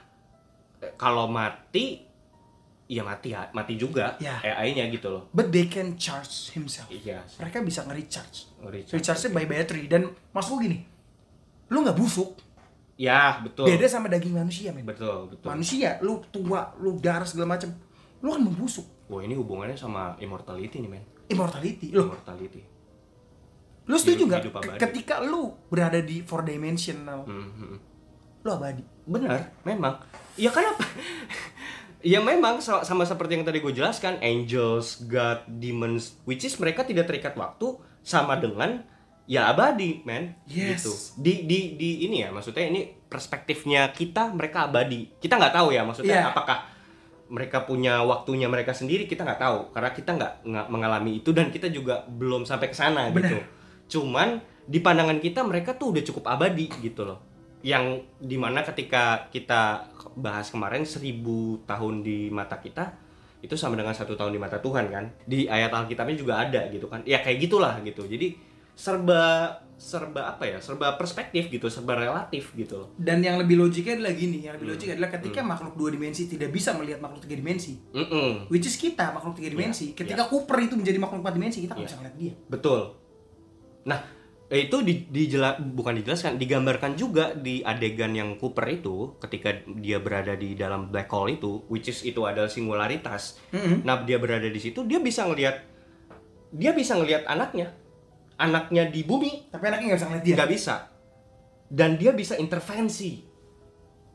eh, 0.78 0.92
kalau 0.94 1.24
mati, 1.26 2.04
ya 2.84 3.00
mati 3.00 3.32
ya, 3.32 3.48
mati 3.50 3.74
juga 3.74 4.18
Ya. 4.18 4.36
AI-nya 4.44 4.90
gitu 4.90 5.08
loh. 5.08 5.22
But 5.32 5.48
they 5.48 5.64
can 5.64 5.96
charge 5.96 6.52
himself. 6.52 6.92
Iya. 6.92 7.24
Mereka 7.38 7.62
bisa 7.62 7.86
nge-recharge. 7.86 8.52
Recharge. 8.60 8.92
Recharge-nya 8.92 9.30
by 9.32 9.44
battery 9.46 9.88
dan 9.88 10.02
maksud 10.30 10.58
gue 10.58 10.68
gini. 10.68 10.78
Lu 11.70 11.80
nggak 11.80 11.96
busuk. 11.96 12.36
Ya, 13.00 13.40
betul. 13.40 13.64
Beda 13.64 13.88
sama 13.88 14.12
daging 14.12 14.36
manusia, 14.36 14.68
men. 14.70 14.84
Betul, 14.84 15.32
betul. 15.32 15.48
Manusia, 15.48 15.96
lu 15.98 16.20
tua, 16.28 16.76
lu 16.76 17.00
darah 17.00 17.24
segala 17.24 17.56
macam. 17.56 17.72
Lu 18.20 18.28
kan 18.28 18.42
membusuk. 18.42 18.84
Wah, 19.08 19.24
ini 19.24 19.32
hubungannya 19.32 19.72
sama 19.72 20.20
immortality 20.20 20.76
nih, 20.78 20.90
men. 20.90 21.04
Immortality. 21.26 21.88
Loh, 21.90 22.12
Immortality. 22.12 22.60
lu 23.80 23.96
setuju 23.96 24.22
nggak? 24.22 24.42
Ketika 24.78 25.18
lu 25.18 25.50
berada 25.66 25.98
di 25.98 26.20
four 26.20 26.44
dimensional, 26.44 27.24
Mhm. 27.24 27.74
lo 28.40 28.50
abadi. 28.52 28.84
Benar, 29.02 29.50
memang. 29.64 29.98
Ya 30.36 30.52
kenapa? 30.52 30.84
ya 32.04 32.20
memang 32.20 32.60
sa- 32.60 32.80
sama 32.80 33.02
seperti 33.02 33.34
yang 33.34 33.44
tadi 33.44 33.58
gue 33.58 33.72
jelaskan, 33.72 34.20
angels, 34.20 35.04
god, 35.04 35.42
demons, 35.50 36.20
which 36.22 36.42
is 36.42 36.54
mereka 36.54 36.84
tidak 36.84 37.08
terikat 37.08 37.34
waktu 37.34 37.66
sama 38.00 38.36
dengan 38.36 38.84
ya 39.30 39.54
abadi, 39.54 40.02
man. 40.02 40.34
Yes. 40.50 40.82
Gitu. 40.82 40.92
Di 41.22 41.32
di 41.46 41.58
di 41.78 41.90
ini 42.10 42.26
ya, 42.26 42.34
maksudnya 42.34 42.66
ini 42.66 42.90
perspektifnya 43.06 43.94
kita 43.94 44.34
mereka 44.34 44.66
abadi. 44.66 45.06
Kita 45.22 45.38
nggak 45.38 45.54
tahu 45.54 45.70
ya, 45.70 45.86
maksudnya 45.86 46.26
Iya. 46.26 46.34
apakah 46.34 46.58
mereka 47.30 47.62
punya 47.62 48.02
waktunya 48.02 48.50
mereka 48.50 48.74
sendiri 48.74 49.06
kita 49.06 49.22
nggak 49.22 49.38
tahu 49.38 49.58
karena 49.70 49.90
kita 49.94 50.10
nggak 50.18 50.66
mengalami 50.66 51.22
itu 51.22 51.30
dan 51.30 51.54
kita 51.54 51.70
juga 51.70 52.02
belum 52.10 52.42
sampai 52.42 52.66
ke 52.66 52.74
sana 52.74 53.06
gitu. 53.14 53.38
Cuman 53.86 54.42
di 54.66 54.82
pandangan 54.82 55.22
kita 55.22 55.46
mereka 55.46 55.78
tuh 55.78 55.94
udah 55.94 56.02
cukup 56.02 56.26
abadi 56.26 56.66
gitu 56.82 57.06
loh. 57.06 57.22
Yang 57.62 58.10
di 58.18 58.34
mana 58.34 58.66
ketika 58.66 59.30
kita 59.30 59.94
bahas 60.18 60.50
kemarin 60.50 60.82
seribu 60.82 61.62
tahun 61.70 62.02
di 62.02 62.34
mata 62.34 62.58
kita 62.58 62.98
itu 63.46 63.54
sama 63.54 63.78
dengan 63.78 63.94
satu 63.94 64.18
tahun 64.18 64.34
di 64.34 64.40
mata 64.42 64.58
Tuhan 64.58 64.90
kan. 64.90 65.06
Di 65.22 65.46
ayat 65.46 65.70
Alkitabnya 65.70 66.18
juga 66.18 66.34
ada 66.42 66.66
gitu 66.66 66.90
kan. 66.90 67.06
Ya 67.06 67.22
kayak 67.22 67.46
gitulah 67.46 67.78
gitu. 67.86 68.10
Jadi 68.10 68.49
serba 68.80 69.22
serba 69.76 70.28
apa 70.28 70.44
ya? 70.44 70.58
Serba 70.60 70.96
perspektif 70.96 71.48
gitu, 71.48 71.68
serba 71.68 71.96
relatif 71.96 72.52
gitu. 72.52 72.92
Dan 72.96 73.20
yang 73.20 73.36
lebih 73.36 73.56
logiknya 73.56 73.96
adalah 73.96 74.12
gini, 74.12 74.44
yang 74.44 74.56
Hmm. 74.56 74.64
lebih 74.64 74.68
logik 74.76 74.88
adalah 74.92 75.10
ketika 75.10 75.40
makhluk 75.42 75.74
dua 75.74 75.88
dimensi 75.88 76.28
tidak 76.28 76.48
bisa 76.48 76.72
melihat 76.72 77.00
makhluk 77.00 77.24
tiga 77.24 77.36
dimensi. 77.36 77.80
Mm-mm. 77.92 78.48
Which 78.48 78.64
is 78.64 78.76
kita 78.76 79.12
makhluk 79.12 79.40
tiga 79.40 79.48
dimensi. 79.48 79.92
Ketika 79.92 80.28
Cooper 80.28 80.60
itu 80.60 80.76
menjadi 80.76 81.00
makhluk 81.00 81.20
empat 81.20 81.32
dimensi, 81.32 81.58
kita 81.60 81.72
nggak 81.72 81.80
Iya. 81.80 81.88
bisa 81.88 81.96
ngeliat 81.96 82.16
dia. 82.16 82.32
Betul. 82.44 82.80
Nah, 83.80 83.98
itu 84.50 84.76
di, 84.84 84.94
dijela- 85.08 85.56
bukan 85.56 85.96
dijelaskan, 85.96 86.36
digambarkan 86.36 86.92
juga 86.92 87.32
di 87.32 87.64
adegan 87.64 88.12
yang 88.12 88.36
Cooper 88.36 88.68
itu 88.68 89.16
ketika 89.16 89.48
dia 89.64 89.96
berada 89.96 90.36
di 90.36 90.52
dalam 90.52 90.92
black 90.92 91.08
hole 91.08 91.32
itu, 91.32 91.64
which 91.72 91.88
is 91.88 92.04
itu 92.04 92.20
adalah 92.28 92.52
singularitas. 92.52 93.40
Mm-mm. 93.48 93.80
Nah, 93.80 94.04
dia 94.04 94.20
berada 94.20 94.44
di 94.44 94.60
situ, 94.60 94.84
dia 94.84 95.00
bisa 95.00 95.24
ngelihat 95.24 95.56
dia 96.50 96.76
bisa 96.76 97.00
ngelihat 97.00 97.24
anaknya. 97.24 97.72
Anaknya 98.40 98.88
di 98.88 99.04
bumi 99.04 99.52
Tapi 99.52 99.64
anaknya 99.68 99.92
nggak 99.92 100.00
bisa 100.00 100.08
ngeliat 100.08 100.24
dia. 100.24 100.34
nggak 100.36 100.50
bisa. 100.50 100.74
Dan 101.68 101.90
dia 101.94 102.10
bisa 102.10 102.34
intervensi. 102.34 103.20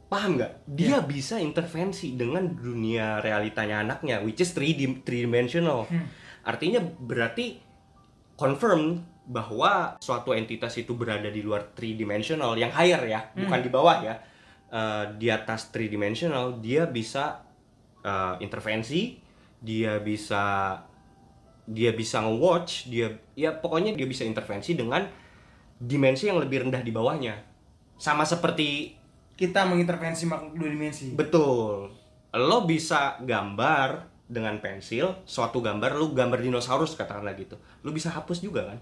Paham 0.06 0.38
nggak? 0.38 0.54
Dia 0.68 1.02
bisa 1.02 1.38
intervensi 1.38 2.14
dengan 2.14 2.50
dunia 2.50 3.22
realitanya 3.22 3.82
anaknya, 3.82 4.22
which 4.22 4.42
is 4.42 4.52
three, 4.52 4.74
dim- 4.74 5.02
three 5.02 5.24
dimensional. 5.24 5.86
Artinya 6.44 6.78
berarti 6.82 7.58
confirm 8.36 9.02
bahwa 9.26 9.98
suatu 9.98 10.38
entitas 10.38 10.78
itu 10.78 10.94
berada 10.94 11.26
di 11.26 11.42
luar 11.42 11.74
three 11.74 11.98
dimensional 11.98 12.54
yang 12.54 12.70
higher 12.70 13.02
ya, 13.02 13.34
bukan 13.34 13.60
di 13.66 13.70
bawah 13.74 13.98
ya. 14.04 14.16
Eh, 14.70 15.06
di 15.18 15.34
atas 15.34 15.74
three 15.74 15.90
dimensional 15.90 16.62
dia 16.62 16.86
bisa 16.86 17.42
eh, 18.06 18.36
intervensi, 18.42 19.18
dia 19.58 19.98
bisa 19.98 20.78
dia 21.66 21.92
bisa 21.92 22.22
nge-watch, 22.22 22.90
dia 22.94 23.18
ya 23.34 23.54
pokoknya 23.54 23.98
dia 23.98 24.06
bisa 24.06 24.22
intervensi 24.24 24.78
dengan 24.78 25.06
dimensi 25.76 26.30
yang 26.30 26.38
lebih 26.40 26.70
rendah 26.70 26.82
di 26.86 26.92
bawahnya. 26.94 27.36
Sama 27.98 28.24
seperti 28.24 28.96
Kita 29.36 29.68
mengintervensi 29.68 30.24
makhluk 30.32 30.56
dua 30.56 30.70
dimensi. 30.72 31.12
betul. 31.12 31.92
Lo 32.32 32.64
bisa 32.64 33.20
gambar 33.20 34.08
dengan 34.32 34.58
pensil 34.64 35.22
suatu 35.28 35.60
gambar 35.60 36.00
lu 36.00 36.16
gambar 36.16 36.40
dinosaurus 36.40 36.96
katakanlah 36.96 37.36
gitu. 37.36 37.60
Lu 37.84 37.92
bisa 37.92 38.16
hapus 38.16 38.40
juga 38.40 38.72
kan? 38.72 38.80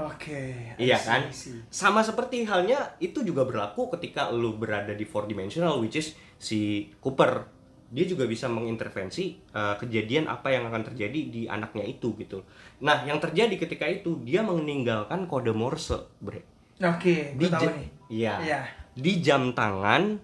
Oke. 0.00 0.74
I 0.80 0.88
Iya 0.88 0.96
kan? 0.96 1.28
Sama 1.68 2.00
seperti 2.00 2.48
halnya 2.48 2.96
itu 3.04 3.20
juga 3.20 3.44
berlaku 3.44 3.92
ketika 3.92 4.32
lu 4.32 4.56
berada 4.56 4.96
di 4.96 5.04
four 5.04 5.28
dimensional 5.28 5.76
which 5.76 6.00
is 6.00 6.16
si 6.40 6.88
Cooper. 7.04 7.59
Dia 7.90 8.06
juga 8.06 8.24
bisa 8.30 8.46
mengintervensi 8.46 9.50
uh, 9.50 9.74
kejadian 9.74 10.30
apa 10.30 10.54
yang 10.54 10.62
akan 10.70 10.86
terjadi 10.94 11.20
di 11.26 11.42
anaknya 11.50 11.82
itu 11.90 12.14
gitu. 12.22 12.46
Nah, 12.86 13.02
yang 13.02 13.18
terjadi 13.18 13.50
ketika 13.58 13.90
itu 13.90 14.22
dia 14.22 14.46
meninggalkan 14.46 15.26
kode 15.26 15.50
Morse, 15.50 16.06
Bre. 16.22 16.46
Oke, 16.78 17.34
Di 17.34 17.44
gue 17.44 17.50
tahu 17.50 17.66
nih. 17.66 17.88
Iya. 18.08 18.34
Iya. 18.46 18.60
Di 18.94 19.12
jam 19.20 19.50
tangan 19.52 20.22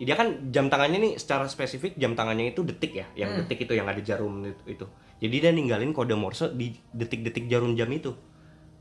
dia 0.00 0.16
kan 0.16 0.48
jam 0.48 0.72
tangannya 0.72 0.96
nih 0.96 1.12
secara 1.20 1.44
spesifik 1.44 2.00
jam 2.00 2.16
tangannya 2.16 2.56
itu 2.56 2.64
detik 2.64 2.96
ya, 2.96 3.06
yang 3.12 3.36
Hmm. 3.36 3.44
detik 3.44 3.68
itu 3.68 3.76
yang 3.76 3.84
ada 3.84 4.00
jarum 4.00 4.40
itu, 4.48 4.64
itu. 4.64 4.86
Jadi 5.20 5.36
dia 5.36 5.52
ninggalin 5.52 5.92
kode 5.92 6.16
Morse 6.16 6.48
di 6.56 6.72
detik-detik 6.96 7.44
jarum 7.52 7.76
jam 7.76 7.92
itu 7.92 8.16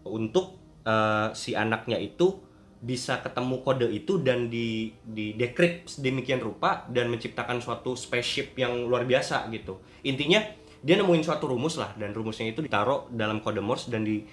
untuk 0.07 0.55
eh, 0.87 1.29
si 1.35 1.51
anaknya 1.59 1.99
itu 1.99 2.39
bisa 2.79 3.19
ketemu 3.19 3.59
kode 3.59 3.91
itu 3.91 4.23
dan 4.23 4.47
di 4.47 4.95
di 5.03 5.35
decrypt 5.35 5.99
sedemikian 5.99 6.39
rupa 6.39 6.87
dan 6.87 7.11
menciptakan 7.11 7.59
suatu 7.59 7.91
spaceship 7.99 8.55
yang 8.55 8.87
luar 8.87 9.03
biasa 9.03 9.51
gitu. 9.51 9.83
Intinya 10.07 10.39
dia 10.79 10.95
nemuin 10.95 11.19
suatu 11.27 11.51
rumus 11.51 11.75
lah 11.75 11.91
dan 11.99 12.15
rumusnya 12.15 12.47
itu 12.55 12.63
ditaruh 12.63 13.11
dalam 13.11 13.43
kode 13.43 13.59
Morse 13.59 13.91
dan 13.91 14.07
di 14.07 14.23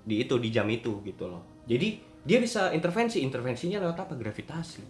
di 0.00 0.24
itu 0.24 0.40
di 0.40 0.48
jam 0.48 0.64
itu 0.72 1.04
gitu 1.04 1.28
loh. 1.28 1.60
Jadi 1.68 2.00
dia 2.24 2.40
bisa 2.40 2.72
intervensi, 2.72 3.20
intervensinya 3.20 3.80
lewat 3.84 4.08
apa? 4.08 4.12
Gravitasi 4.16 4.82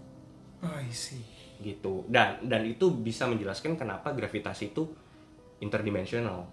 Oh, 0.62 0.76
I 0.78 0.92
see. 0.94 1.24
gitu. 1.60 2.06
Dan 2.06 2.46
dan 2.46 2.62
itu 2.62 2.94
bisa 2.94 3.26
menjelaskan 3.26 3.74
kenapa 3.74 4.14
gravitasi 4.14 4.70
itu 4.70 4.86
interdimensional. 5.58 6.46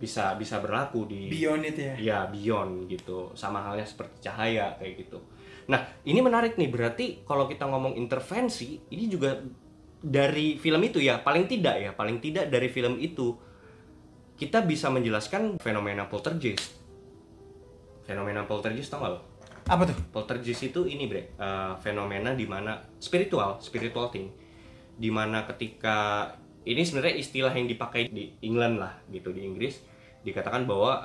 Bisa 0.00 0.34
bisa 0.34 0.58
berlaku 0.58 1.06
di 1.06 1.30
Beyond 1.30 1.64
it 1.70 1.76
ya. 1.78 1.94
ya 1.96 2.18
beyond 2.26 2.90
gitu 2.90 3.30
sama 3.38 3.62
halnya 3.62 3.86
seperti 3.86 4.26
cahaya 4.26 4.74
kayak 4.80 5.06
gitu 5.06 5.18
nah 5.70 5.80
ini 6.04 6.20
menarik 6.20 6.56
nih. 6.60 6.68
Berarti 6.68 7.06
kalau 7.24 7.48
kita 7.48 7.64
ngomong 7.68 7.96
intervensi 7.96 8.80
ini 8.92 9.04
juga 9.08 9.40
dari 10.04 10.60
film 10.60 10.84
itu 10.84 11.00
ya? 11.00 11.20
Paling 11.20 11.48
tidak 11.48 11.76
ya? 11.80 11.90
Paling 11.96 12.20
tidak 12.20 12.52
dari 12.52 12.68
film 12.68 13.00
itu 13.00 13.36
kita 14.34 14.66
bisa 14.66 14.90
menjelaskan 14.90 15.62
fenomena 15.62 16.10
poltergeist. 16.10 16.76
Fenomena 18.04 18.44
poltergeist 18.44 18.92
tau 18.92 19.00
gak 19.00 19.12
lo? 19.16 19.20
Apa 19.64 19.88
tuh? 19.88 19.96
poltergeist 20.12 20.68
itu 20.68 20.84
ini 20.84 21.08
bre. 21.08 21.32
Eh, 21.40 21.72
fenomena 21.80 22.36
di 22.36 22.44
mana 22.44 22.84
spiritual 23.00 23.62
spiritual 23.64 24.12
thing. 24.12 24.28
Di 24.94 25.08
mana 25.08 25.48
ketika 25.48 26.28
ini 26.64 26.84
sebenarnya 26.84 27.16
istilah 27.20 27.52
yang 27.52 27.68
dipakai 27.68 28.12
di 28.12 28.36
England 28.44 28.76
lah 28.80 28.92
gitu 29.08 29.32
di 29.32 29.40
Inggris. 29.40 29.80
Dikatakan 30.24 30.64
bahwa 30.64 31.00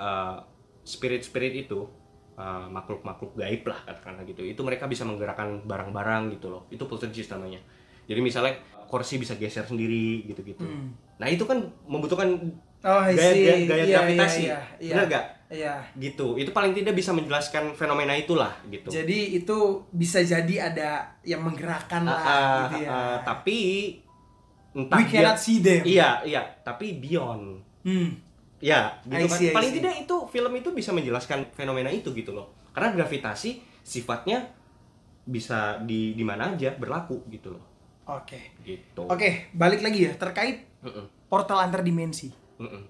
spirit 0.83 1.27
spirit 1.27 1.67
itu 1.67 1.87
eh, 2.39 2.65
makhluk-makhluk 2.69 3.35
gaib 3.35 3.67
lah 3.67 3.79
katakanlah 3.83 4.23
gitu. 4.23 4.41
Itu 4.41 4.63
mereka 4.63 4.87
bisa 4.87 5.03
menggerakkan 5.03 5.61
barang-barang 5.63 6.31
gitu 6.33 6.47
loh. 6.47 6.63
Itu 6.67 6.87
poltergeist 6.87 7.29
namanya. 7.29 7.59
Jadi 8.07 8.19
misalnya 8.19 8.55
kursi 8.87 9.15
bisa 9.15 9.35
geser 9.35 9.61
sendiri 9.61 10.23
gitu-gitu. 10.25 10.63
Nah 11.17 11.27
itu 11.27 11.43
kan 11.43 11.59
membutuhkan 11.85 12.31
Oh, 12.79 13.03
gaya, 13.03 13.11
gaya, 13.11 13.55
gaya 13.67 13.83
Iya, 13.83 13.97
gravitasi. 13.99 14.41
iya, 14.41 14.59
iya, 14.79 14.91
bener 14.95 15.03
iya. 15.03 15.11
gak 15.11 15.25
Iya. 15.51 15.75
gitu. 15.99 16.27
Itu 16.33 16.55
paling 16.55 16.71
tidak 16.71 16.95
bisa 16.95 17.11
menjelaskan 17.11 17.75
fenomena 17.75 18.15
itulah 18.15 18.55
gitu. 18.65 18.87
Jadi 18.87 19.35
itu 19.35 19.57
bisa 19.91 20.23
jadi 20.23 20.71
ada 20.71 20.89
yang 21.21 21.43
menggerakkan 21.43 22.07
lah 22.07 22.15
Ah, 22.17 22.55
gitu 22.63 22.75
ya. 22.79 22.89
ah, 22.89 23.17
tapi 23.19 23.57
entah 24.71 24.95
We 24.95 25.03
dia- 25.03 25.11
cannot 25.11 25.35
see 25.37 25.59
them. 25.59 25.83
iya 25.83 26.23
iya. 26.23 26.39
Tapi 26.63 26.95
beyond. 26.95 27.59
Hmm. 27.83 28.15
Ya 28.59 28.99
gitu 29.03 29.15
I 29.15 29.25
kan 29.25 29.39
see, 29.39 29.49
I 29.49 29.55
paling 29.55 29.71
tidak 29.73 29.95
itu 29.99 30.15
film 30.27 30.51
itu 30.53 30.69
bisa 30.71 30.91
menjelaskan 30.91 31.51
fenomena 31.51 31.87
itu 31.87 32.11
gitu 32.11 32.31
loh 32.31 32.51
karena 32.69 32.91
gravitasi 32.93 33.51
sifatnya 33.81 34.51
bisa 35.23 35.79
di 35.79 36.13
di 36.13 36.23
mana 36.23 36.51
aja 36.51 36.73
berlaku 36.73 37.23
gitu 37.27 37.55
loh 37.55 37.63
Oke. 38.09 38.57
gitu 38.61 39.05
Oke, 39.05 39.53
balik 39.53 39.79
lagi 39.79 40.03
ya 40.03 40.13
terkait 40.13 40.65
Mm-mm, 40.81 41.27
portal 41.27 41.61
antar 41.61 41.79
dimensi. 41.79 42.27
mm-mm. 42.57 42.83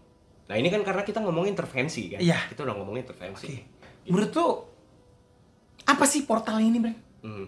nah 0.47 0.55
ini 0.55 0.67
kan 0.67 0.81
karena 0.81 1.03
kita 1.03 1.19
ngomongin 1.19 1.53
intervensi 1.53 2.09
kan 2.09 2.19
Iya. 2.19 2.49
kita 2.49 2.63
udah 2.63 2.75
ngomongin 2.75 3.03
intervensi 3.03 3.45
Oke. 3.47 3.57
Menurut 4.09 4.31
lu 4.33 4.47
apa 5.85 6.05
sih 6.05 6.25
portal 6.25 6.57
ini, 6.57 6.77
Bang? 6.77 6.97
Mm. 7.21 7.45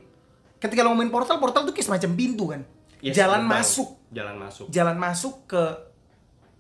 Ketika 0.58 0.82
lo 0.82 0.94
ngomongin 0.94 1.10
portal, 1.10 1.38
portal 1.38 1.66
tuh 1.66 1.74
kayak 1.74 1.88
semacam 1.88 2.12
pintu 2.14 2.44
kan. 2.46 2.62
Yes, 3.02 3.18
jalan 3.18 3.50
masuk, 3.50 3.98
jalan 4.14 4.38
masuk 4.38 4.70
jalan 4.70 4.94
masuk 4.94 5.34
ke 5.50 5.62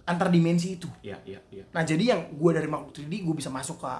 antar 0.05 0.27
dimensi 0.33 0.75
itu. 0.79 0.89
iya 1.05 1.17
iya 1.25 1.39
iya 1.53 1.63
Nah, 1.71 1.83
jadi 1.85 2.15
yang 2.15 2.21
gue 2.33 2.51
dari 2.51 2.67
makhluk 2.67 2.91
3D 2.93 3.13
gue 3.21 3.35
bisa 3.37 3.49
masuk 3.53 3.81
ke 3.81 3.93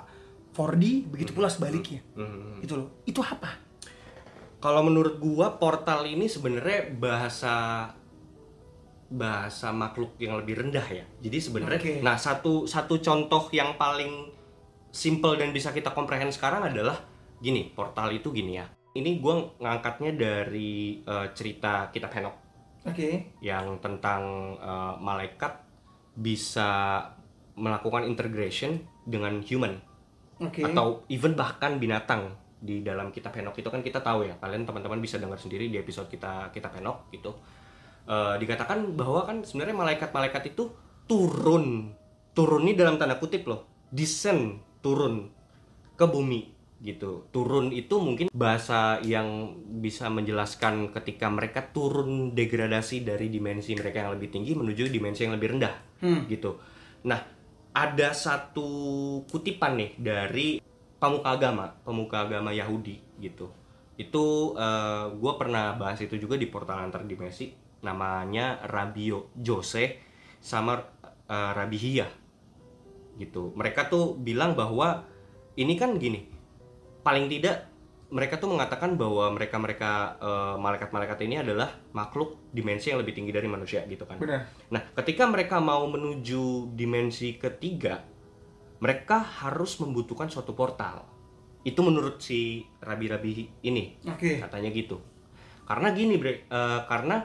4D, 0.52 1.08
begitu 1.08 1.32
pula 1.32 1.48
sebaliknya. 1.48 2.04
Mhm. 2.16 2.60
Itu 2.60 2.74
loh. 2.76 2.88
Itu 3.08 3.24
apa? 3.24 3.72
Kalau 4.62 4.86
menurut 4.86 5.18
gua 5.18 5.58
portal 5.58 6.06
ini 6.06 6.30
sebenarnya 6.30 6.94
bahasa 6.94 7.88
bahasa 9.12 9.74
makhluk 9.74 10.16
yang 10.22 10.38
lebih 10.38 10.62
rendah 10.62 10.86
ya. 10.86 11.04
Jadi 11.18 11.38
sebenarnya 11.42 11.82
Oke. 11.82 11.94
nah 12.06 12.16
satu 12.16 12.70
satu 12.70 13.02
contoh 13.02 13.50
yang 13.52 13.76
paling 13.76 14.30
simple 14.94 15.34
dan 15.36 15.50
bisa 15.50 15.74
kita 15.74 15.92
comprehend 15.92 16.30
sekarang 16.30 16.70
adalah 16.70 17.02
gini, 17.42 17.74
portal 17.74 18.14
itu 18.14 18.30
gini 18.30 18.62
ya. 18.62 18.70
Ini 18.92 19.18
gua 19.18 19.50
ngangkatnya 19.58 20.14
dari 20.14 21.02
eh, 21.02 21.28
cerita 21.34 21.90
kitab 21.90 22.14
Henok 22.14 22.36
Oke. 22.86 23.34
yang 23.42 23.82
tentang 23.82 24.22
eh, 24.62 24.94
malaikat 25.02 25.71
bisa 26.16 27.04
melakukan 27.56 28.08
integration 28.08 28.82
dengan 29.08 29.40
human. 29.44 29.80
Oke. 30.42 30.66
atau 30.66 31.06
even 31.06 31.38
bahkan 31.38 31.78
binatang 31.78 32.34
di 32.58 32.82
dalam 32.82 33.14
kitab 33.14 33.38
Henok 33.38 33.62
itu 33.62 33.70
kan 33.70 33.86
kita 33.86 34.02
tahu 34.02 34.26
ya 34.26 34.34
kalian 34.42 34.66
teman-teman 34.66 34.98
bisa 34.98 35.22
dengar 35.22 35.38
sendiri 35.38 35.70
di 35.70 35.78
episode 35.78 36.10
kita 36.10 36.50
kitab 36.50 36.74
Henok 36.74 37.14
gitu. 37.14 37.30
Eh, 38.10 38.36
dikatakan 38.42 38.98
bahwa 38.98 39.22
kan 39.22 39.46
sebenarnya 39.46 39.78
malaikat-malaikat 39.78 40.58
itu 40.58 40.74
turun. 41.06 41.94
Turun 42.34 42.62
ini 42.66 42.74
dalam 42.74 42.98
tanda 42.98 43.22
kutip 43.22 43.46
loh 43.46 43.70
descend 43.92 44.64
turun 44.80 45.28
ke 46.00 46.06
bumi 46.08 46.61
gitu. 46.82 47.30
Turun 47.30 47.70
itu 47.70 48.02
mungkin 48.02 48.28
bahasa 48.34 48.98
yang 49.06 49.54
bisa 49.82 50.10
menjelaskan 50.10 50.90
ketika 50.90 51.30
mereka 51.30 51.62
turun 51.70 52.34
degradasi 52.34 53.06
dari 53.06 53.30
dimensi 53.30 53.78
mereka 53.78 54.02
yang 54.02 54.18
lebih 54.18 54.34
tinggi 54.34 54.58
menuju 54.58 54.90
dimensi 54.90 55.30
yang 55.30 55.38
lebih 55.38 55.58
rendah 55.58 55.74
gitu. 56.26 56.58
Nah 57.06 57.22
ada 57.72 58.10
satu 58.18 58.70
kutipan 59.30 59.78
nih 59.78 59.92
dari 60.02 60.48
pemuka 60.98 61.38
agama 61.38 61.70
pemuka 61.86 62.26
agama 62.26 62.50
Yahudi 62.50 63.22
gitu. 63.22 63.54
Itu 64.02 64.58
gue 65.14 65.34
pernah 65.38 65.78
bahas 65.78 66.02
itu 66.02 66.18
juga 66.18 66.34
di 66.34 66.50
portal 66.50 66.82
antar 66.82 67.06
dimensi 67.06 67.54
namanya 67.86 68.62
Rabio 68.66 69.34
Jose 69.38 70.02
sama 70.42 70.82
eh, 71.30 71.52
Rabi 71.54 71.78
Hia 71.78 72.10
gitu. 73.22 73.54
Mereka 73.54 73.90
tuh 73.90 74.18
bilang 74.18 74.58
bahwa 74.58 75.06
ini 75.54 75.78
kan 75.78 76.00
gini 76.02 76.31
paling 77.02 77.28
tidak 77.30 77.70
mereka 78.12 78.36
tuh 78.36 78.52
mengatakan 78.52 79.00
bahwa 79.00 79.32
mereka 79.32 79.56
mereka 79.56 79.92
malaikat 80.60 80.92
malaikat 80.92 81.20
ini 81.24 81.40
adalah 81.40 81.72
makhluk 81.96 82.52
dimensi 82.52 82.92
yang 82.92 83.00
lebih 83.00 83.16
tinggi 83.16 83.32
dari 83.32 83.48
manusia 83.48 83.88
gitu 83.88 84.04
kan 84.04 84.20
Benar. 84.20 84.52
Nah, 84.68 84.84
ketika 85.00 85.24
mereka 85.32 85.64
mau 85.64 85.88
menuju 85.88 86.76
dimensi 86.76 87.40
ketiga, 87.40 88.04
mereka 88.84 89.24
harus 89.24 89.80
membutuhkan 89.80 90.28
suatu 90.28 90.52
portal. 90.52 91.08
Itu 91.62 91.86
menurut 91.86 92.20
si 92.20 92.66
rabi-rabi 92.82 93.48
ini, 93.64 94.02
Oke. 94.10 94.42
katanya 94.42 94.74
gitu. 94.74 94.98
Karena 95.64 95.94
gini, 95.94 96.18
Bre, 96.18 96.50
eh, 96.50 96.82
karena 96.90 97.22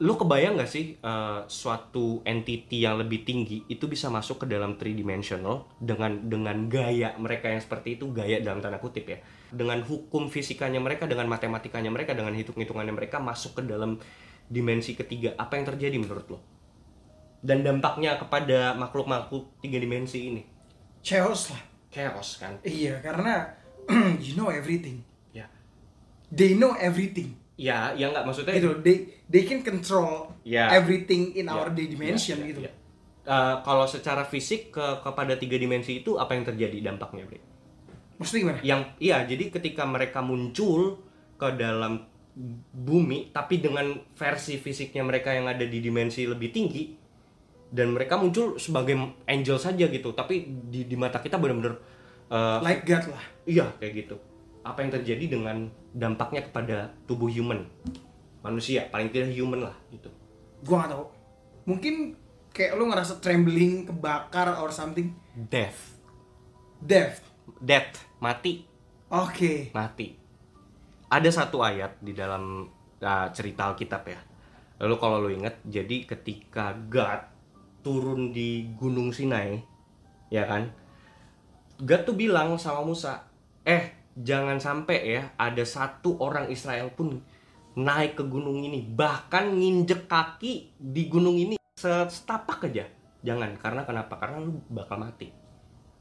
lu 0.00 0.16
kebayang 0.16 0.56
gak 0.56 0.70
sih 0.72 0.96
eh, 0.96 1.40
suatu 1.44 2.24
entity 2.24 2.80
yang 2.80 2.96
lebih 2.96 3.20
tinggi 3.28 3.68
itu 3.68 3.84
bisa 3.84 4.08
masuk 4.08 4.44
ke 4.44 4.46
dalam 4.48 4.80
three 4.80 4.96
dimensional 4.96 5.68
dengan 5.76 6.24
dengan 6.24 6.72
gaya 6.72 7.12
mereka 7.20 7.52
yang 7.52 7.60
seperti 7.60 8.00
itu 8.00 8.08
gaya 8.08 8.40
dalam 8.40 8.64
tanda 8.64 8.80
kutip 8.80 9.04
ya 9.04 9.20
dengan 9.52 9.84
hukum 9.84 10.32
fisikanya 10.32 10.80
mereka 10.80 11.04
dengan 11.04 11.28
matematikanya 11.28 11.92
mereka 11.92 12.16
dengan 12.16 12.32
hitung-hitungannya 12.32 12.96
mereka 12.96 13.20
masuk 13.20 13.60
ke 13.60 13.62
dalam 13.68 14.00
dimensi 14.48 14.96
ketiga 14.96 15.36
apa 15.36 15.60
yang 15.60 15.68
terjadi 15.68 15.96
menurut 16.00 16.26
lo 16.32 16.38
dan 17.40 17.64
dampaknya 17.64 18.20
kepada 18.20 18.76
makhluk-makhluk 18.76 19.48
tiga 19.60 19.80
dimensi 19.80 20.28
ini 20.28 20.42
Chaos 21.00 21.48
lah. 21.48 21.62
chaos 21.88 22.36
kan 22.36 22.60
Iya, 22.60 23.00
karena 23.00 23.48
you 24.24 24.36
know 24.36 24.52
everything. 24.52 25.00
ya 25.32 25.48
They 26.28 26.52
know 26.54 26.76
everything. 26.76 27.39
Ya 27.60 27.92
ya 27.92 28.08
nggak 28.08 28.24
maksudnya 28.24 28.56
Gitu. 28.56 28.72
They 28.80 28.96
they 29.28 29.42
can 29.44 29.60
control 29.60 30.32
Ya. 30.42 30.72
everything 30.72 31.36
in 31.36 31.44
Ya, 31.44 31.52
our 31.52 31.68
day 31.68 31.84
dimension 31.86 32.40
ya, 32.40 32.44
ya, 32.44 32.50
gitu. 32.50 32.60
ya. 32.64 32.72
Eh, 33.22 33.56
kalau 33.60 33.84
secara 33.84 34.24
fisik 34.24 34.72
ke 34.72 34.86
kepada 35.00 35.36
tiga 35.36 35.54
dimensi 35.54 36.00
itu 36.00 36.16
apa 36.16 36.32
yang 36.32 36.42
terjadi 36.42 36.80
dampaknya 36.82 37.28
Bre? 37.28 37.38
Maksudnya 38.16 38.40
gimana? 38.42 38.60
yang 38.62 38.80
iya 38.96 39.22
jadi 39.22 39.48
ketika 39.50 39.84
mereka 39.84 40.20
muncul 40.20 41.04
ke 41.36 41.48
dalam 41.54 42.08
bumi 42.70 43.28
tapi 43.28 43.58
dengan 43.58 43.84
versi 44.14 44.56
fisiknya 44.56 45.02
mereka 45.02 45.30
yang 45.30 45.44
ada 45.44 45.62
di 45.62 45.78
dimensi 45.78 46.24
lebih 46.24 46.48
tinggi 46.48 46.96
dan 47.68 47.92
mereka 47.92 48.16
muncul 48.16 48.56
sebagai 48.56 48.96
angel 49.24 49.56
saja 49.56 49.84
gitu 49.84 50.10
tapi 50.10 50.42
di, 50.66 50.84
di 50.84 50.96
mata 50.96 51.18
kita 51.18 51.36
benar-benar 51.36 51.76
eh, 52.28 52.58
Like 52.60 52.84
God 52.84 53.04
lah. 53.08 53.24
iya 53.44 53.66
kayak 53.76 53.92
gitu 53.98 54.16
apa 54.60 54.84
yang 54.84 54.92
terjadi 54.92 55.24
dengan 55.40 55.72
dampaknya 55.96 56.44
kepada 56.46 56.92
tubuh 57.08 57.28
human 57.32 57.64
manusia 58.40 58.88
paling 58.92 59.08
tidak 59.12 59.32
human 59.32 59.68
lah 59.68 59.76
gitu 59.92 60.08
Gua 60.60 60.84
gak 60.84 60.92
tahu. 60.92 61.04
Mungkin 61.64 61.94
kayak 62.52 62.76
lu 62.76 62.92
ngerasa 62.92 63.16
trembling, 63.24 63.88
kebakar 63.88 64.60
or 64.60 64.68
something. 64.68 65.16
death 65.32 65.96
Death. 66.80 67.24
death 67.60 68.04
mati 68.20 68.64
Oke. 69.10 69.74
mati. 69.74 70.14
Ada 71.10 71.42
satu 71.42 71.64
ayat 71.66 71.98
di 71.98 72.14
dalam 72.14 72.62
uh, 73.02 73.26
cerita 73.34 73.66
Alkitab 73.72 74.02
ya. 74.06 74.20
Lalu 74.80 74.94
kalau 75.02 75.16
lu 75.18 75.34
inget, 75.34 75.58
jadi 75.66 76.06
ketika 76.06 76.72
God 76.86 77.26
turun 77.82 78.30
di 78.30 78.70
Gunung 78.78 79.10
Sinai, 79.10 79.58
ya 80.30 80.46
kan? 80.46 80.70
God 81.82 82.06
tuh 82.06 82.14
bilang 82.14 82.54
sama 82.56 82.86
Musa, 82.86 83.26
eh 83.66 83.99
jangan 84.16 84.58
sampai 84.58 84.98
ya 85.06 85.22
ada 85.38 85.62
satu 85.62 86.18
orang 86.20 86.50
Israel 86.50 86.90
pun 86.94 87.20
naik 87.78 88.18
ke 88.18 88.24
gunung 88.26 88.66
ini, 88.66 88.82
bahkan 88.82 89.54
nginjek 89.54 90.10
kaki 90.10 90.74
di 90.74 91.06
gunung 91.06 91.38
ini 91.38 91.54
setapak 91.78 92.66
aja. 92.66 92.84
Jangan, 93.20 93.56
karena 93.60 93.84
kenapa? 93.84 94.16
Karena 94.16 94.42
lu 94.42 94.58
bakal 94.72 95.00
mati. 95.00 95.28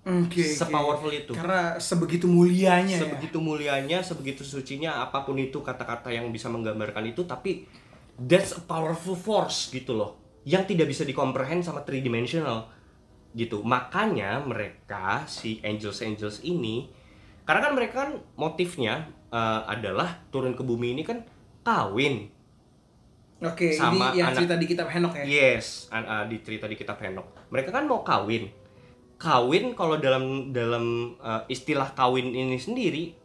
Oke. 0.09 0.41
oke. 0.41 0.43
Sepowerful 0.43 1.11
itu. 1.11 1.31
Karena 1.35 1.77
sebegitu 1.77 2.25
mulianya 2.25 2.97
ya. 2.97 3.01
sebegitu 3.05 3.37
mulianya, 3.37 3.99
sebegitu 4.01 4.41
sucinya 4.41 5.03
apa 5.03 5.27
pun 5.27 5.37
itu 5.37 5.59
kata-kata 5.59 6.09
yang 6.09 6.31
bisa 6.31 6.47
menggambarkan 6.47 7.11
itu 7.11 7.27
tapi 7.27 7.67
that's 8.15 8.55
a 8.55 8.63
powerful 8.63 9.15
force 9.15 9.69
gitu 9.69 9.95
loh 9.95 10.19
yang 10.47 10.63
tidak 10.63 10.87
bisa 10.87 11.03
dikomprehend 11.03 11.67
sama 11.67 11.83
three 11.83 11.99
dimensional 11.99 12.71
gitu. 13.35 13.61
Makanya 13.61 14.41
mereka 14.41 15.27
si 15.27 15.59
angels 15.61 16.01
angels 16.01 16.41
ini 16.47 16.89
karena 17.49 17.65
kan 17.65 17.73
mereka 17.73 17.93
kan 18.05 18.11
motifnya 18.37 19.09
eh, 19.33 19.61
adalah 19.65 20.21
turun 20.29 20.53
ke 20.53 20.61
bumi 20.61 20.93
ini 20.93 21.01
kan 21.01 21.25
kawin. 21.65 22.29
Oke, 23.41 23.73
Sama 23.73 24.13
ini 24.13 24.21
yang 24.21 24.29
anak- 24.29 24.37
cerita 24.43 24.55
di 24.59 24.67
kitab 24.69 24.87
Henok 24.91 25.17
ya. 25.17 25.23
Yes, 25.25 25.89
an- 25.89 26.05
ah, 26.05 26.23
di 26.29 26.43
cerita 26.45 26.69
di 26.69 26.77
kitab 26.77 27.01
Henok. 27.01 27.49
Mereka 27.49 27.73
kan 27.73 27.89
mau 27.89 28.05
kawin. 28.05 28.51
Kawin 29.17 29.73
kalau 29.73 29.97
dalam 29.97 30.53
dalam 30.53 31.15
uh, 31.19 31.43
istilah 31.49 31.91
kawin 31.97 32.35
ini 32.35 32.59
sendiri, 32.59 33.15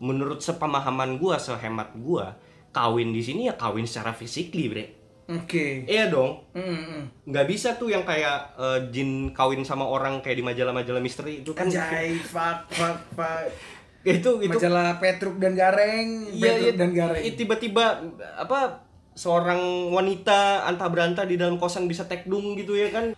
menurut 0.00 0.40
sepemahaman 0.40 1.18
gua, 1.18 1.36
sehemat 1.38 1.94
gua, 2.00 2.38
kawin 2.70 3.12
di 3.12 3.22
sini 3.22 3.50
ya 3.50 3.54
kawin 3.54 3.86
secara 3.86 4.14
fisikly, 4.14 4.66
bre. 4.66 5.03
Oke. 5.24 5.82
Iya 5.84 6.08
dong, 6.08 6.44
Hmm, 6.52 6.62
hmm. 6.62 7.02
nggak 7.24 7.46
bisa 7.48 7.74
tuh 7.74 7.88
yang 7.88 8.04
kayak 8.04 8.52
uh, 8.54 8.76
jin 8.88 9.32
kawin 9.32 9.64
sama 9.64 9.82
orang 9.82 10.20
kayak 10.20 10.36
di 10.36 10.44
majalah-majalah 10.44 11.00
misteri 11.00 11.40
itu 11.40 11.52
kan. 11.52 11.64
Anjay, 11.64 12.18
fuck, 12.18 12.68
fuck, 12.68 12.98
fuck. 13.12 13.48
Itu 14.04 14.36
itu 14.38 14.52
Majalah 14.52 15.00
Petruk 15.00 15.40
dan 15.40 15.56
Gareng, 15.56 16.28
Iya, 16.28 16.44
Petruk 16.44 16.60
iya, 16.60 16.72
dan 16.76 16.90
Gareng. 16.92 17.24
tiba-tiba 17.34 17.84
apa 18.36 18.84
seorang 19.14 19.88
wanita 19.88 20.68
antah 20.68 20.92
berantah 20.92 21.24
di 21.24 21.40
dalam 21.40 21.56
kosan 21.56 21.88
bisa 21.88 22.04
tekdung 22.04 22.52
gitu 22.52 22.74
ya 22.74 22.90
kan 22.90 23.14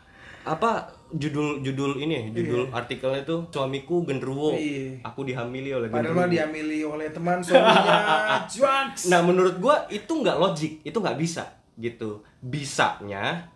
apa 0.47 0.87
judul 1.11 1.59
judul 1.59 1.99
ini 1.99 2.31
judul 2.31 2.71
artikelnya 2.71 3.27
tuh 3.27 3.51
suamiku 3.51 4.07
genderuwo 4.07 4.55
Iya. 4.55 5.03
aku 5.03 5.27
dihamili 5.27 5.75
oleh 5.75 5.91
Padahal 5.91 6.07
genderuwo 6.07 6.23
mah 6.23 6.31
diamili 6.31 6.81
oleh 6.87 7.09
teman 7.11 7.43
suaminya 7.43 7.99
nah 9.11 9.21
menurut 9.27 9.59
gua 9.59 9.89
itu 9.89 10.07
nggak 10.07 10.39
logik 10.39 10.73
itu 10.85 10.95
nggak 10.95 11.19
bisa 11.19 11.51
gitu. 11.77 12.25
Bisanya 12.41 13.53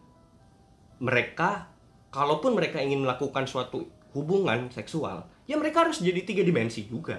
mereka 1.00 1.72
kalaupun 2.12 2.52
mereka 2.52 2.78
ingin 2.78 3.02
melakukan 3.02 3.48
suatu 3.48 3.88
hubungan 4.12 4.68
seksual 4.68 5.30
ya 5.46 5.54
mereka 5.56 5.86
harus 5.88 6.04
jadi 6.04 6.20
tiga 6.22 6.44
dimensi 6.44 6.86
juga. 6.86 7.18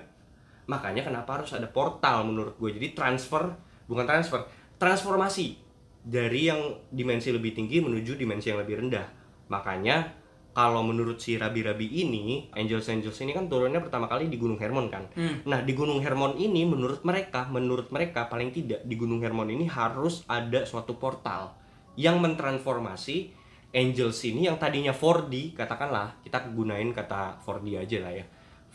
Makanya 0.69 1.03
kenapa 1.03 1.41
harus 1.41 1.51
ada 1.51 1.67
portal 1.67 2.29
menurut 2.29 2.55
gue 2.61 2.77
jadi 2.77 2.93
transfer 2.93 3.51
bukan 3.89 4.05
transfer 4.07 4.45
transformasi 4.77 5.57
dari 6.01 6.49
yang 6.49 6.61
dimensi 6.89 7.29
lebih 7.33 7.53
tinggi 7.53 7.81
menuju 7.81 8.15
dimensi 8.15 8.53
yang 8.53 8.61
lebih 8.61 8.85
rendah. 8.85 9.07
Makanya 9.49 10.20
kalau 10.51 10.83
menurut 10.83 11.15
si 11.23 11.39
rabi-rabi 11.39 11.87
ini 12.03 12.51
angels 12.51 12.91
angels 12.91 13.15
ini 13.23 13.31
kan 13.31 13.47
turunnya 13.47 13.79
pertama 13.79 14.11
kali 14.11 14.27
di 14.27 14.35
Gunung 14.35 14.59
Hermon 14.59 14.91
kan. 14.91 15.07
Nah 15.47 15.63
di 15.63 15.71
Gunung 15.71 16.03
Hermon 16.03 16.35
ini 16.35 16.67
menurut 16.67 17.07
mereka 17.07 17.47
menurut 17.47 17.87
mereka 17.89 18.27
paling 18.27 18.51
tidak 18.51 18.83
di 18.83 18.95
Gunung 18.99 19.23
Hermon 19.23 19.47
ini 19.47 19.65
harus 19.71 20.27
ada 20.27 20.67
suatu 20.67 20.99
portal 20.99 21.55
yang 21.95 22.19
mentransformasi 22.19 23.31
angels 23.71 24.19
ini 24.27 24.51
yang 24.51 24.59
tadinya 24.59 24.91
4D 24.91 25.55
katakanlah 25.55 26.19
kita 26.19 26.51
gunain 26.51 26.91
kata 26.91 27.39
4D 27.47 27.67
aja 27.79 27.97
lah 28.03 28.13
ya. 28.19 28.25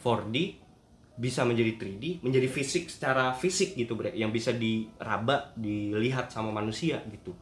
4D 0.01 0.66
bisa 1.16 1.49
menjadi 1.49 1.81
3D, 1.81 2.20
menjadi 2.20 2.45
fisik 2.45 2.93
secara 2.93 3.33
fisik 3.33 3.72
gitu 3.72 3.97
bre, 3.97 4.12
yang 4.12 4.29
bisa 4.29 4.53
diraba, 4.53 5.57
dilihat 5.57 6.29
sama 6.29 6.53
manusia 6.53 7.01
gitu, 7.09 7.33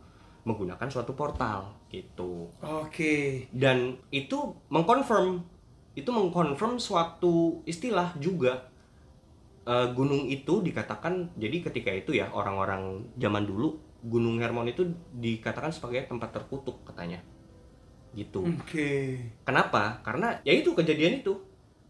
menggunakan 0.45 0.89
suatu 0.89 1.17
portal 1.17 1.73
gitu. 1.89 2.53
Oke. 2.61 3.49
Dan 3.51 3.97
itu 4.13 4.53
mengkonfirm, 4.69 5.41
itu 5.97 6.11
mengkonfirm 6.13 6.77
suatu 6.77 7.65
istilah 7.65 8.13
juga. 8.21 8.69
Eh, 9.65 9.89
gunung 9.97 10.29
itu 10.29 10.61
dikatakan, 10.61 11.33
jadi 11.41 11.65
ketika 11.65 11.89
itu 11.89 12.13
ya 12.13 12.29
orang-orang 12.29 13.09
zaman 13.17 13.49
dulu, 13.49 13.81
Gunung 14.05 14.37
Hermon 14.37 14.69
itu 14.69 14.85
dikatakan 15.17 15.73
sebagai 15.73 16.05
tempat 16.05 16.37
terkutuk 16.37 16.85
katanya, 16.85 17.25
gitu. 18.13 18.45
Oke. 18.45 19.17
Kenapa? 19.49 20.05
Karena 20.05 20.37
ya 20.45 20.53
itu 20.53 20.77
kejadian 20.77 21.25
itu 21.25 21.41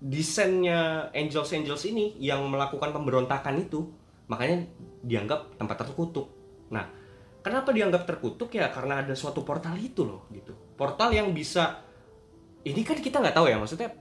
desainnya 0.05 1.09
angels 1.17 1.49
angels 1.57 1.89
ini 1.89 2.13
yang 2.21 2.45
melakukan 2.53 2.93
pemberontakan 2.93 3.57
itu 3.57 3.89
makanya 4.29 4.69
dianggap 5.01 5.57
tempat 5.57 5.81
terkutuk 5.81 6.29
nah 6.69 6.85
kenapa 7.45 7.71
dianggap 7.77 8.09
terkutuk? 8.09 8.49
Ya 8.57 8.73
karena 8.73 9.05
ada 9.05 9.13
suatu 9.13 9.45
portal 9.45 9.77
itu 9.77 10.01
loh 10.03 10.25
gitu. 10.33 10.57
Portal 10.75 11.13
yang 11.13 11.37
bisa 11.37 11.85
ini 12.65 12.81
kan 12.81 12.97
kita 12.97 13.21
nggak 13.21 13.37
tahu 13.37 13.53
ya 13.53 13.61
maksudnya 13.61 13.93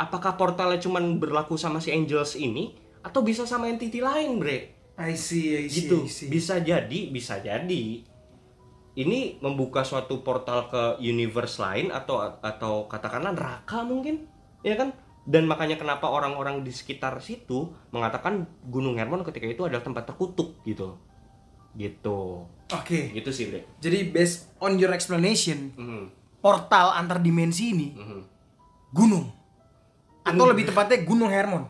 apakah 0.00 0.40
portalnya 0.40 0.80
cuman 0.80 1.20
berlaku 1.20 1.60
sama 1.60 1.84
si 1.84 1.92
angels 1.92 2.40
ini 2.40 2.72
atau 3.04 3.20
bisa 3.20 3.44
sama 3.44 3.68
entity 3.68 4.00
lain 4.00 4.40
bre? 4.40 4.72
I 4.96 5.12
see, 5.12 5.52
I 5.52 5.68
see, 5.68 5.84
gitu. 5.84 6.08
I 6.08 6.10
see. 6.10 6.32
bisa 6.32 6.56
jadi 6.56 7.12
bisa 7.12 7.36
jadi 7.44 7.84
ini 8.96 9.36
membuka 9.44 9.84
suatu 9.84 10.24
portal 10.24 10.72
ke 10.72 11.04
universe 11.04 11.60
lain 11.60 11.92
atau 11.92 12.40
atau 12.40 12.88
katakanlah 12.88 13.36
neraka 13.36 13.84
mungkin 13.84 14.24
ya 14.64 14.72
kan? 14.80 14.96
Dan 15.26 15.50
makanya 15.50 15.74
kenapa 15.76 16.06
orang-orang 16.06 16.62
di 16.62 16.70
sekitar 16.70 17.18
situ 17.18 17.74
mengatakan 17.90 18.46
Gunung 18.62 18.94
Hermon 18.94 19.26
ketika 19.26 19.44
itu 19.50 19.66
adalah 19.66 19.82
tempat 19.82 20.06
terkutuk 20.06 20.62
gitu 20.62 20.96
gitu 21.76 22.48
Oke. 22.68 23.12
gitu 23.12 23.30
sih 23.30 23.46
Bre 23.46 23.62
Jadi 23.78 24.08
based 24.08 24.56
on 24.58 24.74
your 24.74 24.90
explanation, 24.90 25.70
Mhm, 25.72 26.02
portal 26.38 26.90
antar 26.90 27.20
dimensi 27.20 27.70
ini 27.70 27.88
mhm. 27.92 28.20
gunung. 28.90 29.28
Atau 30.22 30.44
lebih 30.44 30.66
tepatnya 30.66 30.98
Gunung 31.00 31.28
Hermon. 31.28 31.64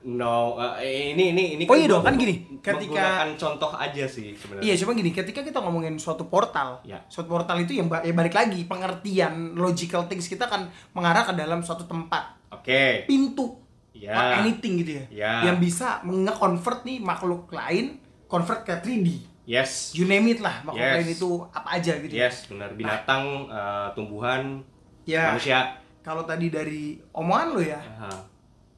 no 0.00 0.56
eh, 0.74 1.12
ini 1.12 1.30
ini 1.30 1.44
ini 1.54 1.64
Oh 1.64 1.76
iya 1.76 1.84
dong, 1.86 2.00
kan 2.00 2.16
gini, 2.16 2.56
ketika- 2.58 2.88
menggunakan 2.88 3.36
contoh 3.36 3.68
aja 3.70 4.08
sih 4.08 4.32
sebenarnya 4.32 4.64
Iya, 4.64 4.74
cuma 4.80 4.96
gini, 4.96 5.12
ketika 5.12 5.44
kita 5.44 5.60
ngomongin 5.60 5.94
suatu 5.94 6.24
portal, 6.24 6.80
Ya. 6.82 7.04
suatu 7.06 7.28
portal 7.28 7.60
itu 7.60 7.76
yang 7.76 7.84
ba- 7.84 8.00
ya 8.00 8.10
balik 8.10 8.32
lagi 8.32 8.64
pengertian 8.64 9.52
logical 9.54 10.08
things 10.08 10.24
kita 10.24 10.48
kan 10.48 10.66
mengarah 10.90 11.22
ke 11.22 11.36
dalam 11.36 11.60
suatu 11.60 11.84
tempat, 11.84 12.32
oke 12.50 13.04
pintu, 13.04 13.60
Ya. 13.92 14.16
or 14.16 14.24
anything 14.40 14.80
gitu 14.80 14.92
ya, 14.94 15.04
Ya. 15.12 15.32
yang 15.44 15.60
bisa 15.60 16.00
nge-convert 16.00 16.80
nih 16.82 16.96
makhluk 16.98 17.46
lain, 17.50 18.00
convert 18.24 18.64
ke 18.64 18.72
3D, 18.74 19.20
yes 19.50 19.90
you 19.92 20.04
name 20.04 20.26
it 20.28 20.38
lah, 20.38 20.62
makhluk 20.62 20.78
Yes. 20.80 20.94
lain 20.96 21.10
itu 21.10 21.30
apa 21.50 21.68
aja 21.72 21.92
gitu. 21.98 22.12
ya. 22.12 22.20
yes 22.24 22.46
benar 22.46 22.70
binatang 22.72 23.24
eh, 23.46 23.88
tumbuhan 23.92 24.62
Ya, 25.02 25.34
manusia 25.34 25.74
kalau 26.00 26.22
tadi 26.22 26.48
dari 26.48 26.82
omongan 27.10 27.48
lo 27.50 27.60
ya, 27.60 27.76
Aha. 27.76 28.12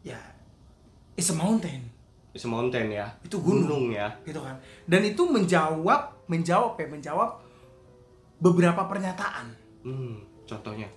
ya, 0.02 0.18
it's 1.12 1.28
a 1.28 1.36
mountain. 1.36 1.86
It's 2.32 2.42
a 2.42 2.48
mountain 2.48 2.88
ya. 2.88 3.04
Itu 3.20 3.36
gunung. 3.38 3.92
ya. 3.92 4.08
gitu 4.22 4.40
kan 4.40 4.56
dan 4.82 5.02
itu 5.02 5.20
menjawab 5.22 6.24
menjawab 6.24 6.74
ya 6.74 6.88
menjawab 6.88 7.30
beberapa 8.38 8.82
pernyataan 8.84 9.46
Hmm, 9.82 10.14
contohnya. 10.44 10.88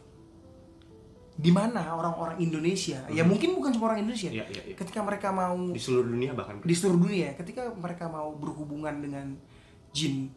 di 1.36 1.52
mana 1.52 1.92
orang-orang 1.92 2.40
Indonesia 2.40 3.04
ya 3.10 3.20
mungkin 3.22 3.52
bukan 3.54 3.76
cuma 3.76 3.92
orang 3.92 4.00
Indonesia 4.00 4.32
Hmm. 4.32 4.40
Iya, 4.40 4.46
iya, 4.48 4.62
iya. 4.64 4.76
ketika 4.78 5.04
mereka 5.04 5.30
mau 5.30 5.58
Di 5.68 5.82
seluruh 5.82 6.08
dunia 6.08 6.32
bahkan. 6.32 6.64
di 6.64 6.72
seluruh 6.72 7.02
dunia 7.02 7.36
ketika 7.36 7.76
mereka 7.76 8.08
mau 8.08 8.32
berhubungan 8.34 8.96
dengan 8.98 9.36
jin 9.96 10.28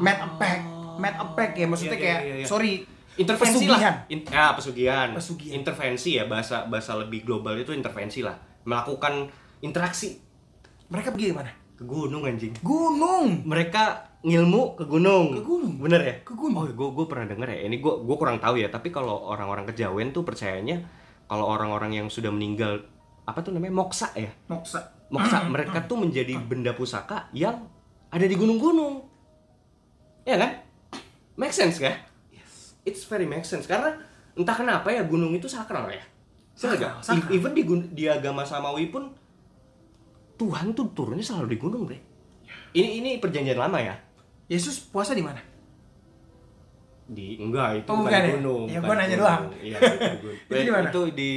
mad 0.00 0.16
attack 0.16 0.64
mad 0.96 1.14
attack 1.20 1.50
ya 1.52 1.66
maksudnya 1.68 1.92
Ah. 1.92 2.00
Iya, 2.00 2.04
kayak 2.08 2.20
iya, 2.24 2.34
iya. 2.40 2.46
sorry 2.48 2.72
intervensi 3.14 3.62
pesugihan. 3.62 3.94
lah. 3.94 4.10
In- 4.10 4.26
ya, 4.26 4.46
pesugihan. 4.58 5.08
Pesugihan. 5.14 5.54
Intervensi 5.62 6.10
ya 6.18 6.24
bahasa 6.26 6.66
bahasa 6.66 6.98
lebih 6.98 7.22
global 7.22 7.54
itu 7.54 7.70
intervensi 7.70 8.26
lah. 8.26 8.34
Melakukan 8.66 9.30
interaksi 9.62 10.18
mereka 10.90 11.14
pergi 11.14 11.30
mana 11.30 11.52
ke 11.74 11.84
gunung 11.86 12.26
anjing. 12.26 12.54
gunung 12.62 13.46
Mereka 13.46 13.82
ngilmu 14.24 14.74
ke 14.74 14.84
gunung. 14.88 15.30
Ke 15.36 15.42
gunung. 15.46 15.74
Bener 15.78 16.00
ya? 16.02 16.14
Ke 16.26 16.34
gunung. 16.34 16.64
Oh, 16.64 16.66
gue 16.66 16.88
gue 16.90 17.06
pernah 17.06 17.26
denger 17.30 17.48
ya. 17.54 17.58
Ini 17.70 17.76
gue 17.78 17.94
gue 18.02 18.16
kurang 18.18 18.38
tahu 18.42 18.58
ya. 18.58 18.66
Tapi 18.72 18.90
kalau 18.90 19.30
orang-orang 19.30 19.68
kejawen 19.70 20.10
tuh 20.10 20.26
percayanya 20.26 20.82
kalau 21.30 21.46
orang-orang 21.46 21.94
yang 22.02 22.06
sudah 22.10 22.34
meninggal 22.34 22.82
apa 23.24 23.40
tuh 23.40 23.54
namanya 23.56 23.78
moksa 23.78 24.10
ya. 24.18 24.28
moksa 24.50 24.90
Moksa 25.08 25.46
mereka 25.48 25.86
tuh 25.86 26.02
menjadi 26.02 26.34
benda 26.42 26.74
pusaka 26.74 27.30
yang 27.30 27.62
ada 28.14 28.24
di 28.24 28.36
gunung-gunung. 28.38 29.02
Ya 30.22 30.38
kan? 30.38 30.62
Make 31.34 31.50
sense 31.50 31.82
kan? 31.82 31.98
Yes. 32.30 32.78
It's 32.86 33.02
very 33.04 33.26
make 33.26 33.42
sense 33.42 33.66
karena 33.66 33.98
entah 34.34 34.54
kenapa 34.54 34.88
ya 34.88 35.02
gunung 35.02 35.34
itu 35.34 35.50
sakral 35.50 35.90
ya. 35.90 35.98
Sakral, 36.54 37.02
sakral. 37.02 37.34
Even 37.34 37.50
di, 37.52 37.66
di 37.90 38.04
agama 38.06 38.46
Samawi 38.46 38.86
pun 38.86 39.10
Tuhan 40.34 40.70
tuh 40.72 40.94
turunnya 40.94 41.22
selalu 41.22 41.46
di 41.50 41.58
gunung, 41.58 41.82
Bre. 41.86 41.98
Ini 42.70 43.02
ini 43.02 43.10
perjanjian 43.18 43.58
lama 43.58 43.78
ya. 43.78 43.94
Yesus 44.46 44.78
puasa 44.78 45.14
di 45.14 45.22
mana 45.22 45.38
Di 47.04 47.36
enggak 47.36 47.84
itu 47.84 47.88
Oh, 47.90 48.00
bukan 48.00 48.08
bukan 48.08 48.22
ya? 48.22 48.32
gunung. 48.38 48.62
Ya, 48.64 48.78
bukan 48.78 48.88
gua 48.88 48.96
nanya 48.96 49.16
gunung. 49.16 49.26
doang. 49.28 49.44
Iya, 49.60 49.76
itu. 50.16 50.28
Itu? 50.48 50.70
Itu 50.72 51.00
di 51.12 51.30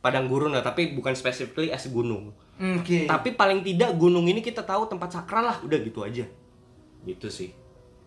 padang 0.00 0.26
gurun 0.26 0.52
lah, 0.52 0.60
tapi 0.60 0.92
bukan 0.92 1.14
specifically 1.14 1.70
as 1.70 1.86
gunung. 1.86 2.34
Oke 2.54 3.10
Tapi 3.10 3.28
paling 3.34 3.60
tidak 3.66 3.94
gunung 3.98 4.26
ini 4.30 4.40
kita 4.40 4.62
tahu 4.62 4.86
tempat 4.86 5.10
sakral 5.10 5.44
lah, 5.50 5.56
udah 5.62 5.78
gitu 5.82 6.00
aja. 6.06 6.24
Gitu 7.04 7.28
sih. 7.28 7.50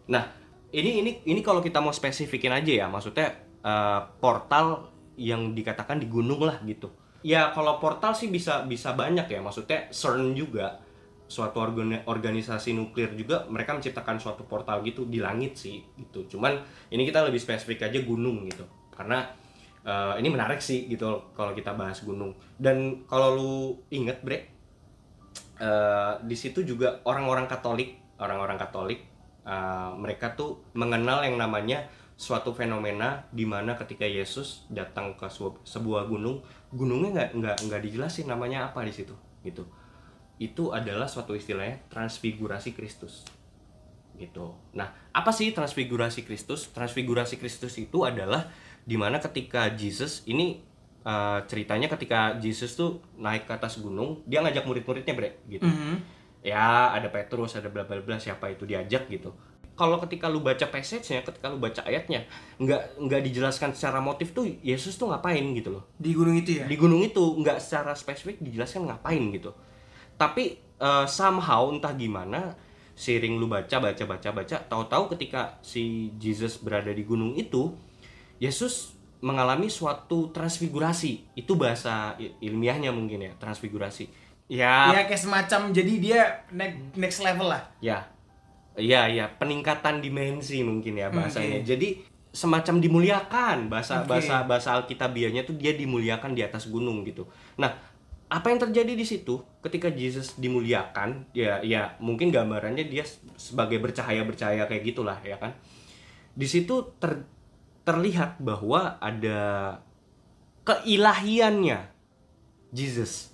Nah, 0.08 0.24
ini 0.72 1.04
ini 1.04 1.12
ini 1.28 1.40
kalau 1.44 1.60
kita 1.60 1.84
mau 1.84 1.92
spesifikin 1.92 2.52
aja 2.52 2.72
ya, 2.72 2.86
maksudnya 2.88 3.36
eh, 3.62 4.02
portal 4.20 4.92
yang 5.18 5.52
dikatakan 5.52 5.98
di 5.98 6.08
gunung 6.08 6.46
lah 6.46 6.62
gitu. 6.64 6.94
Ya 7.26 7.52
kalau 7.52 7.82
portal 7.82 8.14
sih 8.14 8.30
bisa 8.30 8.64
bisa 8.64 8.94
banyak 8.94 9.28
ya, 9.28 9.40
maksudnya 9.42 9.90
CERN 9.90 10.38
juga 10.38 10.80
suatu 11.28 11.60
organi- 11.60 12.08
organisasi 12.08 12.72
nuklir 12.72 13.12
juga 13.20 13.44
mereka 13.52 13.76
menciptakan 13.76 14.16
suatu 14.16 14.48
portal 14.48 14.80
gitu 14.88 15.04
di 15.04 15.20
langit 15.20 15.60
sih 15.60 15.84
gitu. 16.00 16.38
Cuman 16.38 16.56
ini 16.88 17.04
kita 17.04 17.28
lebih 17.28 17.42
spesifik 17.42 17.92
aja 17.92 18.00
gunung 18.00 18.48
gitu. 18.48 18.64
Karena 18.96 19.28
eh, 19.86 20.14
ini 20.18 20.30
menarik 20.32 20.62
sih 20.64 20.88
gitu 20.90 21.34
kalau 21.38 21.54
kita 21.54 21.76
bahas 21.78 22.02
gunung. 22.02 22.34
Dan 22.58 23.06
kalau 23.06 23.36
lu 23.36 23.54
inget 23.94 24.24
Bre, 24.24 24.40
eh, 25.58 26.14
di 26.24 26.36
situ 26.38 26.64
juga 26.64 27.02
orang-orang 27.06 27.46
Katolik, 27.46 28.18
orang-orang 28.18 28.58
Katolik, 28.58 29.06
eh, 29.46 29.92
mereka 29.98 30.34
tuh 30.34 30.64
mengenal 30.74 31.26
yang 31.26 31.38
namanya 31.38 31.86
suatu 32.18 32.50
fenomena 32.50 33.30
di 33.30 33.46
mana 33.46 33.78
ketika 33.78 34.02
Yesus 34.02 34.66
datang 34.74 35.14
ke 35.14 35.30
sebuah, 35.30 35.62
sebuah 35.62 36.04
gunung, 36.10 36.42
gunungnya 36.74 37.14
nggak 37.14 37.30
nggak 37.38 37.58
nggak 37.70 37.82
dijelasin 37.86 38.26
namanya 38.26 38.74
apa 38.74 38.82
di 38.82 38.90
situ, 38.90 39.14
gitu. 39.46 39.70
Itu 40.42 40.74
adalah 40.74 41.06
suatu 41.06 41.38
istilahnya 41.38 41.86
transfigurasi 41.94 42.74
Kristus, 42.74 43.22
gitu. 44.18 44.58
Nah, 44.74 44.90
apa 45.14 45.30
sih 45.30 45.54
transfigurasi 45.54 46.26
Kristus? 46.26 46.74
Transfigurasi 46.74 47.38
Kristus 47.38 47.78
itu 47.78 48.02
adalah 48.02 48.50
di 48.88 48.96
mana 48.96 49.20
ketika 49.20 49.68
Jesus 49.76 50.24
ini 50.24 50.64
eh, 51.04 51.40
ceritanya 51.44 51.92
ketika 51.92 52.40
Jesus 52.40 52.80
tuh 52.80 53.04
naik 53.20 53.44
ke 53.44 53.52
atas 53.52 53.84
gunung, 53.84 54.24
dia 54.24 54.40
ngajak 54.40 54.64
murid-muridnya 54.64 55.12
bre, 55.12 55.44
gitu. 55.52 55.68
Mhm. 55.68 56.16
Ya, 56.48 56.96
ada 56.96 57.12
Petrus, 57.12 57.60
ada 57.60 57.68
bla 57.68 57.84
bla 57.84 58.00
bla, 58.00 58.16
siapa 58.16 58.48
itu 58.48 58.64
diajak 58.64 59.12
gitu. 59.12 59.36
Kalau 59.78 60.02
ketika 60.02 60.26
lu 60.26 60.42
baca 60.42 60.66
passage-nya, 60.72 61.22
ketika 61.22 61.54
lu 61.54 61.62
baca 61.62 61.86
ayatnya, 61.86 62.26
nggak 62.58 62.98
nggak 62.98 63.22
dijelaskan 63.30 63.76
secara 63.78 64.02
motif 64.02 64.34
tuh 64.34 64.48
Yesus 64.66 64.98
tuh 64.98 65.14
ngapain 65.14 65.44
gitu 65.54 65.70
loh 65.70 65.94
di 66.02 66.18
gunung 66.18 66.34
itu 66.34 66.58
ya 66.58 66.66
di 66.66 66.74
gunung 66.74 67.06
itu 67.06 67.22
nggak 67.22 67.62
secara 67.62 67.94
spesifik 67.94 68.42
dijelaskan 68.42 68.90
ngapain 68.90 69.22
gitu 69.30 69.54
tapi 70.18 70.58
eh, 70.58 71.06
somehow 71.06 71.70
entah 71.70 71.94
gimana 71.94 72.58
sering 72.98 73.38
lu 73.38 73.46
baca 73.46 73.78
baca 73.78 74.04
baca 74.10 74.30
baca 74.34 74.58
tahu-tahu 74.66 75.14
ketika 75.14 75.62
si 75.62 76.10
Jesus 76.18 76.58
berada 76.58 76.90
di 76.90 77.06
gunung 77.06 77.38
itu 77.38 77.78
Yesus 78.38 78.94
mengalami 79.20 79.68
suatu 79.68 80.30
transfigurasi. 80.30 81.34
Itu 81.34 81.58
bahasa 81.58 82.14
il- 82.22 82.38
ilmiahnya 82.42 82.94
mungkin 82.94 83.26
ya 83.26 83.34
transfigurasi. 83.42 84.06
Ya. 84.48 84.94
Ya 84.94 85.02
kayak 85.10 85.20
semacam 85.20 85.74
jadi 85.74 85.94
dia 86.00 86.22
next 86.54 86.78
next 86.96 87.20
level 87.26 87.50
lah. 87.50 87.66
Ya. 87.82 88.08
Ya 88.78 89.10
ya 89.10 89.26
peningkatan 89.42 90.06
dimensi 90.06 90.62
mungkin 90.62 90.96
ya 91.02 91.10
bahasanya. 91.10 91.66
Oke. 91.66 91.68
jadi 91.68 91.90
semacam 92.30 92.78
dimuliakan. 92.78 93.58
Bahasa 93.74 94.06
Oke. 94.06 94.14
bahasa 94.14 94.46
bahasa 94.46 94.70
alkitabiahnya 94.78 95.50
tuh 95.50 95.58
dia 95.58 95.74
dimuliakan 95.74 96.38
di 96.38 96.46
atas 96.46 96.70
gunung 96.70 97.02
gitu. 97.02 97.26
Nah 97.58 97.74
apa 98.28 98.52
yang 98.54 98.60
terjadi 98.62 98.94
di 98.94 99.02
situ? 99.08 99.42
Ketika 99.66 99.90
Jesus 99.90 100.38
dimuliakan 100.38 101.32
ya 101.34 101.58
ya 101.66 101.98
mungkin 101.98 102.30
gambarannya 102.30 102.86
dia 102.86 103.02
sebagai 103.34 103.82
bercahaya 103.82 104.22
bercahaya 104.22 104.70
kayak 104.70 104.84
gitulah 104.86 105.18
ya 105.26 105.42
kan? 105.42 105.58
Di 106.38 106.46
situ 106.46 106.94
ter- 107.02 107.26
terlihat 107.88 108.44
bahwa 108.44 109.00
ada 109.00 109.40
keilahiannya 110.68 111.88
Jesus. 112.76 113.32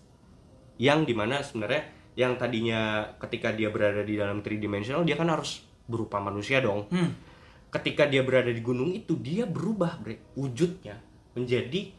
Yang 0.77 1.09
di 1.09 1.13
mana 1.17 1.41
sebenarnya 1.41 1.89
yang 2.13 2.37
tadinya 2.37 3.09
ketika 3.17 3.49
dia 3.49 3.73
berada 3.73 4.05
di 4.05 4.13
dalam 4.13 4.45
tridimensional 4.45 5.01
dia 5.01 5.17
kan 5.17 5.33
harus 5.33 5.65
berupa 5.89 6.21
manusia 6.21 6.61
dong. 6.61 6.85
Hmm. 6.93 7.33
ketika 7.73 8.05
dia 8.05 8.21
berada 8.21 8.53
di 8.53 8.61
gunung 8.61 8.93
itu 8.93 9.17
dia 9.17 9.49
berubah 9.49 9.97
bre. 9.97 10.21
Wujudnya 10.37 11.01
menjadi 11.33 11.89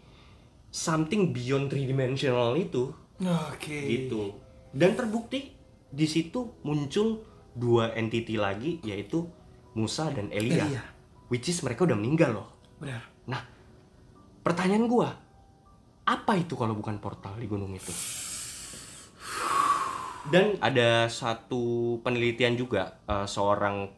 something 0.71 1.35
beyond 1.35 1.67
three 1.67 1.91
dimensional 1.91 2.55
itu. 2.55 2.95
Oke. 3.19 3.75
Gitu. 3.83 4.39
Dan 4.71 4.95
terbukti 4.95 5.51
di 5.91 6.07
situ 6.07 6.63
muncul 6.63 7.27
dua 7.59 7.91
entity 7.99 8.39
lagi 8.39 8.79
yaitu 8.87 9.27
Musa 9.75 10.15
dan 10.15 10.31
Elia, 10.31 10.63
Elia. 10.63 10.83
Which 11.29 11.49
is 11.49 11.61
mereka 11.65 11.87
udah 11.89 11.97
meninggal 11.97 12.31
loh 12.37 12.49
benar 12.81 13.05
nah 13.25 13.41
pertanyaan 14.45 14.85
gua 14.89 15.25
apa 16.05 16.37
itu 16.37 16.53
kalau 16.53 16.77
bukan 16.77 17.01
portal 17.01 17.33
di 17.41 17.49
gunung 17.49 17.73
itu? 17.73 17.93
Dan 20.29 20.57
ada 20.61 21.09
satu 21.09 21.97
penelitian 22.05 22.57
juga 22.57 23.01
eh, 23.09 23.25
seorang 23.29 23.89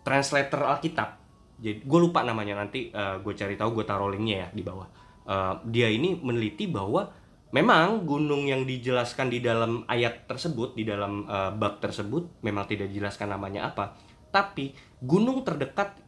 translator 0.00 0.64
Alkitab. 0.64 1.24
Jadi 1.56 1.88
gue 1.88 2.00
lupa 2.00 2.20
namanya 2.20 2.60
nanti 2.60 2.92
gue 2.92 3.32
cari 3.32 3.56
tahu 3.56 3.80
gue 3.80 3.84
taruh 3.88 4.12
linknya 4.12 4.44
ya 4.44 4.48
di 4.52 4.60
bawah. 4.64 4.88
Eh, 5.28 5.54
dia 5.72 5.88
ini 5.92 6.16
meneliti 6.16 6.68
bahwa 6.68 7.08
memang 7.52 8.04
gunung 8.04 8.44
yang 8.44 8.68
dijelaskan 8.68 9.32
di 9.32 9.40
dalam 9.40 9.84
ayat 9.88 10.28
tersebut 10.28 10.76
di 10.76 10.84
dalam 10.88 11.24
eh, 11.28 11.52
bab 11.52 11.80
tersebut 11.80 12.40
memang 12.44 12.64
tidak 12.64 12.92
dijelaskan 12.92 13.32
namanya 13.32 13.72
apa. 13.72 13.96
Tapi 14.32 14.72
gunung 15.00 15.44
terdekat 15.44 16.05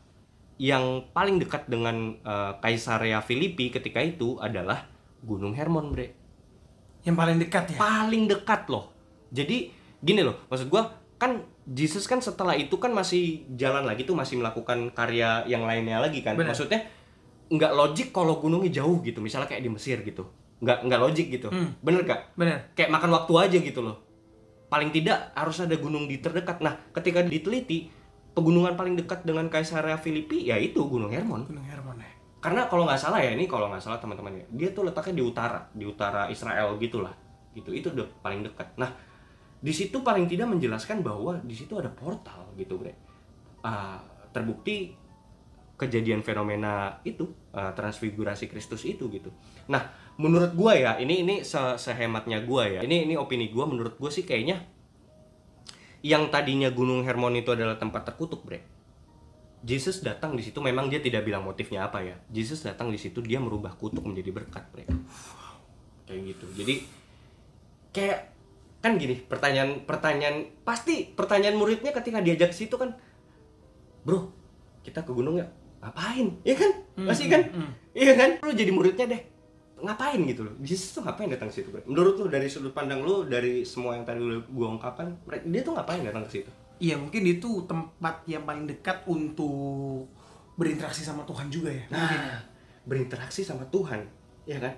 yang 0.59 1.07
paling 1.15 1.39
dekat 1.39 1.71
dengan 1.71 2.19
eh, 2.19 2.53
Kaisarea 2.59 3.23
Filipi 3.23 3.71
ketika 3.71 4.03
itu 4.03 4.37
adalah 4.43 4.91
Gunung 5.23 5.55
Hermon, 5.55 5.95
Bre 5.95 6.15
Yang 7.07 7.17
paling 7.17 7.37
dekat 7.39 7.65
ya. 7.75 7.79
paling 7.79 8.25
dekat 8.27 8.67
loh. 8.67 8.91
Jadi 9.31 9.71
gini 10.03 10.23
loh, 10.27 10.47
maksud 10.51 10.67
gua 10.67 10.91
kan 11.19 11.43
Jesus 11.69 12.07
kan 12.07 12.19
setelah 12.23 12.55
itu 12.55 12.75
kan 12.79 12.91
masih 12.95 13.45
jalan 13.55 13.87
lagi 13.87 14.07
tuh 14.07 14.15
masih 14.19 14.39
melakukan 14.39 14.91
karya 14.95 15.47
yang 15.47 15.63
lainnya 15.63 16.03
lagi 16.03 16.27
kan. 16.27 16.35
Benar. 16.35 16.55
Maksudnya 16.55 16.87
nggak 17.49 17.73
logik 17.73 18.09
kalau 18.11 18.43
gunungnya 18.43 18.83
jauh 18.83 19.01
gitu, 19.03 19.23
misalnya 19.23 19.49
kayak 19.49 19.63
di 19.63 19.71
Mesir 19.71 20.03
gitu. 20.03 20.27
Nggak 20.59 20.91
nggak 20.91 21.01
logik 21.01 21.27
gitu. 21.31 21.49
Hmm. 21.55 21.77
Bener 21.81 22.03
gak? 22.03 22.35
Bener. 22.35 22.75
Kayak 22.75 22.91
makan 22.99 23.11
waktu 23.15 23.33
aja 23.37 23.59
gitu 23.63 23.81
loh. 23.85 23.97
Paling 24.69 24.91
tidak 24.91 25.33
harus 25.33 25.61
ada 25.63 25.77
gunung 25.79 26.11
di 26.11 26.21
terdekat. 26.21 26.61
Nah, 26.61 26.77
ketika 26.93 27.25
diteliti 27.25 27.89
pegunungan 28.39 28.79
paling 28.79 28.95
dekat 28.95 29.27
dengan 29.27 29.51
Kaisarea 29.51 29.99
Filipi 29.99 30.47
ya 30.47 30.55
itu 30.55 30.79
Gunung 30.87 31.11
Hermon. 31.11 31.43
Gunung 31.43 31.67
Hermon 31.67 31.99
ya. 31.99 32.07
karena 32.39 32.71
kalau 32.71 32.87
nggak 32.87 33.03
salah 33.03 33.19
ya 33.19 33.35
ini 33.35 33.51
kalau 33.51 33.67
nggak 33.67 33.83
salah 33.83 33.99
teman-teman 33.99 34.31
ya 34.39 34.47
dia 34.55 34.69
tuh 34.71 34.87
letaknya 34.87 35.19
di 35.19 35.25
utara 35.27 35.59
di 35.75 35.83
utara 35.83 36.31
Israel 36.31 36.79
gitulah. 36.79 37.11
Gitu 37.51 37.75
itu 37.75 37.91
udah 37.91 38.07
paling 38.23 38.47
dekat. 38.47 38.79
Nah 38.79 38.95
di 39.59 39.75
situ 39.75 40.07
paling 40.07 40.31
tidak 40.31 40.47
menjelaskan 40.47 41.03
bahwa 41.03 41.43
di 41.43 41.51
situ 41.59 41.75
ada 41.75 41.91
portal 41.91 42.55
gitu 42.55 42.79
bre. 42.79 42.95
Ah, 43.67 43.99
terbukti 44.31 44.95
kejadian 45.75 46.23
fenomena 46.23 47.03
itu 47.03 47.27
ah, 47.51 47.75
transfigurasi 47.75 48.47
Kristus 48.47 48.87
itu 48.87 49.11
gitu. 49.11 49.35
Nah 49.67 49.91
menurut 50.15 50.55
gua 50.55 50.79
ya 50.79 50.93
ini 51.03 51.27
ini 51.27 51.35
se- 51.43 51.75
sehematnya 51.75 52.47
gua 52.47 52.71
ya. 52.71 52.87
Ini 52.87 53.11
ini 53.11 53.19
opini 53.19 53.51
gua 53.51 53.67
menurut 53.67 53.99
gua 53.99 54.15
sih 54.15 54.23
kayaknya 54.23 54.63
yang 56.09 56.33
tadinya 56.33 56.73
Gunung 56.73 57.05
Hermon 57.05 57.37
itu 57.37 57.53
adalah 57.53 57.77
tempat 57.77 58.09
terkutuk 58.09 58.49
bre 58.49 58.79
Jesus 59.59 60.07
datang 60.07 60.39
di 60.39 60.43
situ 60.47 60.63
memang 60.63 60.87
dia 60.87 61.03
tidak 61.03 61.27
bilang 61.27 61.43
motifnya 61.43 61.91
apa 61.91 61.99
ya. 62.07 62.15
Jesus 62.31 62.63
datang 62.63 62.95
di 62.95 62.99
situ 62.99 63.19
dia 63.19 63.43
merubah 63.43 63.75
kutuk 63.75 64.07
menjadi 64.07 64.31
berkat, 64.31 64.65
Bre. 64.71 64.87
Kayak 66.07 66.21
gitu. 66.35 66.47
Jadi 66.63 66.75
kayak 67.91 68.19
kan 68.79 68.95
gini, 68.95 69.19
pertanyaan 69.19 69.83
pertanyaan 69.83 70.47
pasti 70.63 71.11
pertanyaan 71.11 71.59
muridnya 71.59 71.91
ketika 71.91 72.23
diajak 72.23 72.55
ke 72.55 72.57
situ 72.57 72.79
kan, 72.79 72.95
"Bro, 74.07 74.31
kita 74.87 75.03
ke 75.03 75.11
gunung 75.11 75.43
nggak? 75.43 75.51
Ngapain?" 75.83 76.27
Iya 76.47 76.55
kan? 76.55 76.71
Pasti 77.11 77.27
kan? 77.27 77.43
Iya 77.99 78.13
kan? 78.15 78.31
Lu 78.47 78.55
jadi 78.55 78.71
muridnya 78.71 79.11
deh. 79.11 79.23
Ngapain 79.79 80.21
gitu 80.27 80.43
loh. 80.47 80.55
Jesus 80.61 80.95
tuh 80.95 81.03
ngapain 81.07 81.31
datang 81.31 81.49
ke 81.51 81.63
situ? 81.63 81.71
Menurut 81.87 82.19
lu 82.19 82.27
dari 82.27 82.51
sudut 82.51 82.75
pandang 82.75 83.03
lu 83.03 83.27
dari 83.27 83.63
semua 83.63 83.95
yang 83.95 84.03
tadi 84.03 84.19
lu 84.19 84.43
gua 84.51 84.75
ungkapkan, 84.75 85.15
mereka- 85.25 85.47
dia 85.47 85.61
tuh 85.63 85.73
ngapain 85.79 86.03
datang 86.03 86.25
ke 86.27 86.31
situ? 86.41 86.51
Iya 86.79 86.95
mungkin 86.95 87.23
itu 87.27 87.67
tempat 87.67 88.23
yang 88.31 88.47
paling 88.47 88.67
dekat 88.71 89.03
untuk 89.11 90.07
berinteraksi 90.55 91.03
sama 91.03 91.23
Tuhan 91.27 91.51
juga 91.51 91.71
ya. 91.71 91.85
Mungkin 91.91 92.19
ya. 92.19 92.31
Nah, 92.35 92.43
berinteraksi 92.87 93.43
sama 93.47 93.67
Tuhan, 93.71 94.07
ya 94.47 94.59
kan? 94.59 94.75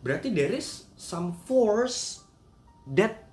Berarti 0.00 0.32
there 0.32 0.54
is 0.56 0.88
some 0.96 1.34
force 1.44 2.22
that 2.88 3.28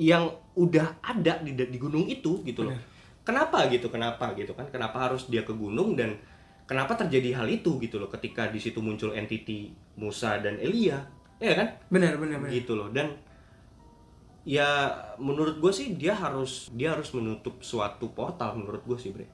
yang 0.00 0.32
udah 0.56 1.00
ada 1.00 1.40
di 1.44 1.52
di 1.52 1.78
gunung 1.78 2.08
itu 2.08 2.40
gitu 2.44 2.64
loh. 2.68 2.76
Benar. 2.76 2.88
Kenapa 3.20 3.58
gitu? 3.68 3.86
Kenapa 3.92 4.32
gitu 4.34 4.52
kan? 4.56 4.66
Kenapa 4.72 4.96
harus 5.08 5.28
dia 5.28 5.44
ke 5.44 5.52
gunung 5.52 5.94
dan 5.94 6.16
kenapa 6.70 6.94
terjadi 6.94 7.42
hal 7.42 7.50
itu 7.50 7.82
gitu 7.82 7.98
loh 7.98 8.06
ketika 8.06 8.46
di 8.46 8.62
situ 8.62 8.78
muncul 8.78 9.10
entity 9.10 9.74
Musa 9.98 10.38
dan 10.38 10.54
Elia, 10.62 11.02
ya 11.42 11.58
kan? 11.58 11.74
Benar 11.90 12.14
benar 12.22 12.38
benar. 12.38 12.54
gitu 12.54 12.78
loh 12.78 12.94
dan 12.94 13.18
ya 14.46 14.94
menurut 15.18 15.58
gue 15.58 15.72
sih 15.74 15.98
dia 15.98 16.14
harus 16.14 16.70
dia 16.72 16.94
harus 16.94 17.10
menutup 17.12 17.60
suatu 17.60 18.14
portal 18.14 18.56
menurut 18.56 18.86
gue 18.86 18.96
sih 18.96 19.12
bre 19.12 19.28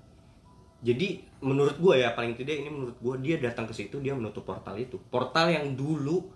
jadi 0.82 1.22
menurut 1.41 1.78
gue 1.78 1.95
ya 2.03 2.12
paling 2.12 2.34
tidak 2.34 2.59
ini 2.59 2.70
menurut 2.70 2.99
gue 2.99 3.14
dia 3.22 3.37
datang 3.39 3.70
ke 3.70 3.74
situ 3.76 4.03
dia 4.03 4.12
menutup 4.18 4.43
portal 4.43 4.74
itu 4.76 4.99
portal 5.12 5.47
yang 5.53 5.78
dulu 5.78 6.26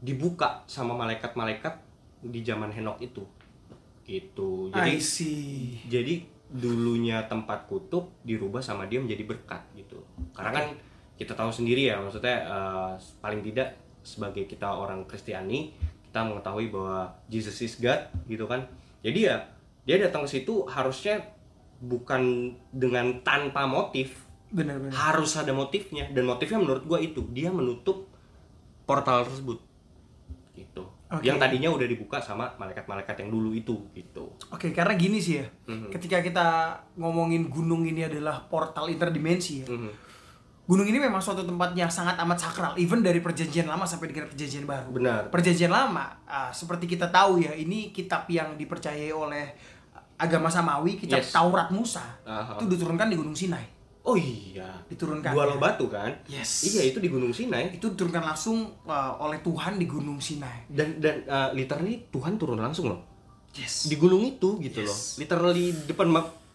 dibuka 0.00 0.64
sama 0.64 0.96
malaikat-malaikat 0.96 1.76
di 2.24 2.40
zaman 2.40 2.72
Henok 2.72 3.04
itu 3.04 3.24
gitu 4.08 4.72
jadi 4.72 4.96
I 4.96 5.00
see. 5.00 5.84
jadi 5.86 6.24
dulunya 6.50 7.22
tempat 7.30 7.70
kutub 7.70 8.10
dirubah 8.26 8.58
sama 8.58 8.90
dia 8.90 8.98
menjadi 8.98 9.22
berkat 9.22 9.62
gitu. 9.78 10.02
Karena 10.34 10.50
kan 10.50 10.66
kita 11.14 11.38
tahu 11.38 11.54
sendiri 11.54 11.94
ya 11.94 12.02
maksudnya 12.02 12.42
eh, 12.42 12.92
paling 13.22 13.40
tidak 13.46 13.78
sebagai 14.02 14.48
kita 14.50 14.66
orang 14.66 15.06
Kristiani 15.06 15.70
kita 16.10 16.26
mengetahui 16.26 16.74
bahwa 16.74 17.06
Jesus 17.30 17.54
is 17.62 17.78
God 17.78 18.10
gitu 18.26 18.50
kan. 18.50 18.66
Jadi 19.06 19.30
ya 19.30 19.46
dia 19.86 19.96
datang 20.02 20.26
ke 20.26 20.42
situ 20.42 20.66
harusnya 20.66 21.22
bukan 21.78 22.52
dengan 22.74 23.22
tanpa 23.22 23.64
motif. 23.70 24.26
Benar 24.50 24.82
benar. 24.82 24.90
harus 24.90 25.38
ada 25.38 25.54
motifnya. 25.54 26.10
Dan 26.10 26.26
motifnya 26.26 26.58
menurut 26.58 26.82
gua 26.82 26.98
itu 26.98 27.22
dia 27.30 27.54
menutup 27.54 28.10
portal 28.82 29.22
tersebut 29.22 29.69
Oke. 31.10 31.26
yang 31.26 31.42
tadinya 31.42 31.66
udah 31.74 31.90
dibuka 31.90 32.22
sama 32.22 32.46
malaikat-malaikat 32.54 33.18
yang 33.26 33.34
dulu 33.34 33.50
itu 33.50 33.74
gitu 33.98 34.30
Oke, 34.54 34.70
karena 34.70 34.94
gini 34.94 35.18
sih 35.18 35.42
ya. 35.42 35.46
Mhm. 35.66 35.90
Ketika 35.90 36.22
kita 36.22 36.46
ngomongin 36.94 37.50
gunung 37.50 37.82
ini 37.82 38.06
adalah 38.06 38.46
portal 38.46 38.86
interdimensi 38.86 39.66
ya. 39.66 39.66
Mhm. 39.66 39.90
Gunung 40.70 40.86
ini 40.86 41.02
memang 41.02 41.18
suatu 41.18 41.42
tempat 41.42 41.74
yang 41.74 41.90
sangat 41.90 42.14
amat 42.22 42.38
sakral, 42.38 42.72
even 42.78 43.02
dari 43.02 43.18
perjanjian 43.18 43.66
lama 43.66 43.82
sampai 43.82 44.14
dengan 44.14 44.30
perjanjian 44.30 44.70
baru. 44.70 44.94
benar 44.94 45.26
Perjanjian 45.26 45.74
lama, 45.74 46.22
ah, 46.30 46.54
seperti 46.54 46.86
kita 46.86 47.10
tahu 47.10 47.42
ya, 47.42 47.50
ini 47.58 47.90
kitab 47.90 48.30
yang 48.30 48.54
dipercayai 48.54 49.10
oleh 49.10 49.50
agama 50.14 50.46
Samawi, 50.46 50.94
kitab 50.94 51.26
Yes. 51.26 51.34
Taurat 51.34 51.74
Musa. 51.74 52.22
Aha. 52.22 52.54
Itu 52.54 52.70
diturunkan 52.70 53.10
di 53.10 53.18
Gunung 53.18 53.34
Sinai. 53.34 53.79
Oh 54.00 54.16
iya, 54.16 54.80
Diturunkan. 54.88 55.36
Dua 55.36 55.44
loh 55.44 55.60
batu 55.60 55.84
kan? 55.92 56.08
Yes. 56.24 56.64
Iya 56.72 56.88
itu 56.88 56.98
di 57.04 57.12
Gunung 57.12 57.36
Sinai. 57.36 57.76
Itu 57.76 57.92
diturunkan 57.92 58.24
langsung 58.32 58.80
ah, 58.88 59.20
oleh 59.20 59.44
Tuhan 59.44 59.76
di 59.76 59.84
Gunung 59.84 60.18
Sinai. 60.24 60.64
Dan 60.72 60.96
dan 60.98 61.20
uh, 61.28 61.52
literally 61.52 62.08
Tuhan 62.08 62.40
turun 62.40 62.56
langsung 62.58 62.88
loh 62.88 63.00
Yes. 63.50 63.90
di 63.90 63.98
gunung 63.98 64.22
itu 64.22 64.62
gitu 64.62 64.86
loh. 64.86 64.94
Yes. 64.94 65.18
Literally 65.18 65.74
depan 65.90 66.06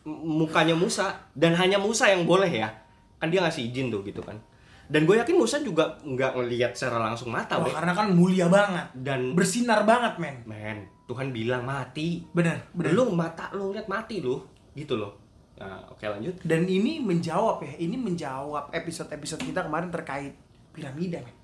mukanya 0.08 0.80
Musa 0.80 1.28
dan 1.36 1.52
hanya 1.60 1.76
Musa 1.76 2.08
yang 2.08 2.24
boleh 2.24 2.48
ya. 2.48 2.72
Kan 3.20 3.30
dia 3.30 3.44
ngasih 3.44 3.68
izin 3.68 3.92
tuh 3.92 4.02
gitu 4.08 4.24
kan. 4.24 4.40
Dan 4.86 5.10
gue 5.10 5.18
yakin 5.18 5.36
Musa 5.36 5.60
juga 5.66 5.98
nggak 6.06 6.38
ngelihat 6.38 6.72
secara 6.78 7.02
langsung 7.02 7.34
mata, 7.34 7.58
Wah, 7.58 7.66
Bre. 7.66 7.74
karena 7.74 7.94
kan 7.98 8.08
mulia 8.14 8.46
banget. 8.46 8.86
Dan 8.94 9.34
Bersinar 9.34 9.82
banget, 9.82 10.22
men. 10.22 10.46
men, 10.46 10.86
Tuhan 11.10 11.34
bilang 11.34 11.66
mati. 11.66 12.22
Bener, 12.30 12.70
bener. 12.70 12.94
Lu 12.94 13.10
mata 13.12 13.50
lu 13.58 13.74
lihat 13.74 13.90
mati 13.90 14.22
lu, 14.22 14.38
gitu 14.78 14.94
loh. 14.94 15.25
Nah, 15.56 15.88
oke 15.88 16.04
lanjut. 16.04 16.36
Dan 16.44 16.68
ini 16.68 17.00
menjawab 17.00 17.64
ya, 17.64 17.74
ini 17.80 17.96
menjawab 17.96 18.76
episode-episode 18.76 19.42
kita 19.48 19.64
kemarin 19.64 19.88
terkait 19.88 20.36
piramida, 20.76 21.24
men. 21.24 21.36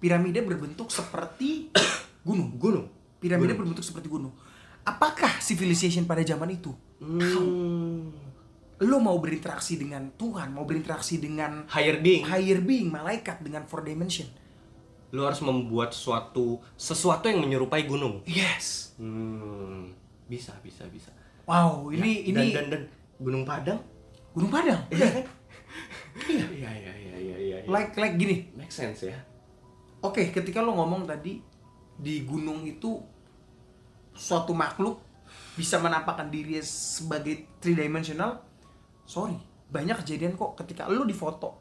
Piramida 0.00 0.40
berbentuk 0.40 0.88
seperti 0.88 1.68
gunung. 2.28 2.56
Gunung. 2.56 2.86
Piramida 3.20 3.52
Gunung. 3.52 3.60
berbentuk 3.60 3.84
seperti 3.84 4.08
gunung. 4.08 4.32
Apakah 4.86 5.42
civilization 5.42 6.06
pada 6.06 6.22
zaman 6.24 6.56
itu? 6.56 6.72
Hmm. 7.02 8.12
Lo 8.76 9.00
mau 9.00 9.16
berinteraksi 9.18 9.80
dengan 9.80 10.12
Tuhan, 10.14 10.52
mau 10.52 10.68
berinteraksi 10.68 11.16
dengan 11.16 11.64
Higher 11.66 11.98
being. 12.00 12.24
higher 12.28 12.60
being, 12.60 12.92
malaikat 12.92 13.40
dengan 13.40 13.64
four 13.64 13.80
dimension. 13.82 14.28
Lu 15.16 15.24
harus 15.24 15.40
membuat 15.40 15.96
suatu 15.96 16.60
sesuatu 16.76 17.26
yang 17.26 17.40
menyerupai 17.40 17.88
gunung. 17.88 18.20
Yes. 18.28 18.92
Hmm, 19.00 19.96
bisa, 20.28 20.52
bisa, 20.60 20.84
bisa. 20.92 21.08
Wow, 21.48 21.88
ini 21.88 22.26
Ya, 22.26 22.30
ini 22.30 22.44
dan, 22.52 22.66
dan, 22.66 22.66
dan 22.68 22.82
Gunung 23.16 23.44
Padang? 23.44 23.80
Gunung 24.36 24.52
Padang. 24.52 24.80
Iya 24.92 25.06
kan? 25.08 25.24
Iya, 26.28 26.46
iya, 26.48 26.70
iya, 26.72 26.92
iya, 26.96 27.16
iya, 27.16 27.36
iya. 27.36 27.56
Like 27.68 27.96
like 27.96 28.16
gini. 28.16 28.48
Make 28.56 28.72
sense 28.72 29.08
ya. 29.08 29.16
Oke, 30.00 30.28
ketika 30.30 30.60
lo 30.60 30.76
ngomong 30.76 31.08
tadi 31.08 31.40
di 31.96 32.24
gunung 32.28 32.64
itu 32.68 33.00
suatu 34.12 34.52
makhluk 34.52 35.00
bisa 35.56 35.80
menampakkan 35.80 36.28
diri 36.28 36.60
sebagai 36.60 37.48
three 37.60 37.76
dimensional, 37.76 38.44
sorry, 39.08 39.36
banyak 39.72 39.96
kejadian 40.04 40.36
kok 40.36 40.56
ketika 40.60 40.88
lo 40.88 41.04
difoto. 41.04 41.60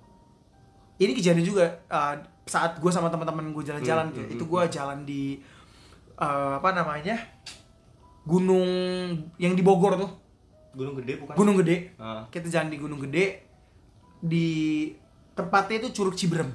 Ini 0.95 1.11
kejadian 1.11 1.43
juga 1.43 1.83
uh, 1.91 2.15
saat 2.47 2.79
gue 2.79 2.91
sama 2.91 3.11
teman-teman 3.11 3.51
gue 3.51 3.63
jalan-jalan, 3.63 4.11
Hmm, 4.11 4.15
gitu. 4.15 4.23
hmm, 4.23 4.35
itu 4.35 4.43
gue 4.47 4.61
jalan 4.71 4.99
di 5.03 5.23
uh, 6.19 6.59
apa 6.59 6.71
namanya 6.71 7.15
gunung 8.23 8.67
yang 9.35 9.53
di 9.55 9.63
Bogor 9.63 9.99
tuh, 9.99 10.11
Gunung 10.75 10.95
Gede 10.99 11.13
bukan? 11.23 11.33
Gunung 11.33 11.55
Gede. 11.63 11.95
Ah. 11.95 12.27
Kita 12.27 12.51
jalan 12.51 12.69
di 12.69 12.77
Gunung 12.77 12.99
Gede 12.99 13.25
di 14.19 14.47
tempatnya 15.31 15.87
itu 15.87 15.89
Curug 15.95 16.15
Ciberem. 16.19 16.51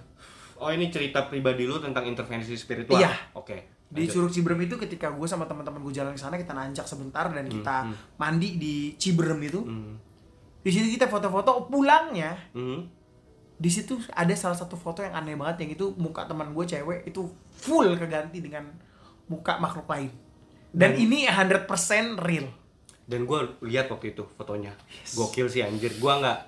Oh 0.60 0.68
ini 0.68 0.92
cerita 0.92 1.24
pribadi 1.24 1.64
lu 1.64 1.80
tentang 1.80 2.04
intervensi 2.04 2.52
spiritual. 2.52 3.00
Iya. 3.00 3.32
Oke. 3.32 3.88
Di 3.88 4.04
lanjut. 4.06 4.12
Curug 4.12 4.32
Ciberem 4.36 4.60
itu 4.68 4.76
ketika 4.76 5.08
gue 5.10 5.24
sama 5.24 5.48
teman-teman 5.48 5.80
gue 5.80 5.94
jalan 5.96 6.12
ke 6.12 6.20
sana 6.20 6.36
kita 6.36 6.52
nanjak 6.52 6.84
sebentar 6.84 7.26
dan 7.32 7.48
kita 7.48 7.88
hmm. 7.88 8.20
mandi 8.20 8.60
di 8.60 8.74
Ciberem 9.00 9.40
itu. 9.40 9.64
Hmm. 9.64 9.96
Di 10.60 10.70
situ 10.70 10.92
kita 10.92 11.08
foto-foto 11.08 11.66
pulangnya. 11.72 12.36
Hmm. 12.52 12.86
Di 13.60 13.68
situ 13.72 14.00
ada 14.12 14.32
salah 14.36 14.56
satu 14.56 14.76
foto 14.76 15.00
yang 15.00 15.16
aneh 15.16 15.36
banget 15.36 15.64
yang 15.64 15.70
itu 15.76 15.92
muka 15.96 16.24
teman 16.28 16.52
gue 16.52 16.64
cewek 16.64 17.08
itu 17.08 17.28
full 17.56 17.92
keganti 17.96 18.40
dengan 18.40 18.68
muka 19.28 19.56
makhluk 19.56 19.88
lain. 19.88 20.12
Dan 20.70 20.94
Dan- 20.94 21.00
ini 21.00 21.26
100% 21.26 22.20
real. 22.20 22.46
Dan 23.11 23.26
gue 23.26 23.38
lihat 23.61 23.90
waktu 23.90 24.14
itu 24.14 24.22
fotonya. 24.30 24.70
Gokil 25.11 25.50
sih 25.50 25.61
anjir. 25.61 25.90
Gua 25.98 26.16
nggak 26.16 26.38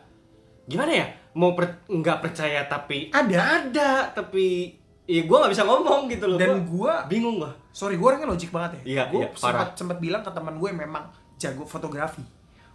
gimana 0.65 0.93
ya? 0.95 1.07
Mau 1.35 1.53
per- 1.53 1.83
nggak 1.85 2.19
percaya 2.21 2.63
tapi 2.65 3.11
Ada. 3.11 3.67
ada 3.67 3.91
tapi 4.15 4.71
ya 5.03 5.27
gue 5.27 5.37
nggak 5.37 5.51
bisa 5.51 5.67
ngomong 5.67 6.07
gitu 6.07 6.31
loh. 6.31 6.39
Dan 6.39 6.63
gua- 6.63 7.03
bingung 7.05 7.43
gua. 7.43 7.51
Sorry, 7.71 7.97
gue 7.97 8.05
orangnya 8.05 8.29
logik 8.29 8.49
banget 8.49 8.79
ya. 8.79 8.83
Iya, 8.85 9.03
gue 9.11 9.21
iya, 9.21 9.29
sempat 9.35 9.75
sempat 9.75 9.99
bilang 9.99 10.23
ke 10.23 10.31
teman 10.31 10.55
gue 10.55 10.71
memang 10.71 11.11
jago 11.35 11.65
fotografi. 11.65 12.23